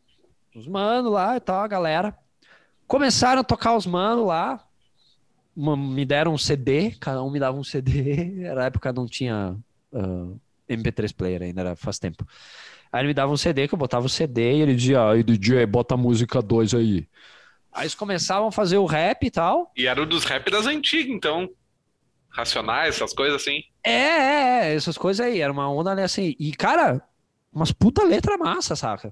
[0.55, 2.17] nos manos lá e tal, a galera.
[2.87, 4.65] Começaram a tocar os manos lá,
[5.55, 9.57] uma- me deram um CD, cada um me dava um CD, era época não tinha
[9.95, 10.33] ah,
[10.69, 12.27] MP3 player ainda, era faz tempo.
[12.93, 15.23] Aí ele me dava um CD, que eu botava o CD e ele dizia, aí
[15.23, 17.07] DJ, bota a música 2 aí.
[17.73, 19.71] Aí eles começavam a fazer o rap e tal.
[19.77, 21.49] E era o dos rap das antigas, então.
[22.37, 23.65] Racionais, essas coisas assim.
[23.83, 26.37] É, é, é, essas coisas aí, era uma onda ali assim.
[26.39, 27.03] E, cara,
[27.51, 29.11] umas puta letra massa, saca?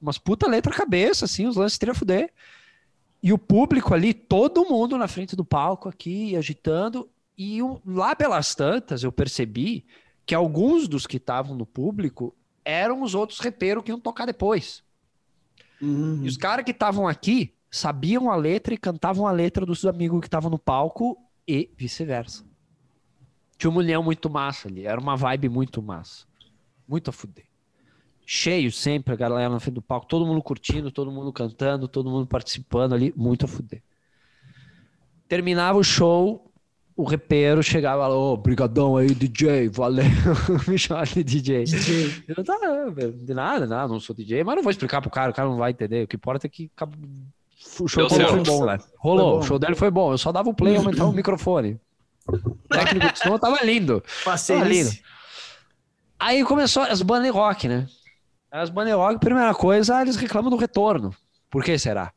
[0.00, 2.32] Umas puta letra cabeça, assim, os lances teria fuder.
[3.20, 7.10] E o público ali, todo mundo na frente do palco aqui, agitando.
[7.36, 9.84] E um, lá pelas tantas, eu percebi
[10.24, 12.32] que alguns dos que estavam no público
[12.64, 14.84] eram os outros repeiros que iam tocar depois.
[15.82, 16.20] Uhum.
[16.22, 20.20] E os caras que estavam aqui sabiam a letra e cantavam a letra dos amigos
[20.20, 21.18] que estavam no palco
[21.50, 22.44] e vice-versa.
[23.58, 26.24] Tinha uma união muito massa ali, era uma vibe muito massa.
[26.86, 27.44] Muito a fuder.
[28.24, 32.08] Cheio sempre, a galera na frente do palco, todo mundo curtindo, todo mundo cantando, todo
[32.08, 33.82] mundo participando ali, muito a fuder.
[35.26, 36.52] Terminava o show,
[36.96, 40.04] o repeiro chegava lá, ô, brigadão aí, DJ, valeu,
[40.68, 41.64] me chama de DJ.
[41.64, 42.24] DJ.
[42.28, 42.56] Eu tá,
[43.12, 45.56] de nada, nada, não sou DJ, mas não vou explicar pro cara, o cara não
[45.56, 46.04] vai entender.
[46.04, 46.70] O que importa é que
[47.80, 48.78] o show dele foi bom, né?
[48.98, 49.38] Rolou, bom.
[49.38, 50.12] o show dele foi bom.
[50.12, 51.80] Eu só dava o play e aumentava o microfone.
[52.28, 54.02] O técnico de som tava lindo.
[54.24, 54.98] Passei Ah, nisso.
[56.18, 57.86] Aí começou as bandas rock, né?
[58.50, 61.14] As bandas rock, primeira coisa, eles reclamam do retorno.
[61.50, 62.12] Por que será?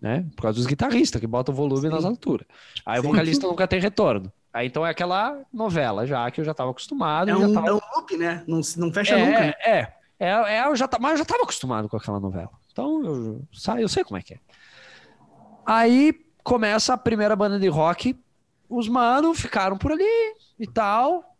[0.00, 0.24] Né?
[0.36, 2.46] Por causa dos guitarristas que botam o volume nas alturas.
[2.84, 3.06] Aí Sim.
[3.06, 4.30] o vocalista nunca tem retorno.
[4.52, 7.30] Aí então é aquela novela já que eu já tava acostumado.
[7.30, 7.68] É um, tava...
[7.68, 8.44] é um loop, né?
[8.46, 9.40] Não, não fecha é, nunca.
[9.40, 9.54] né?
[9.64, 9.88] É,
[10.20, 12.50] é, é, eu já, mas eu já tava acostumado com aquela novela.
[12.74, 13.48] Então eu,
[13.78, 14.40] eu sei como é que é.
[15.64, 16.12] Aí
[16.42, 18.18] começa a primeira banda de rock.
[18.68, 20.04] Os mano ficaram por ali
[20.58, 21.36] e tal,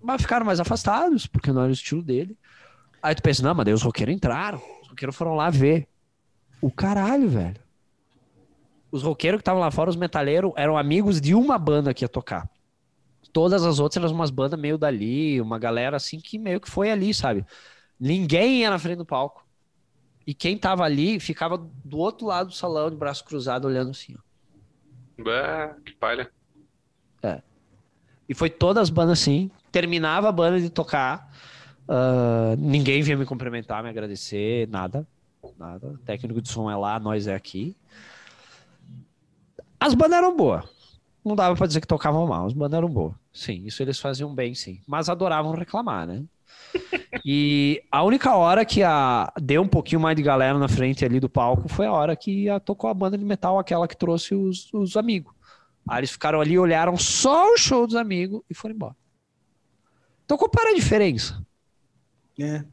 [0.00, 2.38] mas ficaram mais afastados, porque não era o estilo dele.
[3.02, 4.62] Aí tu pensa, não, mas daí os roqueiros entraram.
[4.80, 5.86] Os roqueiros foram lá ver.
[6.62, 7.60] O caralho, velho.
[8.90, 12.08] Os roqueiros que estavam lá fora, os metaleiros, eram amigos de uma banda que ia
[12.08, 12.48] tocar.
[13.30, 16.90] Todas as outras eram umas bandas meio dali, uma galera assim que meio que foi
[16.90, 17.44] ali, sabe?
[18.00, 19.41] Ninguém ia na frente do palco.
[20.26, 24.14] E quem tava ali ficava do outro lado do salão, de braço cruzado, olhando assim.
[24.16, 25.22] ó.
[25.22, 26.30] Bah, que palha.
[28.28, 29.50] E foi todas as bandas assim.
[29.70, 31.30] Terminava a banda de tocar.
[31.88, 35.06] ah, ninguém vinha me cumprimentar, me agradecer, nada.
[35.58, 35.88] Nada.
[35.88, 37.76] O técnico de som é lá, nós é aqui.
[39.78, 40.64] As bandas eram boas.
[41.24, 43.14] Não dava pra dizer que tocavam mal, as bandas eram boas.
[43.32, 44.80] Sim, isso eles faziam bem, sim.
[44.86, 46.22] Mas adoravam reclamar, né?
[47.24, 51.20] E a única hora que a deu um pouquinho mais de galera na frente ali
[51.20, 54.34] do palco foi a hora que a, tocou a banda de metal, aquela que trouxe
[54.34, 55.32] os, os amigos.
[55.88, 58.96] Aí eles ficaram ali, olharam só o show dos amigos e foram embora.
[60.24, 61.44] Então qual para a diferença?
[62.38, 62.64] É.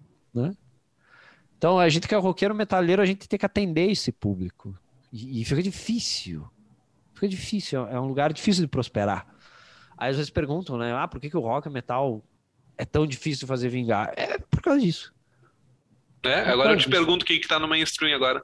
[1.57, 4.75] Então a gente que é roqueiro metaleiro, a gente tem que atender esse público.
[5.11, 6.47] E, e fica difícil.
[7.13, 9.27] Fica difícil, é um lugar difícil de prosperar.
[9.97, 10.93] Aí às vezes perguntam, né?
[10.93, 12.23] Ah, por que, que o rock e o metal
[12.79, 14.13] é tão difícil fazer vingar?
[14.15, 15.13] É por causa disso.
[16.23, 18.41] É, agora eu te pergunto o que tá no mainstream agora.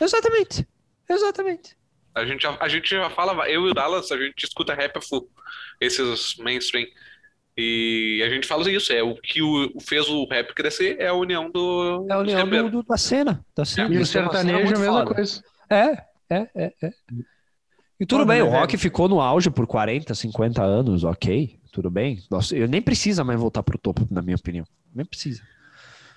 [0.00, 0.66] Exatamente.
[1.08, 1.76] Exatamente.
[2.14, 4.96] A gente já, a gente já fala, eu e o Dallas, a gente escuta rap
[4.96, 5.28] a full,
[5.78, 6.86] esses mainstream.
[7.58, 11.14] E a gente fala isso, é o que o, fez o rap crescer é a
[11.14, 13.44] união do É a união do, do- da cena.
[13.54, 13.88] Da cena.
[13.88, 15.42] E o é uma cena sertanejo é a mesma coisa.
[15.70, 15.84] É,
[16.30, 16.90] é, é, é.
[17.98, 18.78] E tudo Foda, bem, né, o rock velho?
[18.82, 22.22] ficou no auge por 40, 50 anos, ok, tudo bem.
[22.30, 24.64] Nossa, eu nem precisa mais voltar pro topo, na minha opinião.
[24.94, 25.42] Nem precisa.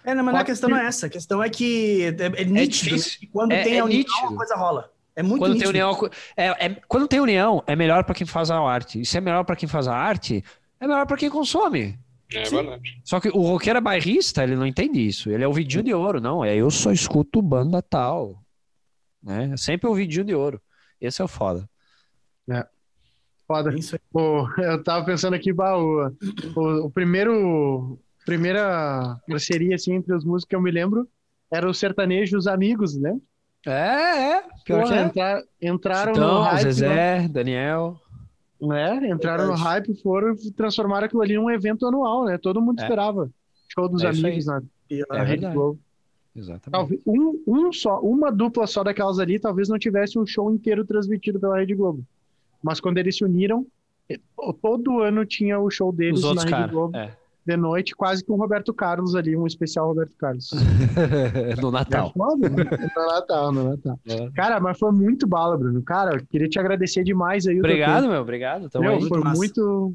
[0.06, 1.08] É, não, mas a Rock- questão não é essa.
[1.08, 2.54] A questão é que é, é nítido.
[2.54, 2.66] né?
[2.66, 3.20] difícil.
[3.20, 4.34] que quando É- tem é a união, nítido.
[4.34, 4.90] a coisa rola.
[5.18, 5.70] É muito Quando tem, nítido.
[5.70, 9.02] união, é, é- quando tem união, é melhor para quem faz a arte.
[9.02, 10.42] E se é melhor para quem faz a arte,
[10.80, 12.00] é melhor para quem consome.
[12.34, 12.56] É Sim.
[12.56, 13.02] verdade.
[13.04, 15.30] Só que o roqueiro é bairrista, ele não entende isso.
[15.30, 16.46] Ele é o vidinho de ouro, não.
[16.46, 18.42] É eu só escuto banda tal.
[19.22, 19.50] Né?
[19.54, 20.62] É Sempre o vidinho de ouro.
[21.02, 21.68] Esse é o foda.
[23.50, 23.74] Foda.
[23.74, 24.02] É Isso aí.
[24.14, 26.12] Pô, eu tava pensando aqui, bah, o,
[26.56, 31.08] o, o primeiro, primeira parceria assim, entre os músicos que eu me lembro
[31.52, 33.18] era o sertanejo Os Amigos, né?
[33.66, 33.72] É,
[34.38, 34.44] é.
[34.64, 35.02] Pior Porra, é.
[35.04, 38.00] entra- entraram no Então, hype, Zezé, Daniel.
[38.62, 39.10] né?
[39.10, 42.38] Entraram no hype, foram e transformaram aquilo ali num evento anual, né?
[42.38, 42.84] Todo mundo É.
[42.84, 43.32] esperava.
[43.68, 44.62] Show dos É amigos na,
[44.92, 45.48] E, na É Rede.
[45.52, 45.80] Globo.
[46.36, 46.70] Exatamente.
[46.72, 50.86] Talvez um, um só, uma dupla só daquelas ali, talvez não tivesse um show inteiro
[50.86, 52.04] transmitido pela Rede Globo.
[52.62, 53.66] Mas quando eles se uniram,
[54.10, 54.20] eh,
[54.62, 56.72] todo ano tinha o show deles Os na Rede.
[56.72, 57.16] Globo É.
[57.46, 60.50] de noite, quase com o Roberto Carlos ali, um especial Roberto Carlos.
[61.62, 62.08] no Natal.
[62.10, 62.64] É foda, né?
[62.96, 64.00] No Natal, no Natal.
[64.08, 64.30] É.
[64.32, 65.82] Cara, mas foi muito bala, Bruno.
[65.82, 68.22] Cara, eu queria te agradecer demais aí Obrigado, meu.
[68.22, 68.70] Obrigado.
[68.70, 69.08] Tamo Meu, aí.
[69.08, 69.38] foi massa.
[69.38, 69.94] muito,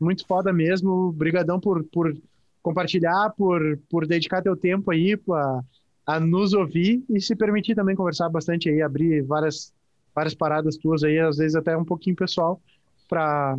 [0.00, 0.90] muito foda mesmo.
[1.08, 2.14] Obrigadão por, por
[2.62, 5.60] compartilhar, por, por dedicar teu tempo aí pra,
[6.06, 9.72] a nos ouvir e se permitir também conversar bastante aí, abrir várias,
[10.14, 12.60] várias paradas tuas aí, às vezes até um pouquinho pessoal,
[13.08, 13.56] pra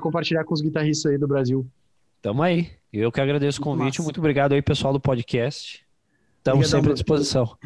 [0.00, 1.66] compartilhar com os guitarristas aí do Brasil.
[2.22, 2.70] Tamo aí.
[2.92, 3.98] Eu que agradeço o Muito convite.
[3.98, 4.02] massa.
[4.02, 5.84] Muito obrigado aí, pessoal do podcast.
[6.38, 7.56] Estamos Obrigadão, sempre à disposição.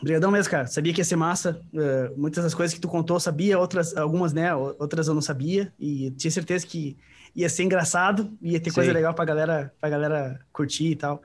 [0.00, 0.66] Obrigadão mesmo, cara.
[0.66, 1.60] Sabia que ia ser massa.
[1.72, 4.54] Eh, muitas das coisas que tu contou eu sabia, outras, algumas, né?
[4.54, 5.72] Outras eu não sabia.
[5.78, 6.96] E tinha certeza que
[7.34, 8.94] ia ser engraçado, ia ter coisa Sim.
[8.94, 11.22] legal pra galera, pra galera curtir e tal.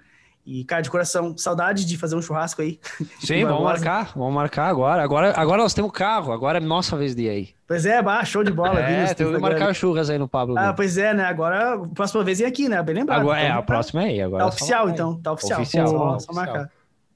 [0.50, 2.80] E, cara, de coração, saudade de fazer um churrasco aí.
[3.20, 5.04] Sim, vamos marcar, vamos marcar agora.
[5.04, 7.50] Agora, agora nós temos carro, agora é nossa vez de ir aí.
[7.68, 8.80] Pois é, bah, show de bola.
[8.80, 10.58] É, tem que marcar churras aí no Pablo.
[10.58, 11.24] Ah, pois é, né?
[11.24, 12.82] Agora, a próxima vez é aqui, né?
[12.82, 13.20] Bem lembrado.
[13.20, 14.22] Agora, então, é, a próxima é aí.
[14.24, 15.22] Agora tá oficial, então.
[15.22, 15.62] Tá oficial.
[15.62, 16.34] Oficial, só, oficial.
[16.34, 16.72] só marcar.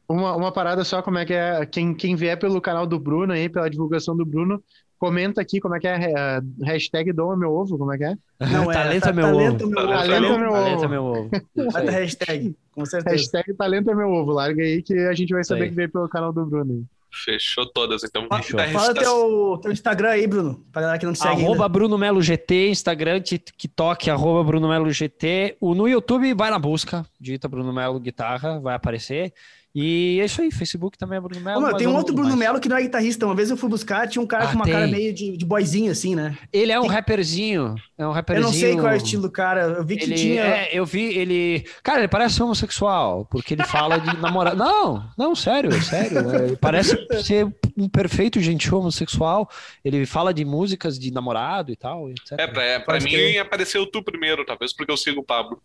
[0.08, 1.66] Uma, uma parada só, como é que é.
[1.66, 4.62] Quem, quem vier pelo canal do Bruno aí, pela divulgação do Bruno,
[5.04, 8.16] comenta aqui como é que é a hashtag Doma Meu Ovo, como é que é?
[8.40, 9.70] Não, é, talento tá- é meu talento ovo.
[9.72, 9.94] meu ovo.
[9.94, 10.54] Talento é meu ovo.
[10.64, 11.30] Talento é meu ovo.
[11.56, 13.16] Bota hashtag, com certeza.
[13.16, 16.08] Hashtag Talento é Meu Ovo, larga aí que a gente vai saber que veio pelo
[16.08, 16.84] canal do Bruno aí.
[17.26, 18.24] Fechou todas, então.
[18.24, 18.58] Fechou.
[18.60, 21.70] Guitarrista- Fala teu, teu Instagram aí, Bruno, pra galera que não te segue Arroba ainda.
[21.70, 25.56] Bruno Melo GT, Instagram, TikTok, arroba Bruno Melo GT.
[25.62, 29.32] O, no YouTube, vai na busca, digita Bruno Melo Guitarra, vai aparecer.
[29.76, 31.66] E é isso aí, Facebook também é Bruno Melo.
[31.66, 32.38] Ô, tem eu um outro Bruno.
[32.38, 33.26] Melo que não é guitarrista.
[33.26, 34.92] Uma vez eu fui buscar, tinha um cara Ah, com uma cara tem.
[34.92, 36.38] meio de, de boyzinho, assim, né?
[36.54, 38.46] Ele é um rapperzinho, é um Eu rapperzinho.
[38.46, 39.62] não sei qual é o estilo do cara.
[39.62, 40.44] Eu vi que Ele, tinha.
[40.44, 41.66] é, eu vi ele.
[41.82, 44.54] Cara, ele parece homossexual, porque ele fala de namorar.
[44.56, 46.20] Não, não, sério, sério.
[46.30, 49.50] é, Ele parece ser um perfeito gentil homossexual.
[49.84, 52.34] Ele fala de músicas de namorado e tal, etc.
[52.34, 53.40] É, pra, pra Pode mim crer.
[53.40, 55.60] apareceu tu primeiro, talvez porque eu sigo o Pablo.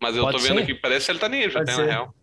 [0.00, 0.62] Mas eu Pode tô vendo ser.
[0.64, 1.86] aqui, parece sertanejo Pode até, ser.
[1.86, 2.14] na real.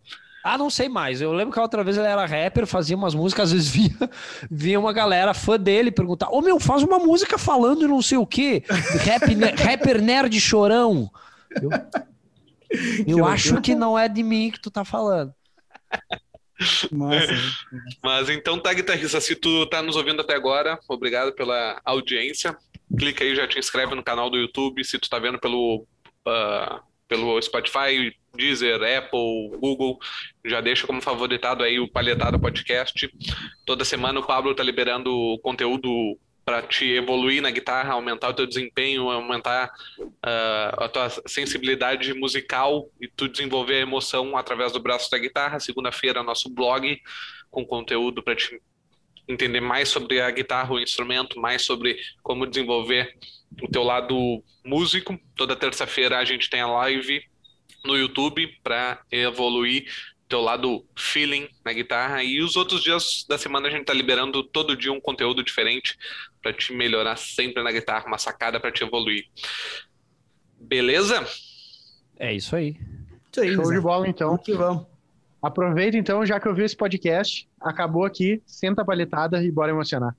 [0.42, 1.20] Ah, não sei mais.
[1.20, 4.10] Eu lembro que a outra vez ele era rapper, fazia umas músicas, às vezes via,
[4.50, 8.26] via uma galera fã dele perguntar: Ô meu, faz uma música falando não sei o
[8.26, 8.62] quê.
[9.04, 9.22] Rap,
[9.62, 11.10] rapper nerd chorão.
[11.50, 11.70] Eu,
[13.18, 15.34] eu acho que não é de mim que tu tá falando.
[16.92, 17.32] Massa.
[18.02, 22.56] Mas então tá, guitarrista, se tu tá nos ouvindo até agora, obrigado pela audiência.
[22.98, 24.84] Clica aí, já te inscreve no canal do YouTube.
[24.84, 25.86] Se tu tá vendo pelo,
[26.26, 29.98] ah, pelo Spotify, Deezer, Apple, Google,
[30.44, 33.12] já deixa como favoritado aí o Palhetada Podcast.
[33.66, 38.46] Toda semana o Pablo tá liberando conteúdo para te evoluir na guitarra, aumentar o teu
[38.46, 39.72] desempenho, aumentar
[40.22, 45.58] ah, a tua sensibilidade musical e tu desenvolver a emoção através do braço da guitarra.
[45.58, 46.96] Segunda-feira, nosso blog
[47.50, 48.62] com conteúdo para te
[49.26, 53.12] entender mais sobre a guitarra, o instrumento, mais sobre como desenvolver
[53.62, 55.18] o teu lado músico.
[55.34, 57.22] Toda terça-feira a gente tem a live
[57.84, 59.86] no YouTube para evoluir
[60.30, 64.44] teu lado feeling na guitarra e os outros dias da semana a gente tá liberando
[64.44, 65.98] todo dia um conteúdo diferente
[66.40, 69.24] para te melhorar sempre na guitarra, uma sacada para te evoluir.
[70.58, 71.26] Beleza?
[72.16, 72.76] É isso aí.
[73.32, 73.74] Isso aí, Show Zé.
[73.74, 74.28] de bola, então.
[74.28, 74.86] Vamos que vamos.
[75.42, 79.72] Aproveita, então, já que eu vi esse podcast, acabou aqui, senta a palhetada e bora
[79.72, 80.14] emocionar.